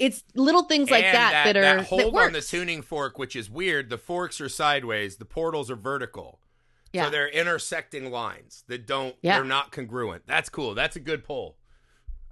it's 0.00 0.24
little 0.34 0.62
things 0.64 0.90
like 0.90 1.04
And 1.04 1.14
that, 1.14 1.30
that, 1.44 1.56
are 1.56 1.60
that 1.60 1.76
that, 1.78 1.86
hold 1.86 2.16
on 2.16 2.32
the 2.32 2.40
tuning 2.40 2.82
fork, 2.82 3.18
which 3.18 3.36
is 3.36 3.50
weird. 3.50 3.90
The 3.90 3.98
forks 3.98 4.40
are 4.40 4.48
sideways. 4.48 5.16
The 5.16 5.24
portals 5.26 5.70
are 5.70 5.76
vertical. 5.76 6.40
Yeah. 6.92 7.04
So 7.04 7.10
they're 7.10 7.28
intersecting 7.28 8.10
lines 8.10 8.64
that 8.68 8.86
don't. 8.86 9.14
Yeah. 9.22 9.36
They're 9.36 9.44
not 9.44 9.70
congruent. 9.70 10.24
That's 10.26 10.48
cool. 10.48 10.74
That's 10.74 10.96
a 10.96 11.00
good 11.00 11.22
pull. 11.22 11.56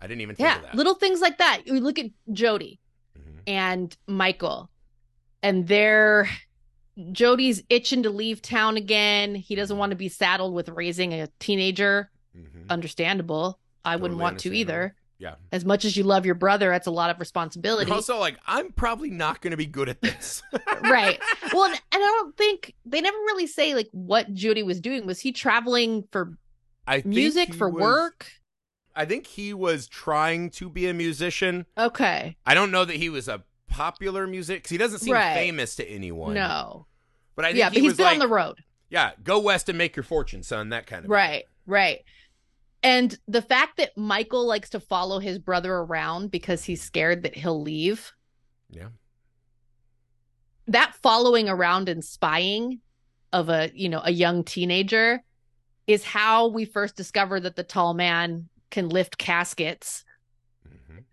I 0.00 0.06
didn't 0.06 0.22
even 0.22 0.34
think 0.34 0.48
yeah, 0.48 0.56
of 0.56 0.62
that. 0.62 0.74
little 0.74 0.94
things 0.94 1.20
like 1.20 1.38
that. 1.38 1.62
You 1.66 1.78
look 1.80 1.98
at 1.98 2.06
Jody 2.32 2.80
Mhm. 3.16 3.40
and 3.46 3.96
Michael, 4.06 4.70
and 5.42 5.68
they're 5.68 6.28
Jody's 7.12 7.62
itching 7.68 8.02
to 8.04 8.10
leave 8.10 8.42
town 8.42 8.76
again. 8.76 9.34
He 9.36 9.54
doesn't 9.54 9.76
want 9.78 9.90
to 9.90 9.96
be 9.96 10.08
saddled 10.08 10.54
with 10.54 10.68
raising 10.70 11.12
a 11.14 11.28
teenager. 11.38 12.10
Mhm. 12.36 12.68
Understandable. 12.70 13.60
I 13.84 13.96
wouldn't 13.96 14.18
want 14.18 14.40
to 14.40 14.52
either. 14.56 14.96
Yeah. 15.18 15.34
As 15.50 15.64
much 15.64 15.84
as 15.84 15.96
you 15.96 16.04
love 16.04 16.24
your 16.24 16.36
brother, 16.36 16.70
that's 16.70 16.86
a 16.86 16.92
lot 16.92 17.10
of 17.10 17.18
responsibility. 17.18 17.88
You're 17.88 17.96
also 17.96 18.18
like, 18.18 18.38
I'm 18.46 18.70
probably 18.72 19.10
not 19.10 19.40
going 19.40 19.50
to 19.50 19.56
be 19.56 19.66
good 19.66 19.88
at 19.88 20.00
this. 20.00 20.42
right. 20.82 21.18
Well, 21.52 21.64
and 21.64 21.74
and 21.74 21.80
I 22.02 22.06
don't 22.06 22.36
think 22.36 22.74
they 22.86 23.00
never 23.00 23.16
really 23.16 23.46
say 23.48 23.74
like 23.74 23.88
what 23.92 24.32
Judy 24.32 24.62
was 24.62 24.80
doing. 24.80 25.06
Was 25.06 25.18
he 25.20 25.32
traveling 25.32 26.04
for 26.12 26.38
I 26.86 27.00
think 27.00 27.06
music 27.06 27.54
for 27.54 27.68
was- 27.68 27.82
work? 27.82 28.30
I 28.94 29.04
think 29.04 29.26
he 29.28 29.54
was 29.54 29.86
trying 29.86 30.50
to 30.50 30.68
be 30.68 30.86
a 30.88 30.94
musician. 30.94 31.66
Okay. 31.76 32.36
I 32.46 32.54
don't 32.54 32.70
know 32.72 32.84
that 32.84 32.96
he 32.96 33.08
was 33.08 33.28
a 33.28 33.44
popular 33.68 34.26
music 34.26 34.58
because 34.58 34.70
he 34.70 34.78
doesn't 34.78 35.00
seem 35.00 35.14
Right. 35.14 35.34
famous 35.34 35.76
to 35.76 35.88
anyone. 35.88 36.34
No. 36.34 36.86
but 37.36 37.44
I 37.44 37.48
think 37.48 37.58
Yeah, 37.58 37.70
he 37.70 37.76
but 37.76 37.82
he's 37.82 37.90
was 37.90 37.96
been 37.98 38.06
like, 38.06 38.14
on 38.14 38.18
the 38.20 38.28
road. 38.28 38.58
yeah, 38.90 39.12
go 39.22 39.38
west 39.38 39.68
and 39.68 39.78
make 39.78 39.94
your 39.94 40.02
fortune, 40.02 40.42
son. 40.42 40.70
That 40.70 40.86
kind 40.86 41.04
of 41.04 41.10
Right. 41.10 41.44
Right. 41.66 42.00
And 42.82 43.18
the 43.26 43.42
fact 43.42 43.76
that 43.78 43.96
Michael 43.96 44.46
likes 44.46 44.70
to 44.70 44.80
follow 44.80 45.18
his 45.18 45.38
brother 45.38 45.72
around 45.74 46.30
because 46.30 46.64
he's 46.64 46.80
scared 46.82 47.24
that 47.24 47.34
he'll 47.34 47.60
leave. 47.60 48.12
Yeah. 48.70 48.88
that 50.66 50.94
following 51.02 51.48
around 51.48 51.88
and 51.88 52.04
spying 52.04 52.80
of 53.32 53.48
a 53.48 53.70
you 53.74 53.88
know 53.88 54.02
a 54.04 54.10
young 54.10 54.44
teenager 54.44 55.22
is 55.86 56.04
how 56.04 56.48
we 56.48 56.66
first 56.66 56.94
discover 56.96 57.40
that 57.40 57.56
the 57.56 57.62
tall 57.62 57.94
man 57.94 58.48
can 58.70 58.88
lift 58.90 59.16
caskets 59.16 60.04
Mhm. 60.68 61.04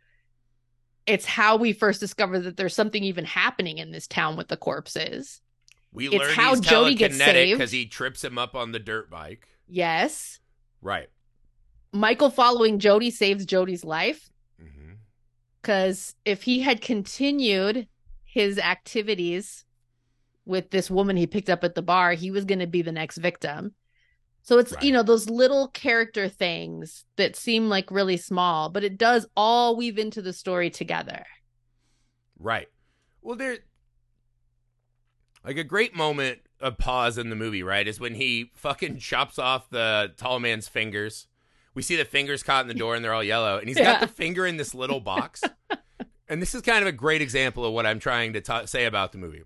it's 1.05 1.26
how 1.26 1.55
we 1.55 1.72
first 1.72 2.01
discover 2.01 2.38
that 2.39 2.57
there's 2.57 2.76
something 2.76 3.01
even 3.03 3.24
happening 3.24 3.78
in 3.78 3.91
this 3.91 4.07
town 4.07 4.36
with 4.36 4.49
the 4.49 4.57
corpses 4.57 5.41
We 5.93 6.07
It's 6.07 6.16
learn 6.16 6.36
how 6.36 6.59
Jody 6.59 6.95
gets 6.95 7.18
saved. 7.18 7.57
because 7.57 7.72
he 7.72 7.86
trips 7.86 8.22
him 8.26 8.38
up 8.38 8.55
on 8.55 8.74
the 8.74 8.80
dirt 8.80 9.09
bike. 9.09 9.47
yes 9.70 10.41
Right. 10.82 11.07
Michael 11.96 12.30
following 12.30 12.78
jody 12.80 13.10
saves 13.10 13.46
jody's 13.46 13.84
life 13.84 14.30
mm-hmm. 14.62 14.93
because 15.62 16.16
if 16.26 16.43
he 16.43 16.62
had 16.62 16.82
continued 16.82 17.88
his 18.24 18.60
activities 18.60 19.66
with 20.46 20.70
this 20.70 20.91
woman 20.91 21.18
he 21.18 21.28
picked 21.28 21.50
up 21.50 21.64
at 21.64 21.76
the 21.76 21.82
bar, 21.82 22.14
he 22.14 22.32
was 22.32 22.46
going 22.46 22.60
to 22.60 22.68
be 22.68 22.82
the 22.82 22.91
next 22.91 23.18
victim. 23.18 23.74
So 24.43 24.60
it's, 24.60 24.74
Right. 24.74 24.84
you 24.84 24.91
know, 24.91 25.02
those 25.02 25.30
little 25.30 25.70
character 25.70 26.30
things 26.30 27.06
that 27.16 27.36
seem 27.36 27.68
like 27.68 27.89
really 27.89 28.18
small, 28.18 28.70
but 28.70 28.84
it 28.84 28.98
does 28.98 29.26
all 29.36 29.76
weave 29.76 29.98
into 29.98 30.22
the 30.22 30.34
story 30.34 30.70
together. 30.70 31.26
Right. 32.38 32.68
Well, 33.22 33.36
there, 33.36 33.60
like 35.43 35.58
a 35.58 35.64
great 35.64 35.96
moment 35.96 36.41
of 36.60 36.78
pause 36.78 37.18
in 37.18 37.30
the 37.30 37.36
movie, 37.36 37.64
right, 37.64 37.88
is 37.88 38.00
when 38.00 38.14
he 38.14 38.52
fucking 38.54 39.00
chops 39.00 39.39
off 39.39 39.70
the 39.72 40.14
tall 40.16 40.39
man's 40.39 40.68
fingers. 40.68 41.28
We 41.76 41.82
see 41.84 41.95
the 41.95 42.05
fingers 42.05 42.41
caught 42.41 42.63
in 42.63 42.67
the 42.67 42.73
door 42.73 42.95
and 42.95 43.03
they're 43.05 43.13
all 43.13 43.23
yellow, 43.23 43.57
and 43.59 43.67
he's 43.67 43.78
Yeah. 43.78 43.93
got 43.93 44.01
the 44.01 44.07
finger 44.07 44.45
in 44.47 44.57
this 44.57 44.73
little 44.73 44.99
box. 45.01 45.43
and 46.30 46.41
this 46.41 46.55
is 46.55 46.61
kind 46.63 46.82
of 46.82 46.88
a 46.88 46.91
great 46.91 47.21
example 47.21 47.63
of 47.65 47.73
what 47.73 47.86
I'm 47.86 47.99
trying 47.99 48.34
to 48.34 48.41
ta 48.41 48.65
say 48.65 48.86
about 48.86 49.11
the 49.11 49.17
movie. 49.19 49.43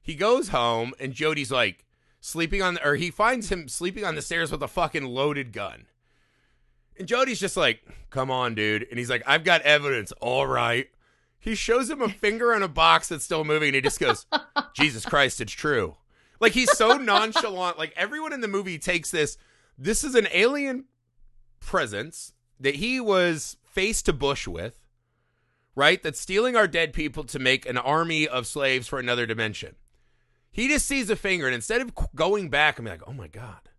He 0.00 0.14
goes 0.14 0.48
home 0.48 0.92
and 1.00 1.12
Jody's 1.12 1.50
like 1.50 1.84
sleeping 2.20 2.62
on, 2.62 2.74
the, 2.74 2.86
or 2.86 2.94
he 2.96 3.10
finds 3.10 3.50
him 3.50 3.68
sleeping 3.68 4.04
on 4.04 4.14
the 4.14 4.22
stairs 4.22 4.52
with 4.52 4.62
a 4.62 4.68
fucking 4.68 5.04
loaded 5.06 5.52
gun. 5.52 5.86
And 6.98 7.08
Jody's 7.08 7.40
just 7.40 7.56
like, 7.56 7.80
come 8.10 8.30
on, 8.30 8.54
dude. 8.54 8.86
And 8.90 8.98
he's 8.98 9.08
like, 9.10 9.22
I've 9.26 9.44
got 9.44 9.62
evidence. 9.62 10.12
All 10.20 10.46
right. 10.46 10.88
He 11.38 11.54
shows 11.54 11.90
him 11.90 12.02
a 12.02 12.08
finger 12.08 12.54
on 12.54 12.62
a 12.62 12.68
box 12.68 13.08
that's 13.08 13.24
still 13.24 13.42
moving, 13.44 13.68
and 13.70 13.74
he 13.74 13.80
just 13.80 13.98
goes, 13.98 14.26
Jesus 14.76 15.04
Christ, 15.04 15.40
it's 15.40 15.52
true. 15.52 15.96
Like 16.38 16.52
he's 16.52 16.70
so 16.76 16.96
nonchalant. 16.98 17.78
Like 17.78 17.92
everyone 17.96 18.32
in 18.32 18.40
the 18.42 18.46
movie 18.48 18.78
takes 18.78 19.10
this. 19.10 19.38
This 19.78 20.04
is 20.04 20.14
an 20.14 20.28
alien 20.32 20.84
presence 21.62 22.32
that 22.60 22.76
he 22.76 23.00
was 23.00 23.56
face 23.64 24.02
to 24.02 24.12
bush 24.12 24.46
with, 24.46 24.78
right? 25.74 26.02
That's 26.02 26.20
stealing 26.20 26.56
our 26.56 26.68
dead 26.68 26.92
people 26.92 27.24
to 27.24 27.38
make 27.38 27.66
an 27.66 27.78
army 27.78 28.28
of 28.28 28.46
slaves 28.46 28.88
for 28.88 28.98
another 28.98 29.26
dimension. 29.26 29.76
He 30.50 30.68
just 30.68 30.86
sees 30.86 31.08
a 31.08 31.16
finger, 31.16 31.46
and 31.46 31.54
instead 31.54 31.80
of 31.80 31.92
going 32.14 32.50
back 32.50 32.78
and 32.78 32.84
be 32.84 32.90
like, 32.90 33.02
oh 33.08 33.12
my 33.14 33.26
God, 33.28 33.70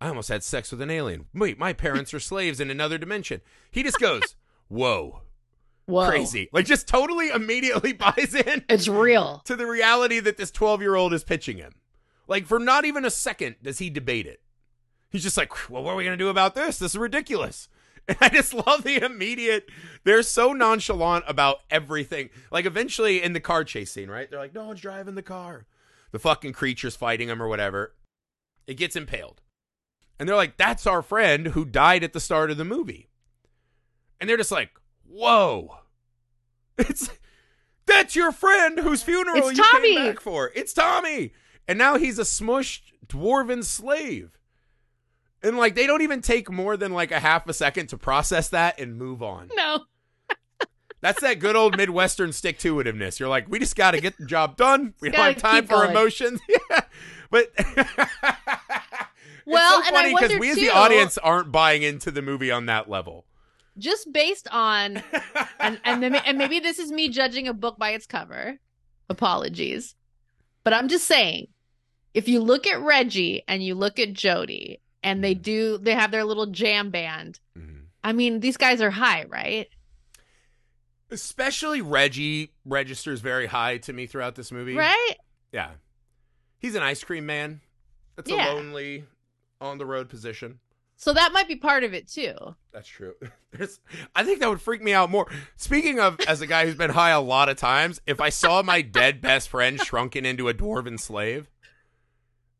I 0.00 0.08
almost 0.08 0.28
had 0.30 0.42
sex 0.42 0.70
with 0.70 0.80
an 0.80 0.90
alien. 0.90 1.26
Wait, 1.34 1.58
my 1.58 1.72
parents 1.72 2.14
are 2.14 2.20
slaves 2.20 2.58
in 2.60 2.70
another 2.70 2.96
dimension. 2.98 3.42
He 3.70 3.82
just 3.82 4.00
goes, 4.00 4.34
whoa, 4.68 5.20
Whoa. 5.84 6.08
crazy. 6.08 6.48
Like 6.52 6.64
just 6.66 6.88
totally 6.88 7.28
immediately 7.28 7.92
buys 7.94 8.34
in 8.34 8.64
It's 8.68 8.88
real. 8.88 9.42
to 9.44 9.56
the 9.56 9.66
reality 9.66 10.18
that 10.20 10.36
this 10.38 10.50
12 10.50 10.80
year 10.80 10.94
old 10.94 11.12
is 11.12 11.22
pitching 11.22 11.58
him. 11.58 11.74
Like, 12.28 12.46
for 12.46 12.58
not 12.58 12.84
even 12.84 13.04
a 13.04 13.10
second 13.10 13.56
does 13.62 13.78
he 13.78 13.88
debate 13.88 14.26
it. 14.26 14.40
He's 15.10 15.22
just 15.22 15.36
like, 15.36 15.70
well, 15.70 15.82
what 15.82 15.92
are 15.92 15.96
we 15.96 16.04
going 16.04 16.18
to 16.18 16.22
do 16.24 16.28
about 16.28 16.54
this? 16.54 16.78
This 16.78 16.92
is 16.92 16.98
ridiculous. 16.98 17.68
And 18.08 18.16
I 18.20 18.28
just 18.28 18.54
love 18.54 18.84
the 18.84 19.04
immediate. 19.04 19.68
They're 20.04 20.22
so 20.22 20.52
nonchalant 20.52 21.24
about 21.26 21.56
everything. 21.72 22.30
Like, 22.52 22.64
eventually 22.64 23.20
in 23.20 23.32
the 23.32 23.40
car 23.40 23.64
chase 23.64 23.90
scene, 23.90 24.08
right? 24.08 24.30
They're 24.30 24.38
like, 24.38 24.54
no 24.54 24.66
one's 24.66 24.80
driving 24.80 25.16
the 25.16 25.22
car. 25.22 25.66
The 26.12 26.20
fucking 26.20 26.52
creature's 26.52 26.94
fighting 26.94 27.28
him 27.28 27.42
or 27.42 27.48
whatever. 27.48 27.96
It 28.68 28.74
gets 28.74 28.94
impaled. 28.94 29.42
And 30.20 30.28
they're 30.28 30.36
like, 30.36 30.56
that's 30.56 30.86
our 30.86 31.02
friend 31.02 31.48
who 31.48 31.64
died 31.64 32.04
at 32.04 32.12
the 32.12 32.20
start 32.20 32.52
of 32.52 32.58
the 32.58 32.64
movie. 32.64 33.08
And 34.20 34.30
they're 34.30 34.36
just 34.36 34.52
like, 34.52 34.70
whoa. 35.04 35.78
It's 36.78 37.10
that's 37.86 38.14
your 38.14 38.30
friend 38.30 38.78
whose 38.78 39.02
funeral 39.02 39.48
It's 39.48 39.58
you 39.58 39.64
Tommy. 39.64 39.94
came 39.96 40.06
back 40.06 40.20
for. 40.20 40.52
It's 40.54 40.72
Tommy. 40.72 41.32
And 41.66 41.76
now 41.76 41.96
he's 41.96 42.20
a 42.20 42.22
smushed 42.22 42.82
dwarven 43.04 43.64
slave. 43.64 44.38
And 45.46 45.56
like 45.56 45.76
they 45.76 45.86
don't 45.86 46.02
even 46.02 46.22
take 46.22 46.50
more 46.50 46.76
than 46.76 46.92
like 46.92 47.12
a 47.12 47.20
half 47.20 47.48
a 47.48 47.54
second 47.54 47.86
to 47.88 47.96
process 47.96 48.48
that 48.48 48.80
and 48.80 48.98
move 48.98 49.22
on. 49.22 49.48
No. 49.54 49.84
That's 51.00 51.20
that 51.20 51.38
good 51.38 51.54
old 51.54 51.76
Midwestern 51.76 52.32
stick 52.32 52.58
to 52.60 52.74
itiveness. 52.74 53.20
You're 53.20 53.28
like, 53.28 53.48
we 53.48 53.60
just 53.60 53.76
got 53.76 53.92
to 53.92 54.00
get 54.00 54.18
the 54.18 54.26
job 54.26 54.56
done. 54.56 54.94
We 55.00 55.10
don't 55.10 55.24
have 55.24 55.36
time 55.36 55.66
for 55.66 55.76
going. 55.76 55.90
emotions. 55.90 56.40
yeah. 56.48 56.80
But 57.30 57.52
Well, 59.46 59.82
so 59.82 59.86
and 59.86 59.96
I 59.96 60.02
funny 60.02 60.14
because 60.14 60.38
we 60.40 60.50
as 60.50 60.56
too- 60.56 60.62
the 60.62 60.70
audience 60.70 61.16
aren't 61.18 61.52
buying 61.52 61.84
into 61.84 62.10
the 62.10 62.22
movie 62.22 62.50
on 62.50 62.66
that 62.66 62.90
level. 62.90 63.24
Just 63.78 64.12
based 64.12 64.48
on 64.50 65.00
and 65.60 65.78
and 65.84 66.02
then, 66.02 66.16
and 66.16 66.38
maybe 66.38 66.58
this 66.58 66.80
is 66.80 66.90
me 66.90 67.08
judging 67.08 67.46
a 67.46 67.54
book 67.54 67.78
by 67.78 67.90
its 67.90 68.06
cover. 68.06 68.58
Apologies. 69.08 69.94
But 70.64 70.72
I'm 70.72 70.88
just 70.88 71.04
saying, 71.04 71.46
if 72.14 72.26
you 72.26 72.40
look 72.40 72.66
at 72.66 72.80
Reggie 72.80 73.44
and 73.46 73.62
you 73.62 73.76
look 73.76 74.00
at 74.00 74.12
Jody 74.12 74.80
and 75.06 75.22
they 75.24 75.32
do 75.34 75.78
they 75.78 75.94
have 75.94 76.10
their 76.10 76.24
little 76.24 76.46
jam 76.46 76.90
band. 76.90 77.38
Mhm. 77.56 77.84
I 78.04 78.12
mean, 78.12 78.40
these 78.40 78.56
guys 78.58 78.82
are 78.82 78.90
high, 78.90 79.24
right? 79.24 79.68
Especially 81.10 81.80
Reggie 81.80 82.52
registers 82.64 83.20
very 83.20 83.46
high 83.46 83.78
to 83.78 83.92
me 83.92 84.06
throughout 84.06 84.34
this 84.34 84.50
movie. 84.50 84.74
Right? 84.74 85.14
Yeah. 85.52 85.70
He's 86.58 86.74
an 86.74 86.82
ice 86.82 87.04
cream 87.04 87.24
man. 87.26 87.60
That's 88.16 88.28
Yeah. 88.30 88.52
a 88.52 88.54
lonely 88.54 89.04
on 89.60 89.78
the 89.78 89.86
road 89.86 90.08
position. 90.08 90.58
So 90.96 91.12
that 91.12 91.32
might 91.32 91.46
be 91.46 91.56
part 91.56 91.84
of 91.84 91.94
it 91.94 92.08
too. 92.08 92.34
That's 92.72 92.88
true. 92.88 93.14
There's, 93.52 93.78
I 94.16 94.24
think 94.24 94.40
that 94.40 94.48
would 94.48 94.60
freak 94.60 94.82
me 94.82 94.92
out 94.92 95.10
more. 95.10 95.30
Speaking 95.56 96.00
of, 96.00 96.18
as 96.22 96.40
a 96.40 96.46
guy 96.46 96.64
who's 96.66 96.74
been 96.74 96.90
high 96.90 97.10
a 97.10 97.20
lot 97.20 97.48
of 97.48 97.56
times, 97.56 98.00
if 98.06 98.20
I 98.20 98.30
saw 98.30 98.62
my 98.62 98.80
dead 98.82 99.20
best 99.20 99.48
friend 99.48 99.78
shrunken 99.80 100.26
into 100.26 100.48
a 100.48 100.54
dwarven 100.54 100.98
slave 100.98 101.48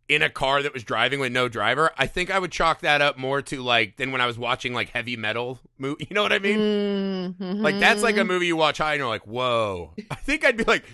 in 0.08 0.22
a 0.22 0.30
car 0.30 0.62
that 0.62 0.72
was 0.72 0.84
driving 0.84 1.18
with 1.20 1.32
no 1.32 1.48
driver, 1.48 1.90
I 1.98 2.06
think 2.06 2.30
I 2.30 2.38
would 2.38 2.52
chalk 2.52 2.80
that 2.80 3.00
up 3.00 3.16
more 3.18 3.42
to 3.42 3.62
like 3.62 3.96
than 3.96 4.12
when 4.12 4.20
I 4.20 4.26
was 4.26 4.38
watching 4.38 4.72
like 4.72 4.90
heavy 4.90 5.16
metal 5.16 5.58
movie. 5.78 6.06
You 6.10 6.14
know 6.14 6.22
what 6.22 6.32
I 6.32 6.38
mean? 6.38 7.34
Mhm. 7.38 7.60
Like 7.62 7.78
that's 7.80 8.02
like 8.02 8.16
a 8.16 8.24
movie 8.24 8.46
you 8.46 8.56
watch 8.56 8.78
high 8.78 8.92
and 8.92 9.00
you're 9.00 9.08
like, 9.08 9.26
whoa. 9.26 9.92
I 10.10 10.14
think 10.14 10.44
I'd 10.44 10.56
be 10.56 10.64
like, 10.64 10.84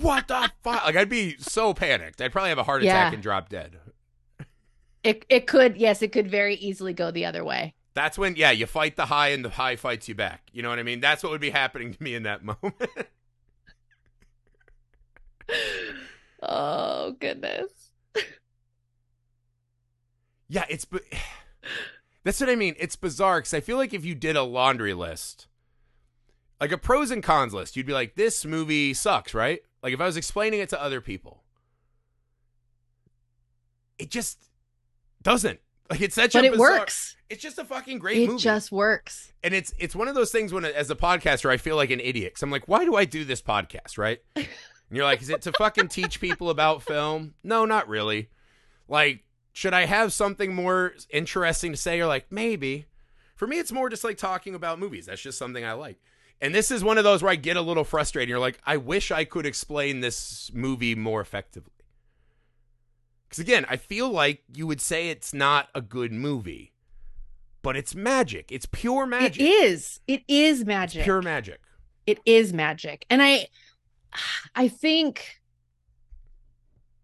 what 0.00 0.28
the 0.28 0.50
fuck? 0.62 0.84
Like 0.84 0.96
I'd 0.96 1.08
be 1.08 1.36
so 1.38 1.74
panicked. 1.74 2.20
I'd 2.20 2.30
probably 2.32 2.50
have 2.50 2.58
a 2.58 2.62
heart 2.62 2.82
attack 2.82 3.10
Yeah. 3.10 3.14
and 3.14 3.22
drop 3.22 3.48
dead. 3.48 3.78
It 5.02 5.24
it 5.28 5.46
could 5.48 5.76
yes, 5.76 6.00
it 6.02 6.12
could 6.12 6.30
very 6.30 6.54
easily 6.54 6.92
go 6.92 7.10
the 7.10 7.24
other 7.24 7.42
way. 7.44 7.74
That's 7.94 8.16
when, 8.16 8.36
yeah, 8.36 8.52
you 8.52 8.64
fight 8.66 8.96
the 8.96 9.04
high 9.06 9.28
and 9.28 9.44
the 9.44 9.50
high 9.50 9.76
fights 9.76 10.08
you 10.08 10.14
back. 10.14 10.48
You 10.52 10.62
know 10.62 10.70
what 10.70 10.78
I 10.78 10.82
mean? 10.82 11.00
That's 11.00 11.22
what 11.22 11.30
would 11.32 11.42
be 11.42 11.50
happening 11.50 11.92
to 11.92 12.02
me 12.02 12.14
in 12.14 12.22
that 12.22 12.42
moment. 12.62 12.76
Oh 16.42 17.16
goodness. 17.20 17.81
Yeah, 20.52 20.64
it's. 20.68 20.86
That's 22.24 22.38
what 22.40 22.48
I 22.50 22.54
mean. 22.54 22.76
It's 22.78 22.94
bizarre 22.94 23.40
because 23.40 23.54
I 23.54 23.60
feel 23.60 23.76
like 23.76 23.92
if 23.92 24.04
you 24.04 24.14
did 24.14 24.36
a 24.36 24.42
laundry 24.44 24.94
list, 24.94 25.48
like 26.60 26.70
a 26.70 26.78
pros 26.78 27.10
and 27.10 27.20
cons 27.22 27.52
list, 27.52 27.74
you'd 27.76 27.86
be 27.86 27.92
like, 27.92 28.14
this 28.14 28.44
movie 28.44 28.94
sucks, 28.94 29.34
right? 29.34 29.60
Like 29.82 29.92
if 29.92 30.00
I 30.00 30.04
was 30.06 30.16
explaining 30.16 30.60
it 30.60 30.68
to 30.68 30.80
other 30.80 31.00
people, 31.00 31.42
it 33.98 34.10
just 34.10 34.38
doesn't. 35.22 35.58
Like 35.90 36.00
it's 36.00 36.14
such 36.14 36.32
But 36.34 36.44
a 36.44 36.46
it 36.46 36.50
bizarre- 36.52 36.78
works. 36.78 37.16
It's 37.28 37.42
just 37.42 37.58
a 37.58 37.64
fucking 37.64 37.98
great 37.98 38.18
It 38.18 38.26
movie. 38.28 38.36
It 38.36 38.40
just 38.42 38.70
works. 38.70 39.32
and 39.42 39.52
it's 39.54 39.72
it's 39.78 39.96
one 39.96 40.06
of 40.06 40.14
those 40.14 40.30
things 40.30 40.52
when 40.52 40.64
as 40.64 40.90
a 40.90 40.94
podcaster 40.94 41.50
I 41.50 41.56
feel 41.56 41.76
like 41.76 41.90
an 41.90 41.98
idiot. 42.00 42.34
Cause 42.34 42.42
I'm 42.42 42.50
like, 42.50 42.68
why 42.68 42.84
do 42.84 42.94
I 42.94 43.04
do 43.04 43.24
this 43.24 43.42
podcast, 43.42 43.98
right? 43.98 44.20
And 44.36 44.46
you're 44.92 45.04
like, 45.04 45.22
is 45.22 45.30
it 45.30 45.42
to 45.42 45.52
fucking 45.52 45.88
teach 45.88 46.20
people 46.20 46.50
about 46.50 46.82
film? 46.82 47.34
No, 47.42 47.64
not 47.64 47.88
really. 47.88 48.28
Like, 48.88 49.24
should 49.52 49.74
I 49.74 49.84
have 49.86 50.12
something 50.12 50.54
more 50.54 50.94
interesting 51.10 51.72
to 51.72 51.76
say? 51.78 52.00
Or 52.00 52.06
like, 52.06 52.26
maybe. 52.30 52.86
For 53.36 53.46
me, 53.46 53.58
it's 53.58 53.72
more 53.72 53.88
just 53.88 54.04
like 54.04 54.16
talking 54.18 54.54
about 54.54 54.78
movies. 54.78 55.06
That's 55.06 55.20
just 55.22 55.38
something 55.38 55.64
I 55.64 55.72
like. 55.72 55.98
And 56.40 56.54
this 56.54 56.70
is 56.70 56.82
one 56.82 56.98
of 56.98 57.04
those 57.04 57.22
where 57.22 57.32
I 57.32 57.36
get 57.36 57.56
a 57.56 57.60
little 57.60 57.84
frustrated. 57.84 58.28
You're 58.28 58.38
like, 58.38 58.58
I 58.66 58.76
wish 58.76 59.10
I 59.10 59.24
could 59.24 59.46
explain 59.46 60.00
this 60.00 60.50
movie 60.54 60.94
more 60.94 61.20
effectively. 61.20 61.70
Because 63.28 63.38
again, 63.40 63.64
I 63.68 63.76
feel 63.76 64.10
like 64.10 64.42
you 64.54 64.66
would 64.66 64.80
say 64.80 65.08
it's 65.08 65.32
not 65.32 65.68
a 65.74 65.80
good 65.80 66.12
movie, 66.12 66.72
but 67.62 67.76
it's 67.76 67.94
magic. 67.94 68.50
It's 68.50 68.66
pure 68.66 69.06
magic. 69.06 69.40
It 69.40 69.44
is. 69.44 70.00
It 70.06 70.22
is 70.28 70.60
It's 70.60 70.66
magic. 70.66 71.04
pure 71.04 71.22
magic. 71.22 71.60
it 72.06 72.18
is 72.26 72.52
magic 72.52 73.06
and 73.08 73.22
i 73.22 73.46
i 74.56 74.66
think 74.68 75.40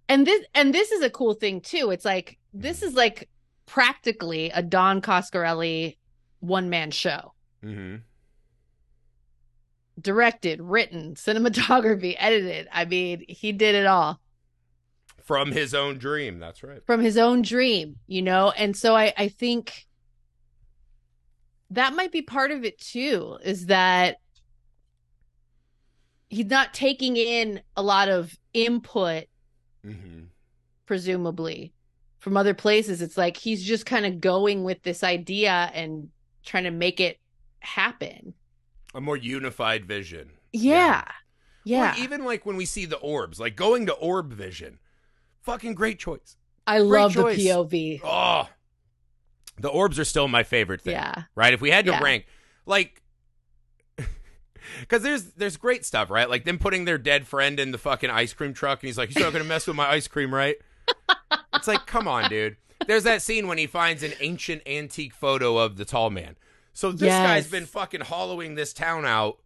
and 0.09 0.27
this 0.27 0.45
and 0.55 0.75
this 0.75 0.91
is 0.91 1.03
a 1.03 1.09
cool 1.11 1.35
thing 1.35 1.61
too 1.61 1.91
it's 1.93 2.05
like 2.05 2.38
this 2.53 2.83
is 2.83 2.95
like 2.95 3.29
practically 3.67 4.51
a 4.51 4.63
don 4.63 5.01
coscarelli 5.03 5.97
one 6.41 6.71
man 6.71 6.91
show 6.91 7.33
Mm-hmm. 7.65 7.97
directed, 10.01 10.61
written, 10.63 11.15
cinematography, 11.15 12.15
edited. 12.19 12.69
I 12.73 12.85
mean, 12.85 13.25
he 13.29 13.51
did 13.53 13.75
it 13.75 13.87
all 13.87 14.21
From 15.25 15.51
his 15.53 15.75
own 15.75 15.99
dream. 15.99 16.39
That's 16.39 16.63
right. 16.63 16.85
from 16.87 17.01
his 17.01 17.19
own 17.19 17.43
dream, 17.43 17.97
you 18.07 18.23
know? 18.23 18.51
And 18.57 18.77
so 18.77 18.95
I, 18.97 19.13
I 19.17 19.29
think 19.29 19.87
that 21.71 21.95
might 21.95 22.13
be 22.13 22.23
part 22.23 22.51
of 22.53 22.65
it 22.65 22.79
too, 22.81 23.39
is 23.43 23.67
that 23.67 24.17
he's 26.31 26.47
not 26.47 26.73
taking 26.75 27.17
in 27.17 27.61
a 27.77 27.83
lot 27.83 28.09
of 28.09 28.35
input, 28.55 29.25
Mm-hmm. 29.87 30.25
presumably, 30.87 31.73
from 32.19 32.37
other 32.37 32.55
places. 32.55 33.03
It's 33.03 33.17
like 33.17 33.37
he's 33.37 33.63
just 33.65 33.87
kind 33.87 34.07
of 34.07 34.21
going 34.21 34.65
with 34.65 34.83
this 34.83 35.03
idea 35.05 35.71
and 35.75 36.09
trying 36.45 36.65
to 36.65 36.71
make 36.71 37.01
it 37.01 37.19
happen. 37.61 38.35
A 38.95 39.01
more 39.01 39.17
unified 39.17 39.85
vision. 39.85 40.31
Yeah. 40.53 41.05
Yeah. 41.65 41.95
Or 41.95 41.99
even 41.99 42.25
like 42.25 42.47
when 42.47 42.57
we 42.57 42.65
see 42.65 42.87
the 42.87 42.97
orbs, 42.97 43.39
like 43.39 43.55
going 43.57 43.87
to 43.87 43.93
orb 43.93 44.33
vision. 44.33 44.79
Fucking 45.43 45.75
great 45.75 45.99
choice. 45.99 46.37
I 46.67 46.79
love 46.79 47.15
choice. 47.15 47.37
the 47.37 47.49
POV. 47.49 48.01
Oh, 48.05 48.49
the 49.59 49.69
orbs 49.69 49.99
are 49.99 50.05
still 50.05 50.29
my 50.29 50.43
favorite 50.43 50.81
thing. 50.83 50.93
Yeah. 50.93 51.23
Right. 51.35 51.53
If 51.55 51.61
we 51.61 51.71
had 51.71 51.85
to 51.87 51.93
Yeah. 51.93 52.03
rank, 52.03 52.27
like, 52.67 53.03
because 54.81 55.03
there's 55.03 55.25
there's 55.33 55.57
great 55.57 55.85
stuff, 55.85 56.11
right? 56.11 56.29
Like 56.29 56.45
them 56.45 56.59
putting 56.59 56.85
their 56.85 56.99
dead 56.99 57.27
friend 57.27 57.59
in 57.59 57.71
the 57.73 57.79
fucking 57.79 58.11
ice 58.11 58.33
cream 58.33 58.53
truck, 58.55 58.83
and 58.83 58.89
he's 58.89 58.99
like, 58.99 59.09
"He's 59.11 59.23
not 59.23 59.33
gonna 59.33 59.45
mess 59.45 59.67
with 59.67 59.77
my 59.77 59.89
ice 59.91 60.09
cream, 60.09 60.35
right?" 60.35 60.57
It's 61.55 61.69
like, 61.69 61.87
come 61.87 62.09
on, 62.09 62.29
dude. 62.29 62.57
There's 62.87 63.05
that 63.05 63.23
scene 63.23 63.49
when 63.49 63.59
he 63.59 63.67
finds 63.67 64.03
an 64.03 64.13
ancient 64.21 64.63
antique 64.67 65.15
photo 65.15 65.59
of 65.59 65.77
the 65.77 65.85
tall 65.85 66.11
man. 66.11 66.37
So 66.73 66.93
this 66.93 67.09
guy's 67.09 67.51
been 67.51 67.67
fucking 67.67 68.03
hollowing 68.03 68.55
this 68.55 68.73
town 68.73 69.05
out 69.05 69.41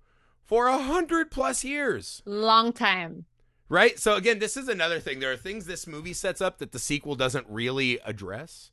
for 0.44 0.66
a 0.66 0.78
hundred 0.78 1.30
plus 1.30 1.64
years. 1.64 2.22
Long 2.26 2.72
time. 2.72 3.24
Right? 3.68 3.98
So 3.98 4.16
again, 4.16 4.38
this 4.38 4.56
is 4.56 4.68
another 4.68 5.00
thing. 5.00 5.18
There 5.18 5.32
are 5.32 5.36
things 5.36 5.64
this 5.64 5.86
movie 5.86 6.12
sets 6.12 6.42
up 6.42 6.58
that 6.58 6.72
the 6.72 6.78
sequel 6.78 7.14
doesn't 7.14 7.46
really 7.48 7.98
address. 8.04 8.70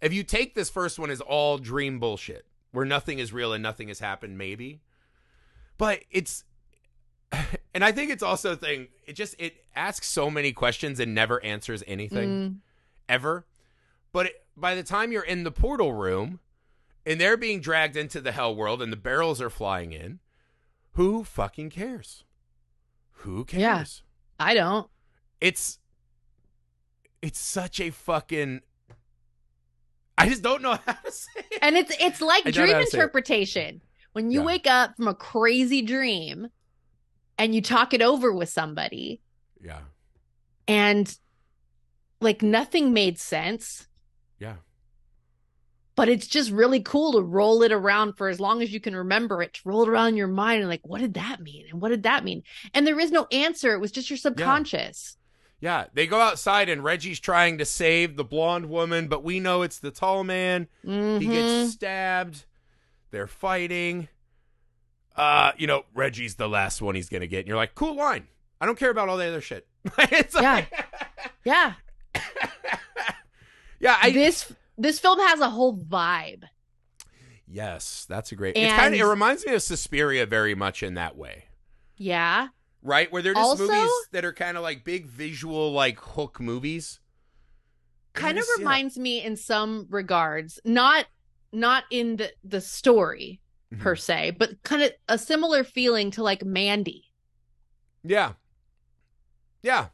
If 0.00 0.12
you 0.12 0.24
take 0.24 0.54
this 0.54 0.70
first 0.70 0.98
one 0.98 1.10
as 1.10 1.20
all 1.20 1.58
dream 1.58 2.00
bullshit, 2.00 2.46
where 2.72 2.86
nothing 2.86 3.18
is 3.18 3.32
real 3.32 3.52
and 3.52 3.62
nothing 3.62 3.88
has 3.88 4.00
happened, 4.00 4.38
maybe. 4.38 4.80
But 5.76 6.00
it's 6.10 6.44
and 7.74 7.84
I 7.84 7.92
think 7.92 8.10
it's 8.10 8.22
also 8.22 8.52
a 8.52 8.56
thing, 8.56 8.88
it 9.06 9.14
just 9.14 9.34
it 9.38 9.64
asks 9.74 10.08
so 10.08 10.30
many 10.30 10.52
questions 10.52 11.00
and 11.00 11.14
never 11.14 11.42
answers 11.44 11.82
anything 11.86 12.28
Mm, 12.30 12.56
ever. 13.08 13.46
But 14.12 14.26
it, 14.26 14.34
by 14.56 14.74
the 14.74 14.82
time 14.82 15.10
you're 15.12 15.22
in 15.24 15.44
the 15.44 15.50
portal 15.50 15.92
room 15.92 16.40
and 17.06 17.20
they're 17.20 17.36
being 17.38 17.60
dragged 17.60 17.96
into 17.96 18.20
the 18.20 18.32
hell 18.32 18.54
world 18.54 18.82
and 18.82 18.92
the 18.92 18.96
barrels 18.96 19.40
are 19.40 19.48
flying 19.50 19.92
in, 19.92 20.20
who 20.92 21.24
fucking 21.24 21.70
cares? 21.70 22.24
Who 23.22 23.44
cares? 23.44 23.60
Yeah. 23.60 23.84
I 24.46 24.54
don't. 24.54 24.88
it's 25.40 25.78
it's 27.22 27.38
such 27.38 27.80
a 27.80 27.90
fucking 27.90 28.60
I 30.18 30.28
just 30.28 30.42
don't 30.42 30.62
know 30.62 30.72
how 30.86 30.92
to 30.92 31.10
say 31.12 31.30
it. 31.50 31.58
And 31.62 31.76
it's 31.76 31.94
it's 32.00 32.20
like 32.20 32.46
I 32.46 32.50
dream 32.50 32.68
say 32.68 32.80
it. 32.80 32.92
interpretation. 32.94 33.80
When 34.12 34.30
you 34.30 34.40
Yeah. 34.40 34.46
wake 34.46 34.66
up 34.66 34.96
from 34.96 35.08
a 35.08 35.14
crazy 35.14 35.80
dream 35.82 36.48
and 37.38 37.54
you 37.54 37.62
talk 37.62 37.92
it 37.94 38.02
over 38.02 38.32
with 38.32 38.48
somebody 38.48 39.20
Yeah. 39.60 39.80
and 40.68 41.16
like 42.20 42.42
nothing 42.42 42.92
made 42.92 43.18
sense, 43.18 43.88
Yeah. 44.38 44.56
but 45.96 46.08
it's 46.08 46.26
just 46.26 46.50
really 46.50 46.80
cool 46.80 47.12
to 47.14 47.20
roll 47.22 47.62
it 47.62 47.72
around 47.72 48.14
for 48.14 48.28
as 48.28 48.38
long 48.40 48.62
as 48.62 48.72
you 48.72 48.80
can 48.80 48.94
remember 48.94 49.42
it, 49.42 49.54
to 49.54 49.60
roll 49.64 49.82
it 49.82 49.88
around 49.88 50.08
in 50.10 50.16
your 50.16 50.28
mind 50.28 50.60
and 50.60 50.68
like, 50.68 50.86
what 50.86 51.00
did 51.00 51.14
that 51.14 51.40
mean? 51.40 51.66
And 51.70 51.80
what 51.80 51.88
did 51.88 52.04
that 52.04 52.24
mean? 52.24 52.42
And 52.74 52.86
there 52.86 53.00
is 53.00 53.10
no 53.10 53.26
answer. 53.32 53.72
It 53.74 53.80
was 53.80 53.92
just 53.92 54.08
your 54.08 54.16
subconscious. 54.16 55.16
Yeah. 55.60 55.86
They 55.94 56.06
go 56.06 56.20
outside 56.20 56.68
and 56.68 56.82
Reggie's 56.82 57.20
trying 57.20 57.58
to 57.58 57.64
save 57.64 58.16
the 58.16 58.24
blonde 58.24 58.66
woman, 58.66 59.06
but 59.08 59.22
we 59.22 59.38
know 59.40 59.62
it's 59.62 59.78
the 59.78 59.90
tall 59.92 60.24
man. 60.24 60.66
He 60.82 60.88
Mhm. 60.90 61.20
gets 61.20 61.72
stabbed. 61.74 62.44
They're 63.10 63.26
fighting. 63.28 64.08
Uh, 65.16 65.52
you 65.58 65.66
know, 65.66 65.84
Reggie's 65.94 66.36
the 66.36 66.48
last 66.48 66.80
one 66.82 66.94
he's 66.94 67.08
gonna 67.08 67.26
get. 67.26 67.40
And 67.40 67.48
you're 67.48 67.56
like, 67.56 67.74
cool 67.74 67.94
line. 67.96 68.26
I 68.60 68.66
don't 68.66 68.78
care 68.78 68.90
about 68.90 69.08
all 69.08 69.16
the 69.16 69.26
other 69.26 69.40
shit. 69.40 69.66
it's 69.98 70.34
like, 70.34 70.72
Yeah. 71.44 71.74
yeah. 73.80 73.98
I 74.00 74.10
this 74.10 74.52
this 74.78 74.98
film 74.98 75.18
has 75.18 75.40
a 75.40 75.50
whole 75.50 75.76
vibe. 75.76 76.44
yes, 77.46 78.06
that's 78.08 78.32
a 78.32 78.36
great. 78.36 78.56
it's 78.56 78.72
kind 78.72 78.94
of. 78.94 79.00
It 79.00 79.04
reminds 79.04 79.44
me 79.46 79.54
of 79.54 79.62
Suspiria 79.62 80.26
very 80.26 80.54
much 80.54 80.82
in 80.82 80.94
that 80.94 81.16
way, 81.16 81.44
Yeah. 81.96 82.48
right? 82.82 83.10
Where 83.12 83.22
they're 83.22 83.34
just 83.34 83.44
Also- 83.60 83.66
movies 83.66 83.90
that 84.12 84.24
are 84.24 84.32
kind 84.32 84.56
of 84.56 84.62
like 84.62 84.84
big 84.84 85.06
visual, 85.06 85.72
like 85.72 85.98
hook 86.00 86.40
movies. 86.40 87.00
kind 88.14 88.38
of 88.38 88.44
yeah. 88.56 88.58
reminds 88.62 88.98
me 88.98 89.22
in 89.22 89.36
some 89.36 89.86
regards 89.90 90.60
not 90.64 91.06
not 91.52 91.84
in 91.90 92.16
the 92.16 92.30
the 92.44 92.60
story 92.60 93.40
Mhm. 93.72 93.80
per 93.80 93.96
se 93.96 94.32
but 94.38 94.62
kind 94.62 94.82
of 94.82 94.92
a 95.08 95.16
similar 95.18 95.64
feeling 95.64 96.10
to 96.10 96.22
like 96.22 96.44
mandy 96.44 97.10
Yeah. 98.04 98.32
Yeah. 99.62 99.88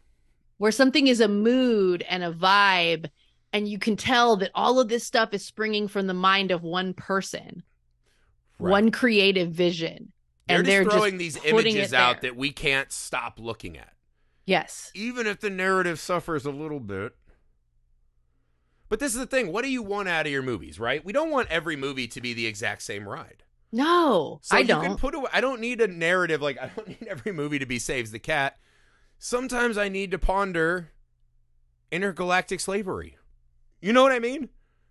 where 0.56 0.72
something 0.72 1.06
is 1.06 1.20
a 1.20 1.28
mood 1.28 2.02
and 2.08 2.24
a 2.24 2.32
vibe 2.32 3.10
and 3.52 3.68
you 3.68 3.78
can 3.78 3.96
tell 3.96 4.36
that 4.38 4.50
all 4.54 4.78
of 4.80 4.88
this 4.88 5.04
stuff 5.06 5.32
is 5.32 5.44
springing 5.44 5.88
from 5.88 6.06
the 6.06 6.14
mind 6.14 6.50
of 6.50 6.62
one 6.62 6.92
person 6.94 7.62
Right. 8.58 8.70
one 8.72 8.90
creative 8.90 9.52
vision 9.52 10.12
They're 10.48 10.58
and 10.58 10.66
just 10.66 10.72
they're 10.74 10.84
just 10.84 10.96
throwing 10.96 11.18
these 11.18 11.36
images 11.44 11.94
out 11.94 12.20
there. 12.22 12.30
that 12.32 12.36
we 12.36 12.50
can't 12.50 12.90
stop 12.90 13.38
looking 13.38 13.76
at. 13.78 13.92
yes 14.46 14.90
even 14.94 15.26
if 15.26 15.38
the 15.40 15.50
narrative 15.50 16.00
suffers 16.00 16.44
a 16.46 16.50
little 16.50 16.80
bit. 16.80 17.14
But 18.88 19.00
this 19.00 19.12
is 19.12 19.18
the 19.20 19.26
thing. 19.26 19.52
What 19.52 19.64
do 19.64 19.70
you 19.70 19.82
want 19.82 20.08
out 20.08 20.24
of 20.24 20.32
your 20.32 20.40
movies, 20.40 20.80
right? 20.80 21.04
We 21.04 21.12
don't 21.12 21.30
want 21.30 21.50
every 21.50 21.76
movie 21.76 22.08
to 22.08 22.22
be 22.22 22.32
the 22.32 22.46
exact 22.46 22.80
same 22.80 23.06
ride. 23.06 23.42
No 23.72 24.38
So 24.42 24.56
i 24.56 24.62
don't 24.62 24.82
can 24.84 24.96
put 24.96 25.14
away, 25.14 25.28
I 25.32 25.40
don't 25.40 25.60
need 25.60 25.80
a 25.80 25.88
narrative 25.88 26.40
like 26.40 26.58
I 26.62 26.70
don't 26.74 26.88
need 26.88 27.06
every 27.08 27.32
movie 27.32 27.58
to 27.58 27.66
be 27.66 27.78
saves 27.78 28.10
the 28.10 28.18
cat. 28.18 28.58
Sometimes 29.18 29.76
I 29.76 29.88
need 29.88 30.10
to 30.12 30.18
ponder 30.18 30.90
intergalactic 31.90 32.60
slavery. 32.60 33.16
You 33.80 33.92
know 33.92 34.02
what 34.02 34.12
I 34.12 34.18
mean? 34.18 34.48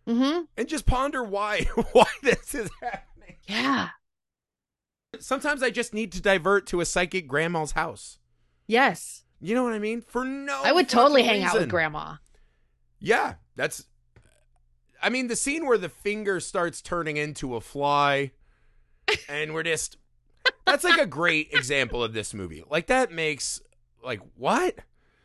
Mm-hmm. 0.08 0.42
And 0.58 0.68
just 0.68 0.86
ponder 0.86 1.24
why 1.24 1.62
why 1.92 2.06
this 2.24 2.54
is 2.56 2.70
happening. 2.82 3.36
yeah 3.48 3.90
Sometimes 5.20 5.64
I 5.64 5.70
just 5.72 5.94
need 5.94 6.12
to 6.14 6.22
divert 6.22 6.68
to 6.68 6.82
a 6.82 6.86
psychic 6.86 7.28
grandma's 7.28 7.72
house. 7.72 8.20
yes 8.68 9.24
You 9.40 9.56
know 9.56 9.64
what 9.64 9.74
I 9.74 9.80
mean? 9.80 10.02
For 10.02 10.24
no 10.24 10.62
i 10.64 10.72
would 10.72 10.90
totally 10.90 11.24
hang 11.24 11.44
out 11.44 11.56
with 11.58 11.70
grandma 11.70 12.16
Yeah, 13.00 13.36
that's. 13.56 13.86
I 15.02 15.10
mean, 15.10 15.28
the 15.28 15.36
scene 15.36 15.68
where 15.68 15.78
the 15.78 15.90
finger 15.90 16.40
starts 16.40 16.82
turning 16.82 17.18
into 17.18 17.56
a 17.56 17.62
fly, 17.62 18.32
and 19.30 19.54
we're 19.54 19.64
just. 19.64 19.98
That's 20.66 20.84
like 20.84 21.00
a 21.00 21.06
great 21.06 21.50
example 21.54 22.04
of 22.04 22.14
this 22.14 22.34
movie. 22.34 22.64
Like 22.70 22.88
that 22.88 23.12
makes 23.12 23.62
like 24.04 24.22
what 24.36 24.76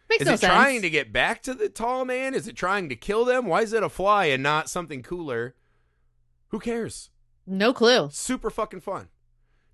makes 0.08 0.22
is 0.22 0.26
no 0.26 0.34
it 0.34 0.40
sense 0.40 0.52
trying 0.52 0.82
to 0.82 0.90
get 0.90 1.12
back 1.12 1.42
to 1.44 1.54
the 1.54 1.68
tall 1.68 2.04
man? 2.04 2.34
Is 2.34 2.48
it 2.48 2.56
trying 2.56 2.88
to 2.88 2.96
kill 2.96 3.24
them? 3.24 3.46
Why 3.46 3.62
is 3.62 3.72
it 3.72 3.82
a 3.82 3.88
fly 3.88 4.26
and 4.26 4.42
not 4.42 4.68
something 4.68 5.02
cooler? 5.02 5.54
Who 6.48 6.58
cares? 6.60 7.10
no 7.46 7.72
clue 7.72 8.08
Super 8.12 8.50
fucking 8.50 8.80
fun. 8.82 9.08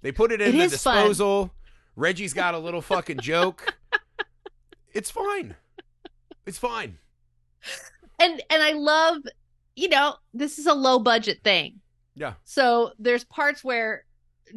They 0.00 0.10
put 0.12 0.32
it 0.32 0.40
in 0.40 0.48
It 0.50 0.52
the 0.52 0.64
is 0.64 0.82
fun. 0.82 0.96
disposal. 0.96 1.52
Reggie's 1.96 2.32
got 2.32 2.54
a 2.54 2.58
little 2.58 2.82
fucking 2.82 3.18
joke. 3.20 3.74
It's 4.94 5.10
fine. 5.10 5.54
It's 6.46 6.58
fine. 6.58 6.98
and 8.18 8.42
and 8.50 8.62
I 8.62 8.72
love, 8.72 9.18
you 9.76 9.88
know, 9.88 10.14
this 10.34 10.58
is 10.58 10.66
a 10.66 10.74
low 10.74 10.98
budget 10.98 11.40
thing. 11.44 11.80
Yeah. 12.18 12.34
So 12.44 12.92
there's 12.98 13.24
parts 13.24 13.62
where 13.62 14.04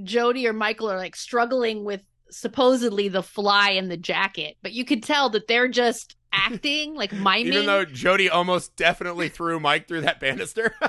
Jody 0.03 0.47
or 0.47 0.53
Michael 0.53 0.89
are 0.91 0.97
like 0.97 1.15
struggling 1.15 1.83
with 1.83 2.01
supposedly 2.29 3.07
the 3.09 3.21
fly 3.23 3.71
in 3.71 3.89
the 3.89 3.97
jacket, 3.97 4.57
but 4.61 4.71
you 4.73 4.85
could 4.85 5.03
tell 5.03 5.29
that 5.31 5.47
they're 5.47 5.67
just 5.67 6.15
acting 6.33 6.95
like 6.95 7.11
miming. 7.11 7.47
Even 7.53 7.65
though 7.65 7.85
Jody 7.85 8.29
almost 8.29 8.75
definitely 8.75 9.29
threw 9.37 9.59
Mike 9.59 9.87
through 9.87 10.01
that 10.01 10.19
banister. 10.19 10.73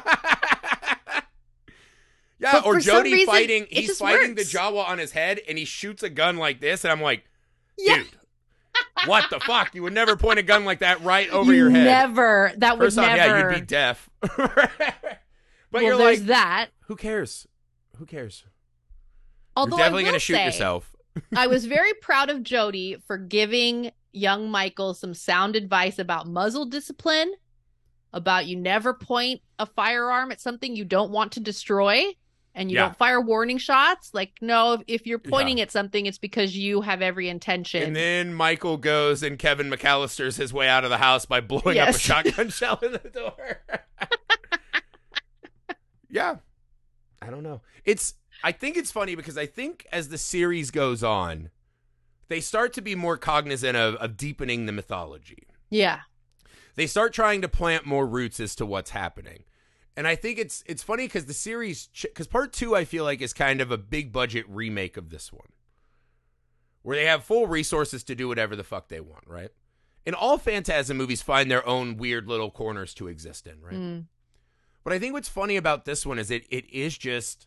yeah, 2.38 2.52
But 2.52 2.66
or 2.66 2.78
Jody 2.80 3.12
reason, 3.12 3.26
fighting. 3.26 3.66
He's 3.70 3.98
fighting 3.98 4.34
works. 4.36 4.50
the 4.52 4.58
Jawa 4.58 4.88
on 4.88 4.98
his 4.98 5.12
head 5.12 5.40
and 5.48 5.58
he 5.58 5.64
shoots 5.64 6.02
a 6.02 6.08
gun 6.10 6.36
like 6.36 6.60
this 6.60 6.84
and 6.84 6.92
I'm 6.92 7.00
like, 7.00 7.24
Yeah. 7.78 7.96
dude, 7.98 8.06
what 9.06 9.24
the 9.30 9.40
fuck? 9.40 9.74
You 9.74 9.82
would 9.82 9.92
never 9.92 10.16
point 10.16 10.38
a 10.38 10.42
gun 10.42 10.64
like 10.64 10.78
that 10.80 11.02
right 11.02 11.28
over 11.30 11.52
you 11.52 11.58
your 11.58 11.70
head. 11.70 11.84
Never. 11.84 12.52
That 12.58 12.78
First 12.78 12.96
would 12.96 13.04
off, 13.04 13.16
never. 13.16 13.38
yeah, 13.38 13.50
you'd 13.50 13.60
be 13.60 13.66
deaf. 13.66 14.08
But 15.72 15.82
well, 15.82 15.82
you're 15.82 15.98
there's 15.98 16.18
like, 16.20 16.28
that. 16.28 16.66
who 16.86 16.94
cares? 16.94 17.48
Who 17.96 18.06
cares? 18.06 18.44
Although 19.56 19.76
you're 19.76 19.84
definitely 19.86 20.02
I 20.02 20.04
will 20.04 20.10
gonna 20.12 20.18
shoot 20.20 20.34
say, 20.34 20.44
yourself. 20.46 20.94
I 21.36 21.46
was 21.48 21.66
very 21.66 21.92
proud 22.00 22.30
of 22.30 22.42
Jody 22.44 22.96
for 23.06 23.18
giving 23.18 23.90
young 24.12 24.50
Michael 24.50 24.94
some 24.94 25.14
sound 25.14 25.56
advice 25.56 25.98
about 25.98 26.26
muzzle 26.28 26.66
discipline, 26.66 27.32
about 28.12 28.46
you 28.46 28.56
never 28.56 28.94
point 28.94 29.40
a 29.58 29.66
firearm 29.66 30.30
at 30.32 30.40
something 30.40 30.76
you 30.76 30.84
don't 30.84 31.10
want 31.10 31.32
to 31.32 31.40
destroy. 31.40 32.04
and 32.54 32.70
you 32.70 32.74
Yeah. 32.76 32.84
don't 32.88 32.98
fire 32.98 33.18
warning 33.18 33.56
shots. 33.56 34.10
Like, 34.12 34.32
no, 34.42 34.74
if, 34.74 34.82
if 34.86 35.06
you're 35.06 35.18
pointing 35.18 35.58
at 35.62 35.70
something, 35.70 36.04
it's 36.04 36.18
because 36.18 36.54
you 36.54 36.82
have 36.82 37.00
every 37.00 37.30
intention. 37.30 37.82
And 37.82 37.96
then 37.96 38.34
Michael 38.34 38.76
goes 38.76 39.22
and 39.22 39.38
Kevin 39.38 39.70
McAllister's 39.70 40.36
his 40.36 40.52
way 40.52 40.68
out 40.68 40.84
of 40.84 40.90
the 40.90 40.98
house 40.98 41.24
by 41.24 41.40
blowing 41.40 41.78
up 41.78 41.88
a 41.88 41.98
shotgun 41.98 42.50
shell 42.50 42.78
in 42.82 42.92
the 42.92 42.98
door. 43.10 43.62
yeah. 46.12 46.36
I 47.20 47.30
don't 47.30 47.42
know. 47.42 47.60
It's 47.84 48.14
I 48.44 48.52
think 48.52 48.76
it's 48.76 48.92
funny 48.92 49.14
because 49.14 49.36
I 49.38 49.46
think 49.46 49.86
as 49.90 50.08
the 50.08 50.18
series 50.18 50.70
goes 50.70 51.02
on, 51.02 51.50
they 52.28 52.40
start 52.40 52.72
to 52.74 52.80
be 52.80 52.94
more 52.94 53.16
cognizant 53.16 53.76
of, 53.76 53.96
of 53.96 54.16
deepening 54.16 54.66
the 54.66 54.72
mythology. 54.72 55.48
yeah. 55.70 56.00
They 56.74 56.86
start 56.86 57.12
trying 57.12 57.42
to 57.42 57.48
plant 57.48 57.84
more 57.84 58.06
roots 58.06 58.40
as 58.40 58.54
to 58.56 58.64
what's 58.64 58.90
happening. 58.92 59.44
And 59.94 60.08
I 60.08 60.16
think 60.16 60.38
it's 60.38 60.64
it's 60.66 60.82
funny 60.82 61.04
because 61.04 61.26
the 61.26 61.34
series 61.34 61.88
because 62.02 62.26
part 62.26 62.52
two 62.54 62.74
I 62.74 62.86
feel 62.86 63.04
like 63.04 63.20
is 63.20 63.34
kind 63.34 63.60
of 63.60 63.70
a 63.70 63.76
big 63.76 64.10
budget 64.10 64.46
remake 64.48 64.96
of 64.96 65.10
this 65.10 65.30
one, 65.30 65.48
where 66.80 66.96
they 66.96 67.04
have 67.04 67.24
full 67.24 67.46
resources 67.46 68.02
to 68.04 68.14
do 68.14 68.26
whatever 68.26 68.56
the 68.56 68.64
fuck 68.64 68.88
they 68.88 69.00
want, 69.00 69.24
right? 69.26 69.50
And 70.06 70.16
all 70.16 70.38
Phantasm 70.38 70.96
movies 70.96 71.20
find 71.20 71.50
their 71.50 71.66
own 71.68 71.98
weird 71.98 72.26
little 72.26 72.50
corners 72.50 72.94
to 72.94 73.06
exist 73.06 73.46
in, 73.46 73.60
right? 73.60 73.74
Mm. 73.74 74.04
But 74.84 74.92
I 74.92 74.98
think 74.98 75.12
what's 75.12 75.28
funny 75.28 75.56
about 75.56 75.84
this 75.84 76.04
one 76.04 76.18
is 76.18 76.30
it 76.30 76.44
it 76.50 76.68
is 76.70 76.96
just 76.98 77.46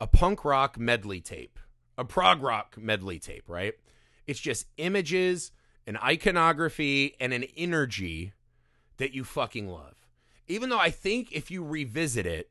a 0.00 0.06
punk 0.06 0.44
rock 0.44 0.78
medley 0.78 1.20
tape, 1.20 1.58
a 1.96 2.04
prog 2.04 2.42
rock 2.42 2.76
medley 2.78 3.18
tape, 3.18 3.48
right? 3.48 3.74
It's 4.26 4.40
just 4.40 4.66
images, 4.76 5.52
an 5.86 5.96
iconography, 5.96 7.16
and 7.18 7.32
an 7.32 7.44
energy 7.56 8.32
that 8.98 9.14
you 9.14 9.24
fucking 9.24 9.68
love. 9.68 9.94
Even 10.46 10.68
though 10.68 10.78
I 10.78 10.90
think 10.90 11.32
if 11.32 11.50
you 11.50 11.64
revisit 11.64 12.26
it, 12.26 12.50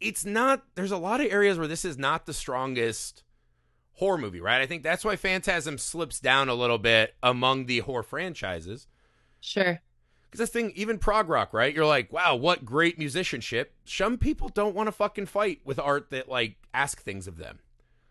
it's 0.00 0.24
not, 0.24 0.62
there's 0.74 0.92
a 0.92 0.98
lot 0.98 1.20
of 1.20 1.32
areas 1.32 1.58
where 1.58 1.66
this 1.66 1.84
is 1.84 1.96
not 1.96 2.26
the 2.26 2.34
strongest 2.34 3.24
horror 3.92 4.18
movie, 4.18 4.40
right? 4.40 4.60
I 4.60 4.66
think 4.66 4.82
that's 4.82 5.04
why 5.04 5.16
Phantasm 5.16 5.78
slips 5.78 6.20
down 6.20 6.48
a 6.48 6.54
little 6.54 6.78
bit 6.78 7.14
among 7.22 7.66
the 7.66 7.80
horror 7.80 8.02
franchises. 8.02 8.86
Sure. 9.40 9.80
Because 10.30 10.38
this 10.38 10.50
thing, 10.50 10.72
even 10.74 10.98
prog 10.98 11.28
rock, 11.28 11.52
right? 11.52 11.74
You're 11.74 11.86
like, 11.86 12.12
wow, 12.12 12.34
what 12.34 12.64
great 12.64 12.98
musicianship. 12.98 13.74
Some 13.84 14.18
people 14.18 14.48
don't 14.48 14.74
want 14.74 14.88
to 14.88 14.92
fucking 14.92 15.26
fight 15.26 15.60
with 15.64 15.78
art 15.78 16.10
that 16.10 16.28
like 16.28 16.56
ask 16.74 17.02
things 17.02 17.26
of 17.26 17.38
them. 17.38 17.60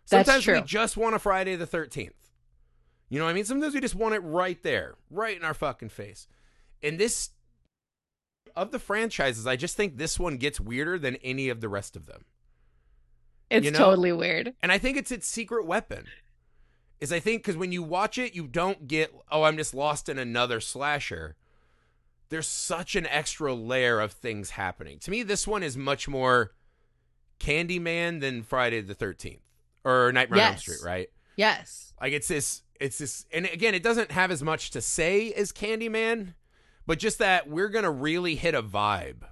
That's 0.08 0.26
Sometimes 0.26 0.46
we 0.46 0.66
just 0.66 0.96
want 0.96 1.14
a 1.14 1.18
Friday 1.18 1.56
the 1.56 1.66
Thirteenth. 1.66 2.30
You 3.08 3.18
know 3.18 3.24
what 3.26 3.32
I 3.32 3.34
mean? 3.34 3.44
Sometimes 3.44 3.74
we 3.74 3.80
just 3.80 3.94
want 3.94 4.14
it 4.14 4.20
right 4.20 4.60
there, 4.62 4.94
right 5.10 5.36
in 5.36 5.44
our 5.44 5.54
fucking 5.54 5.90
face. 5.90 6.26
And 6.82 6.98
this 6.98 7.30
of 8.54 8.70
the 8.70 8.78
franchises, 8.78 9.46
I 9.46 9.56
just 9.56 9.76
think 9.76 9.96
this 9.96 10.18
one 10.18 10.38
gets 10.38 10.58
weirder 10.58 10.98
than 10.98 11.16
any 11.16 11.48
of 11.48 11.60
the 11.60 11.68
rest 11.68 11.94
of 11.94 12.06
them. 12.06 12.24
It's 13.50 13.64
You 13.64 13.70
know? 13.70 13.78
totally 13.78 14.12
weird. 14.12 14.54
And 14.62 14.72
I 14.72 14.78
think 14.78 14.96
it's 14.96 15.12
its 15.12 15.28
secret 15.28 15.66
weapon. 15.66 16.06
Is 16.98 17.12
I 17.12 17.20
think 17.20 17.42
because 17.42 17.58
when 17.58 17.72
you 17.72 17.82
watch 17.82 18.16
it, 18.16 18.34
you 18.34 18.46
don't 18.46 18.88
get, 18.88 19.14
oh, 19.30 19.42
I'm 19.42 19.58
just 19.58 19.74
lost 19.74 20.08
in 20.08 20.18
another 20.18 20.60
slasher. 20.60 21.36
There's 22.28 22.46
such 22.48 22.96
an 22.96 23.06
extra 23.06 23.54
layer 23.54 24.00
of 24.00 24.12
things 24.12 24.50
happening. 24.50 24.98
To 25.00 25.10
me, 25.10 25.22
this 25.22 25.46
one 25.46 25.62
is 25.62 25.76
much 25.76 26.08
more 26.08 26.52
Candyman 27.38 28.20
than 28.20 28.42
Friday 28.42 28.80
the 28.80 28.94
13th 28.94 29.40
or 29.84 30.12
Nightmare 30.12 30.40
on 30.40 30.46
Elm 30.48 30.56
Street, 30.56 30.78
right? 30.84 31.08
Yes. 31.36 31.92
Like 32.00 32.12
it's 32.12 32.28
this, 32.28 32.62
it's 32.80 32.98
this, 32.98 33.26
and 33.32 33.46
again, 33.46 33.74
it 33.74 33.82
doesn't 33.82 34.10
have 34.10 34.30
as 34.30 34.42
much 34.42 34.70
to 34.70 34.80
say 34.80 35.32
as 35.32 35.52
Candyman, 35.52 36.34
but 36.86 36.98
just 36.98 37.18
that 37.18 37.48
we're 37.48 37.68
gonna 37.68 37.90
really 37.90 38.34
hit 38.36 38.54
a 38.54 38.62
vibe, 38.62 39.22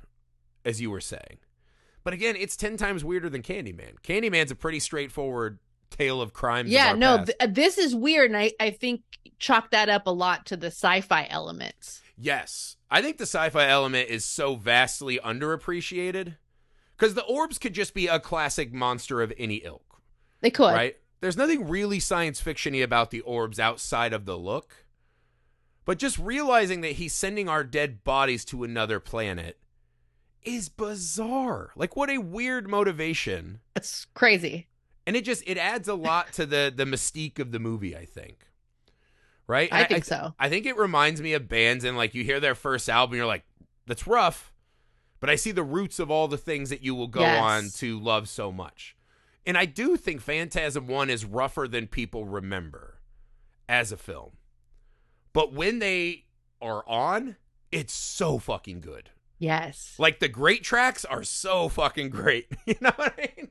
as 0.65 0.81
you 0.81 0.91
were 0.91 1.01
saying. 1.01 1.39
But 2.05 2.13
again, 2.13 2.37
it's 2.37 2.57
ten 2.57 2.77
times 2.77 3.05
weirder 3.05 3.31
than 3.31 3.43
Candyman. 3.43 3.95
Candyman's 4.03 4.51
a 4.51 4.55
pretty 4.55 4.79
straightforward 4.81 5.59
tale 5.91 6.21
of 6.21 6.33
crimes. 6.33 6.69
of 6.69 6.73
Yeah, 6.73 6.91
our 6.91 6.97
no, 6.97 7.25
th- 7.25 7.55
this 7.55 7.79
is 7.79 7.95
weird. 7.95 8.31
And 8.31 8.37
I, 8.37 8.53
I 8.61 8.71
think 8.71 9.03
chalk 9.39 9.71
that 9.71 9.89
up 9.89 10.07
a 10.07 10.11
lot 10.11 10.47
to 10.47 10.57
the 10.57 10.67
sci 10.67 11.01
fi 11.01 11.27
elements. 11.31 12.03
yes, 12.19 12.74
I 12.91 13.03
think 13.03 13.19
the 13.19 13.27
sci-fi 13.27 13.69
element 13.69 14.09
is 14.09 14.25
so 14.25 14.55
vastly 14.57 15.19
underappreciated 15.25 16.37
because 16.97 17.15
the 17.15 17.25
orbs 17.25 17.59
could 17.59 17.73
just 17.75 17.95
be 17.95 18.07
a 18.07 18.21
classic 18.21 18.73
monster 18.73 19.21
of 19.21 19.33
any 19.37 19.57
ilk. 19.57 20.01
They 20.41 20.51
could. 20.51 20.73
right? 20.73 20.97
There's 21.21 21.37
nothing 21.37 21.69
really 21.69 22.01
science 22.01 22.41
fictiony 22.43 22.83
about 22.85 23.11
the 23.11 23.23
orbs 23.23 23.59
outside 23.59 24.13
of 24.13 24.27
the 24.27 24.37
look. 24.37 24.85
But 25.87 25.99
just 25.99 26.19
realizing 26.19 26.81
that 26.83 26.93
he's 26.93 27.15
sending 27.15 27.49
our 27.49 27.65
dead 27.65 28.05
bodies 28.05 28.45
to 28.47 28.65
another 28.65 29.01
planet 29.01 29.59
is 30.43 30.69
bizarre. 30.69 31.71
Like 31.77 31.97
what 31.97 32.11
a 32.11 32.19
weird 32.19 32.69
motivation. 32.69 33.61
It's 33.75 34.07
crazy. 34.15 34.69
And 35.07 35.17
it 35.17 35.25
just 35.25 35.43
it 35.47 35.59
adds 35.59 35.89
a 35.89 35.95
lot 35.95 36.33
to 36.35 36.47
the 36.47 36.73
the 36.75 36.85
mystique 36.85 37.39
of 37.39 37.53
the 37.53 37.59
movie, 37.59 37.97
I 37.97 38.05
think. 38.05 38.47
Right? 39.47 39.69
I 39.73 39.81
And 39.81 39.89
think 39.89 40.05
so. 40.05 40.35
I 40.39 40.49
think 40.49 40.67
it 40.67 40.77
reminds 40.77 41.21
me 41.21 41.35
of 41.35 41.49
bands 41.49 41.85
and 41.85 41.97
like 41.97 42.15
you 42.15 42.25
hear 42.25 42.41
their 42.41 42.55
first 42.55 42.89
album, 42.89 43.17
you're 43.17 43.27
like, 43.27 43.45
that's 43.87 44.07
rough. 44.07 44.53
But 45.21 45.31
I 45.31 45.37
see 45.37 45.53
the 45.53 45.63
roots 45.63 45.99
of 45.99 46.11
all 46.11 46.29
the 46.29 46.39
things 46.39 46.71
that 46.71 46.83
you 46.83 46.95
will 46.95 47.09
go 47.09 47.21
Yes. 47.21 47.43
on 47.43 47.69
to 47.81 47.99
love 48.01 48.29
so 48.29 48.51
much. 48.53 48.97
And 49.47 49.59
I 49.59 49.67
do 49.67 49.97
think 49.97 50.21
Phantasm 50.23 50.87
1 50.87 51.11
is 51.11 51.25
rougher 51.25 51.67
than 51.69 51.87
people 51.87 52.25
remember 52.25 53.01
as 53.69 53.93
a 53.93 53.97
film. 53.97 54.33
But 55.33 55.53
when 55.53 55.79
they 55.79 56.25
are 56.63 56.83
on, 56.89 57.37
it's 57.71 57.93
so 57.93 58.39
fucking 58.39 58.81
good. 58.81 59.11
Yes. 59.39 59.95
Like 59.99 60.21
the 60.21 60.29
great 60.29 60.63
tracks 60.63 61.05
are 61.05 61.23
so 61.25 61.69
fucking 61.69 62.11
great. 62.11 62.47
You 62.67 62.77
know 62.81 62.93
what 62.97 63.15
I 63.19 63.29
mean? 63.37 63.49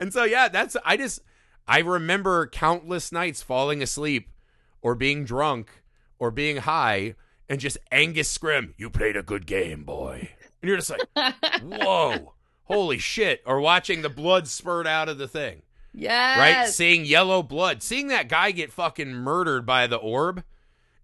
And 0.00 0.12
so 0.12 0.24
yeah, 0.24 0.48
that's 0.48 0.76
I 0.84 0.96
just 0.96 1.20
I 1.68 1.78
remember 1.80 2.46
countless 2.48 3.12
nights 3.12 3.42
falling 3.42 3.82
asleep 3.82 4.28
or 4.86 4.94
being 4.94 5.24
drunk 5.24 5.68
or 6.20 6.30
being 6.30 6.58
high 6.58 7.16
and 7.48 7.58
just 7.58 7.76
Angus 7.90 8.32
Scrimm, 8.38 8.72
you 8.76 8.88
played 8.88 9.16
a 9.16 9.22
good 9.24 9.44
game, 9.44 9.82
boy. 9.82 10.30
And 10.62 10.68
you're 10.68 10.76
just 10.76 10.90
like, 10.90 11.34
whoa, 11.64 12.34
holy 12.66 12.98
shit. 12.98 13.42
Or 13.44 13.60
watching 13.60 14.02
the 14.02 14.08
blood 14.08 14.46
spurt 14.46 14.86
out 14.86 15.08
of 15.08 15.18
the 15.18 15.26
thing. 15.26 15.62
yes. 15.92 16.38
Right? 16.38 16.68
Seeing 16.68 17.04
yellow 17.04 17.42
blood. 17.42 17.82
Seeing 17.82 18.06
that 18.08 18.28
guy 18.28 18.52
get 18.52 18.72
fucking 18.72 19.12
murdered 19.12 19.66
by 19.66 19.88
the 19.88 19.96
orb. 19.96 20.44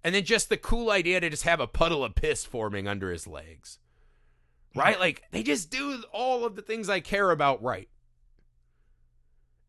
And 0.04 0.14
then 0.14 0.22
just 0.24 0.48
the 0.48 0.56
cool 0.56 0.88
idea 0.92 1.18
to 1.18 1.28
just 1.28 1.42
have 1.42 1.58
a 1.58 1.66
puddle 1.66 2.04
of 2.04 2.14
piss 2.14 2.44
forming 2.44 2.86
under 2.86 3.10
his 3.10 3.26
legs. 3.26 3.78
Right? 4.76 4.98
Like 5.00 5.24
they 5.32 5.42
just 5.42 5.70
do 5.72 6.04
all 6.12 6.44
of 6.44 6.54
the 6.54 6.62
things 6.62 6.88
I 6.88 7.00
care 7.00 7.32
about 7.32 7.60
right. 7.64 7.88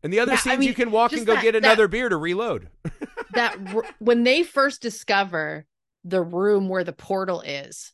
And 0.04 0.12
the 0.12 0.20
other 0.20 0.32
Yeah, 0.32 0.38
I 0.38 0.40
scenes 0.40 0.58
mean, 0.60 0.68
you 0.68 0.74
can 0.74 0.90
walk 0.92 1.12
and 1.14 1.26
go 1.26 1.34
that- 1.34 1.42
get 1.42 1.52
that- 1.52 1.64
another 1.64 1.88
beer 1.88 2.08
to 2.08 2.16
reload. 2.16 2.68
that 3.34 3.56
r- 3.74 3.84
when 3.98 4.22
they 4.24 4.42
first 4.42 4.80
discover 4.82 5.66
the 6.04 6.22
room 6.22 6.68
where 6.68 6.84
the 6.84 6.92
portal 6.92 7.40
is 7.40 7.92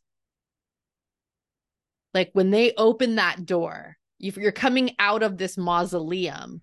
like 2.15 2.31
when 2.33 2.51
they 2.51 2.73
open 2.77 3.17
that 3.17 3.47
door 3.47 3.97
you're 4.19 4.53
coming 4.53 4.95
out 4.99 5.23
of 5.23 5.39
this 5.39 5.57
mausoleum 5.57 6.61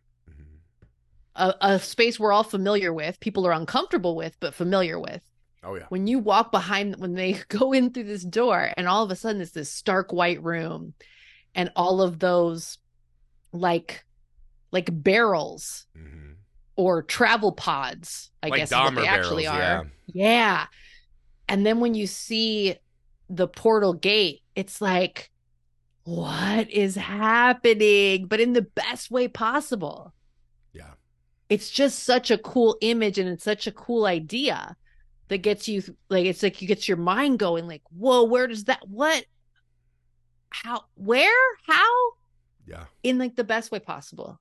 a, 1.36 1.53
a 1.61 1.80
space 1.80 2.19
we're 2.19 2.32
all 2.34 2.43
familiar 2.43 2.93
with 2.93 3.19
people 3.19 3.45
are 3.47 3.51
uncomfortable 3.53 4.15
with 4.15 4.36
but 4.39 4.53
familiar 4.53 4.99
with 4.99 5.23
Oh 5.63 5.75
yeah. 5.75 5.86
when 5.89 6.07
you 6.07 6.19
walk 6.19 6.51
behind 6.51 6.95
when 6.97 7.13
they 7.13 7.34
go 7.47 7.73
in 7.73 7.91
through 7.91 8.03
this 8.05 8.23
door 8.23 8.71
and 8.78 8.88
all 8.88 9.03
of 9.03 9.11
a 9.11 9.15
sudden 9.15 9.41
it's 9.41 9.51
this 9.51 9.71
stark 9.71 10.11
white 10.13 10.41
room 10.43 10.93
and 11.55 11.71
all 11.75 12.01
of 12.01 12.19
those 12.19 12.78
like 13.51 14.03
like 14.71 14.89
barrels 14.91 15.86
Mhm. 15.97 16.36
Or 16.78 17.03
travel 17.03 17.51
pods 17.51 18.32
i 18.41 18.47
like 18.47 18.59
guess 18.59 18.71
what 18.71 18.95
they 18.95 19.05
actually 19.05 19.43
barrels, 19.43 19.86
are 19.88 19.91
yeah. 20.07 20.67
And 21.49 21.65
then 21.65 21.80
when 21.80 21.93
you 21.93 22.07
see 22.07 22.75
the 23.30 23.47
portal 23.47 23.93
gate, 23.93 24.41
it's 24.55 24.82
like, 24.82 25.32
what 26.03 26.69
is 26.71 26.95
happening? 26.95 28.28
But 28.28 28.39
in 28.39 28.53
the 28.53 28.61
best 28.61 29.11
way 29.11 29.28
possible. 29.28 30.13
Yeah. 30.73 30.93
It's 31.49 31.69
just 31.69 32.03
such 32.03 32.32
a 32.32 32.38
cool 32.38 32.78
image 32.82 33.19
and 33.19 33.30
it's 33.30 33.43
such 33.43 33.67
a 33.67 33.71
cool 33.71 34.05
idea 34.05 34.75
that 35.28 35.39
gets 35.39 35.67
you 35.67 35.84
like 36.09 36.25
it's 36.25 36.41
like 36.41 36.61
you 36.61 36.67
gets 36.69 36.88
your 36.88 36.97
mind 36.97 37.39
going 37.39 37.67
like, 37.67 37.84
whoa, 37.89 38.23
where 38.23 38.47
does 38.47 38.65
that 38.65 38.88
what 38.88 39.25
how 40.49 40.86
where? 40.95 41.36
How? 41.65 42.11
Yeah. 42.65 42.86
In 43.03 43.17
like 43.17 43.36
the 43.36 43.43
best 43.43 43.71
way 43.71 43.80
possible. 43.80 44.39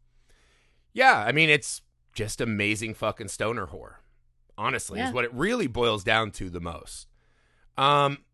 Yeah, 0.94 1.18
I 1.18 1.32
mean 1.32 1.50
it's 1.50 1.82
just 2.16 2.40
amazing 2.40 2.94
fucking 2.94 3.28
stoner 3.28 3.68
whore. 3.68 3.96
Honestly, 4.58 4.98
Yeah. 4.98 5.08
is 5.08 5.14
what 5.14 5.24
it 5.26 5.32
really 5.34 5.66
boils 5.68 6.02
down 6.02 6.30
to 6.32 6.50
the 6.50 6.60
most. 6.60 7.06
Um 7.78 8.24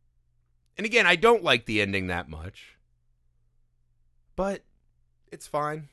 and 0.79 0.87
again, 0.87 1.07
I 1.07 1.17
don't 1.17 1.43
like 1.45 1.67
the 1.67 1.83
ending 1.83 2.07
that 2.07 2.29
much. 2.31 2.77
But 4.37 4.63
it's 5.31 5.47
fine. 5.47 5.89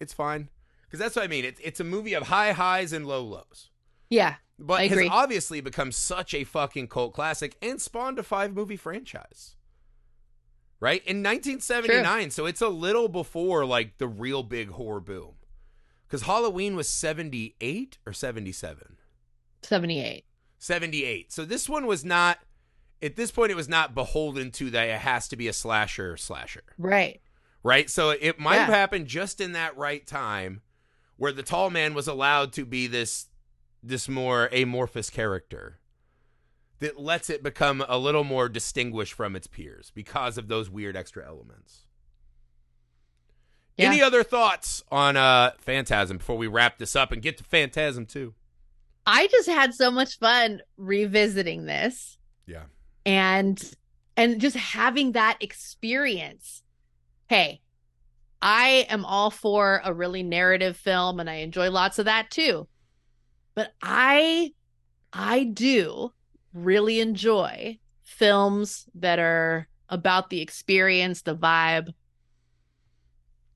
It's 0.00 0.12
fine. 0.12 0.48
Cuz 0.90 0.98
that's 1.00 1.16
what 1.16 1.24
I 1.24 1.28
mean. 1.28 1.44
It's 1.44 1.60
it's 1.64 1.80
a 1.80 1.84
movie 1.84 2.14
of 2.14 2.24
high 2.24 2.52
highs 2.52 2.92
and 2.92 3.06
low 3.06 3.22
lows. 3.24 3.70
Yeah. 4.10 4.36
But 4.58 4.80
I 4.80 4.82
has 4.88 4.92
agree. 4.92 5.08
obviously 5.08 5.60
become 5.60 5.90
such 5.92 6.34
a 6.34 6.44
fucking 6.44 6.88
cult 6.88 7.14
classic 7.14 7.56
and 7.62 7.80
spawned 7.80 8.18
a 8.18 8.22
five 8.22 8.52
movie 8.54 8.76
franchise. 8.76 9.56
right? 10.80 11.02
In 11.06 11.22
1979, 11.22 12.30
so 12.30 12.44
it's 12.44 12.60
a 12.60 12.68
little 12.68 13.08
before 13.08 13.64
like 13.64 13.96
the 13.98 14.06
real 14.08 14.42
big 14.42 14.68
horror 14.70 15.00
boom. 15.00 15.33
Cuz 16.14 16.22
Halloween 16.22 16.76
was 16.76 16.88
78 16.88 17.98
or 18.06 18.12
77. 18.12 18.96
78. 19.62 20.24
78. 20.60 21.32
So 21.32 21.44
this 21.44 21.68
one 21.68 21.86
was 21.86 22.04
not 22.04 22.38
at 23.02 23.16
this 23.16 23.32
point 23.32 23.50
it 23.50 23.56
was 23.56 23.68
not 23.68 23.96
beholden 23.96 24.52
to 24.52 24.70
that 24.70 24.88
it 24.88 25.00
has 25.00 25.26
to 25.28 25.36
be 25.36 25.48
a 25.48 25.52
slasher 25.52 26.16
slasher. 26.16 26.62
Right. 26.78 27.20
Right? 27.64 27.90
So 27.90 28.10
it 28.10 28.38
might 28.38 28.54
Yeah. 28.54 28.66
have 28.66 28.74
happened 28.74 29.08
just 29.08 29.40
in 29.40 29.52
that 29.52 29.76
right 29.76 30.06
time 30.06 30.62
where 31.16 31.32
the 31.32 31.42
tall 31.42 31.68
man 31.70 31.94
was 31.94 32.06
allowed 32.06 32.52
to 32.52 32.64
be 32.64 32.86
this 32.86 33.26
this 33.82 34.08
more 34.08 34.48
amorphous 34.52 35.10
character 35.10 35.80
that 36.78 37.00
lets 37.00 37.28
it 37.28 37.42
become 37.42 37.84
a 37.88 37.98
little 37.98 38.24
more 38.24 38.48
distinguished 38.48 39.14
from 39.14 39.34
its 39.34 39.48
peers 39.48 39.90
because 39.94 40.38
of 40.38 40.46
those 40.46 40.70
weird 40.70 40.96
extra 40.96 41.26
elements. 41.26 41.83
Yeah. 43.76 43.88
Any 43.88 44.02
other 44.02 44.22
thoughts 44.22 44.82
on 44.90 45.16
uh 45.16 45.52
Phantasm 45.58 46.18
before 46.18 46.36
we 46.36 46.46
wrap 46.46 46.78
this 46.78 46.94
up 46.94 47.10
and 47.12 47.20
get 47.20 47.38
to 47.38 47.44
Phantasm 47.44 48.06
2? 48.06 48.32
I 49.06 49.26
just 49.26 49.48
had 49.48 49.74
so 49.74 49.90
much 49.90 50.18
fun 50.18 50.60
revisiting 50.76 51.66
this 51.66 52.18
Yeah. 52.46 52.64
and 53.04 53.60
and 54.16 54.40
just 54.40 54.56
having 54.56 55.12
that 55.12 55.38
experience. 55.40 56.62
Hey, 57.28 57.60
I 58.40 58.86
am 58.88 59.04
all 59.04 59.30
for 59.30 59.80
a 59.84 59.92
really 59.92 60.22
narrative 60.22 60.76
film 60.76 61.18
and 61.18 61.28
I 61.28 61.36
enjoy 61.36 61.70
lots 61.70 61.98
of 61.98 62.04
that 62.04 62.30
too. 62.30 62.68
But 63.54 63.72
I 63.82 64.52
I 65.12 65.44
do 65.44 66.12
really 66.52 67.00
enjoy 67.00 67.78
films 68.02 68.86
that 68.94 69.18
are 69.18 69.68
about 69.88 70.30
the 70.30 70.40
experience, 70.40 71.22
the 71.22 71.36
vibe. 71.36 71.92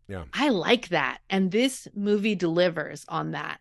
Yeah. 0.08 0.24
I 0.32 0.48
like 0.48 0.88
that. 0.88 1.18
And 1.28 1.50
this 1.50 1.86
movie 1.94 2.34
delivers 2.34 3.04
on 3.08 3.32
that. 3.32 3.60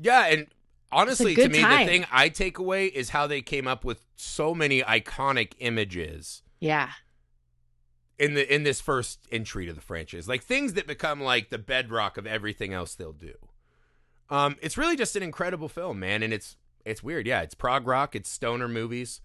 Yeah, 0.00 0.26
and 0.26 0.46
honestly, 0.92 1.34
to 1.34 1.48
me, 1.48 1.60
time. 1.60 1.86
the 1.86 1.92
thing 1.92 2.06
I 2.12 2.28
take 2.28 2.58
away 2.58 2.86
is 2.86 3.10
how 3.10 3.26
they 3.26 3.40
came 3.40 3.66
up 3.68 3.84
with 3.84 4.00
so 4.16 4.54
many 4.54 4.82
iconic 4.82 5.52
images 5.60 6.42
Yeah. 6.60 6.90
in 8.18 8.34
the 8.34 8.52
in 8.52 8.64
this 8.64 8.80
first 8.80 9.20
entry 9.30 9.66
to 9.66 9.72
the 9.72 9.80
franchise, 9.80 10.28
like 10.28 10.42
things 10.42 10.74
that 10.74 10.86
become 10.86 11.20
like 11.20 11.50
the 11.50 11.58
bedrock 11.58 12.16
of 12.16 12.26
everything 12.26 12.72
else 12.72 12.94
they'll 12.94 13.12
do. 13.12 13.34
Um, 14.30 14.56
it's 14.60 14.76
really 14.76 14.96
just 14.96 15.16
an 15.16 15.22
incredible 15.22 15.68
film, 15.68 15.98
man, 16.00 16.22
and 16.22 16.32
it's 16.32 16.56
it's 16.84 17.02
weird. 17.02 17.26
Yeah, 17.26 17.42
it's 17.42 17.54
prog 17.54 17.86
rock, 17.86 18.14
it's 18.16 18.28
stoner 18.28 18.68
movies, 18.68 19.20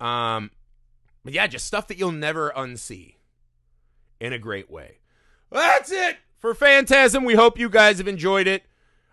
um, 0.00 0.50
but 1.24 1.32
yeah, 1.34 1.46
just 1.46 1.66
stuff 1.66 1.88
that 1.88 1.98
you'll 1.98 2.12
never 2.12 2.52
unsee 2.56 3.16
in 4.20 4.32
a 4.32 4.38
great 4.38 4.70
way. 4.70 4.98
That's 5.52 5.92
it 5.92 6.16
for 6.38 6.54
Phantasm. 6.54 7.24
We 7.24 7.34
hope 7.34 7.58
you 7.58 7.68
guys 7.68 7.98
have 7.98 8.08
enjoyed 8.08 8.46
it. 8.46 8.64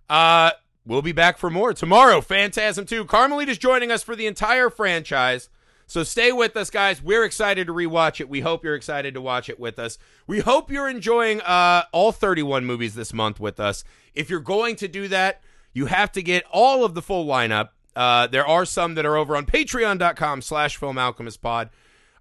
Uh, 0.10 0.52
we'll 0.86 1.02
be 1.02 1.12
back 1.12 1.38
for 1.38 1.50
more 1.50 1.74
tomorrow. 1.74 2.22
Phantasm 2.22 2.86
2. 2.86 3.06
Carmelita's 3.06 3.58
joining 3.58 3.92
us 3.92 4.04
for 4.04 4.16
the 4.16 4.26
entire 4.26 4.70
franchise. 4.70 5.50
So 5.86 6.04
stay 6.04 6.32
with 6.32 6.56
us, 6.56 6.70
guys. 6.70 7.02
We're 7.02 7.24
excited 7.26 7.68
to 7.68 7.74
rewatch 7.74 8.22
it. 8.22 8.30
We 8.30 8.42
hope 8.42 8.64
you're 8.64 8.76
excited 8.76 9.16
to 9.16 9.22
watch 9.22 9.50
it 9.50 9.60
with 9.60 9.80
us. 9.80 9.98
We 10.28 10.40
hope 10.40 10.72
you're 10.72 10.88
enjoying 10.88 11.42
uh, 11.42 11.84
all 11.92 12.12
31 12.12 12.66
movies 12.66 12.96
this 12.96 13.12
month 13.12 13.40
with 13.40 13.60
us. 13.60 13.84
If 14.14 14.30
you're 14.30 14.40
going 14.40 14.76
to 14.78 14.88
do 14.88 15.08
that, 15.08 15.42
you 15.74 15.88
have 15.88 16.12
to 16.14 16.22
get 16.22 16.46
all 16.52 16.86
of 16.86 16.94
the 16.94 17.02
full 17.02 17.26
lineup. 17.26 17.70
Uh, 17.96 18.28
there 18.28 18.46
are 18.48 18.66
some 18.66 18.96
that 18.96 19.06
are 19.06 19.18
over 19.18 19.36
on 19.36 19.46
patreon.com 19.46 20.42
slash 20.42 20.78
film 20.78 20.98
alchemist 20.98 21.42
pod. 21.42 21.70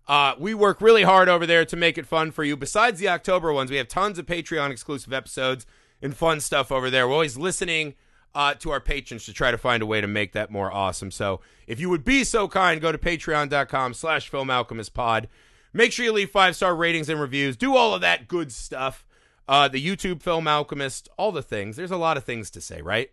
Uh, 0.09 0.35
we 0.39 0.55
work 0.55 0.81
really 0.81 1.03
hard 1.03 1.29
over 1.29 1.47
there 1.47 1.67
to 1.67 1.77
make 1.77 1.99
it 1.99 2.07
fun 2.07 2.31
for 2.31 2.43
you. 2.43 2.57
Besides 2.57 2.99
the 2.99 3.09
October 3.09 3.53
ones, 3.53 3.71
we 3.71 3.77
have 3.77 3.89
tons 3.89 4.19
of 4.19 4.25
Patreon 4.25 4.71
exclusive 4.71 5.13
episodes 5.13 5.67
and 6.01 6.17
fun 6.17 6.41
stuff 6.41 6.73
over 6.73 6.89
there. 6.89 7.07
We're 7.07 7.15
always 7.15 7.37
listening 7.37 7.95
uh, 8.35 8.55
to 8.55 8.71
our 8.71 8.81
patrons 8.81 9.27
to 9.27 9.35
try 9.35 9.51
to 9.51 9.59
find 9.59 9.83
a 9.83 9.87
way 9.87 10.01
to 10.01 10.07
make 10.07 10.33
that 10.33 10.51
more 10.51 10.73
awesome. 10.73 11.11
So 11.11 11.41
if 11.67 11.79
you 11.79 11.91
would 11.91 12.05
be 12.05 12.25
so 12.25 12.49
kind, 12.49 12.81
go 12.81 12.91
to 12.91 12.99
patreon.com 12.99 13.93
slash 13.95 14.31
film 14.31 14.49
alchemist 14.49 14.95
pod. 14.95 15.29
Make 15.75 15.93
sure 15.93 16.07
you 16.07 16.13
leave 16.13 16.31
five 16.31 16.57
star 16.57 16.75
ratings 16.75 17.11
and 17.11 17.21
reviews. 17.21 17.57
Do 17.57 17.77
all 17.77 17.95
of 17.95 18.01
that 18.01 18.29
good 18.29 18.51
stuff. 18.51 19.05
Uh, 19.47 19.67
the 19.67 19.85
YouTube 19.85 20.23
Film 20.23 20.47
Alchemist, 20.47 21.09
all 21.17 21.33
the 21.33 21.43
things. 21.43 21.77
There's 21.77 21.91
a 21.91 21.97
lot 21.97 22.19
of 22.19 22.25
things 22.25 22.51
to 22.51 22.61
say, 22.61 22.83
right? 22.83 23.11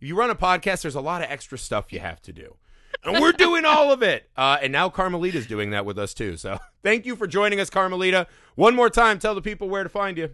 If 0.00 0.06
you 0.06 0.16
run 0.16 0.28
a 0.28 0.34
podcast, 0.34 0.82
there's 0.82 0.94
a 0.94 1.00
lot 1.00 1.22
of 1.22 1.30
extra 1.30 1.56
stuff 1.56 1.92
you 1.92 2.00
have 2.00 2.20
to 2.22 2.32
do. 2.32 2.56
And 3.04 3.20
we're 3.20 3.32
doing 3.32 3.64
all 3.64 3.92
of 3.92 4.02
it. 4.02 4.28
Uh, 4.36 4.58
and 4.60 4.72
now 4.72 4.88
Carmelita's 4.88 5.46
doing 5.46 5.70
that 5.70 5.86
with 5.86 5.98
us 5.98 6.12
too. 6.14 6.36
So 6.36 6.58
thank 6.82 7.06
you 7.06 7.16
for 7.16 7.26
joining 7.26 7.60
us, 7.60 7.70
Carmelita. 7.70 8.26
One 8.56 8.74
more 8.74 8.90
time, 8.90 9.18
tell 9.18 9.34
the 9.34 9.42
people 9.42 9.68
where 9.68 9.82
to 9.82 9.88
find 9.88 10.18
you. 10.18 10.30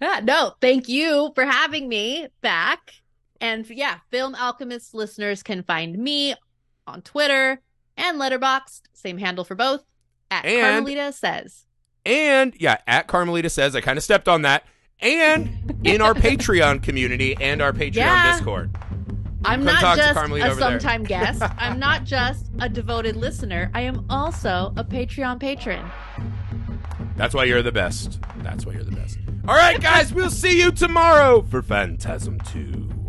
Yeah, 0.00 0.20
no, 0.24 0.54
thank 0.60 0.88
you 0.88 1.30
for 1.34 1.44
having 1.44 1.88
me 1.88 2.28
back. 2.40 2.94
And 3.40 3.68
yeah, 3.68 3.98
Film 4.10 4.34
Alchemist 4.34 4.94
listeners 4.94 5.42
can 5.42 5.62
find 5.62 5.98
me 5.98 6.34
on 6.86 7.02
Twitter 7.02 7.60
and 7.96 8.18
Letterboxd, 8.18 8.82
same 8.94 9.18
handle 9.18 9.44
for 9.44 9.54
both, 9.54 9.84
at 10.30 10.44
And- 10.46 10.60
Carmelita 10.62 11.12
Says. 11.12 11.66
And 12.06 12.54
yeah, 12.58 12.78
at 12.86 13.08
Carmelita 13.08 13.50
says, 13.50 13.76
I 13.76 13.82
kind 13.82 13.98
of 13.98 14.02
stepped 14.02 14.26
on 14.26 14.40
that. 14.42 14.64
And 15.00 15.78
in 15.84 16.00
our 16.00 16.14
Patreon 16.14 16.82
community 16.82 17.36
and 17.38 17.60
our 17.60 17.72
Patreon 17.74 17.94
Yeah. 17.96 18.32
Discord. 18.32 18.70
I'm 19.44 19.64
Come 19.64 19.74
not 19.74 19.96
just 19.96 20.18
a 20.18 20.54
sometime 20.56 21.02
guest. 21.02 21.42
I'm 21.58 21.78
not 21.78 22.04
just 22.04 22.46
a 22.60 22.68
devoted 22.68 23.16
listener. 23.16 23.70
I 23.74 23.82
am 23.82 24.04
also 24.10 24.72
a 24.76 24.84
Patreon 24.84 25.40
patron. 25.40 25.84
That's 27.16 27.34
why 27.34 27.44
you're 27.44 27.62
the 27.62 27.72
best. 27.72 28.20
That's 28.38 28.66
why 28.66 28.74
you're 28.74 28.84
the 28.84 28.96
best. 28.96 29.18
All 29.48 29.54
right, 29.54 29.80
guys, 29.80 30.12
we'll 30.12 30.30
see 30.30 30.60
you 30.60 30.70
tomorrow 30.70 31.42
for 31.42 31.62
Phantasm 31.62 32.38
2. 32.40 32.99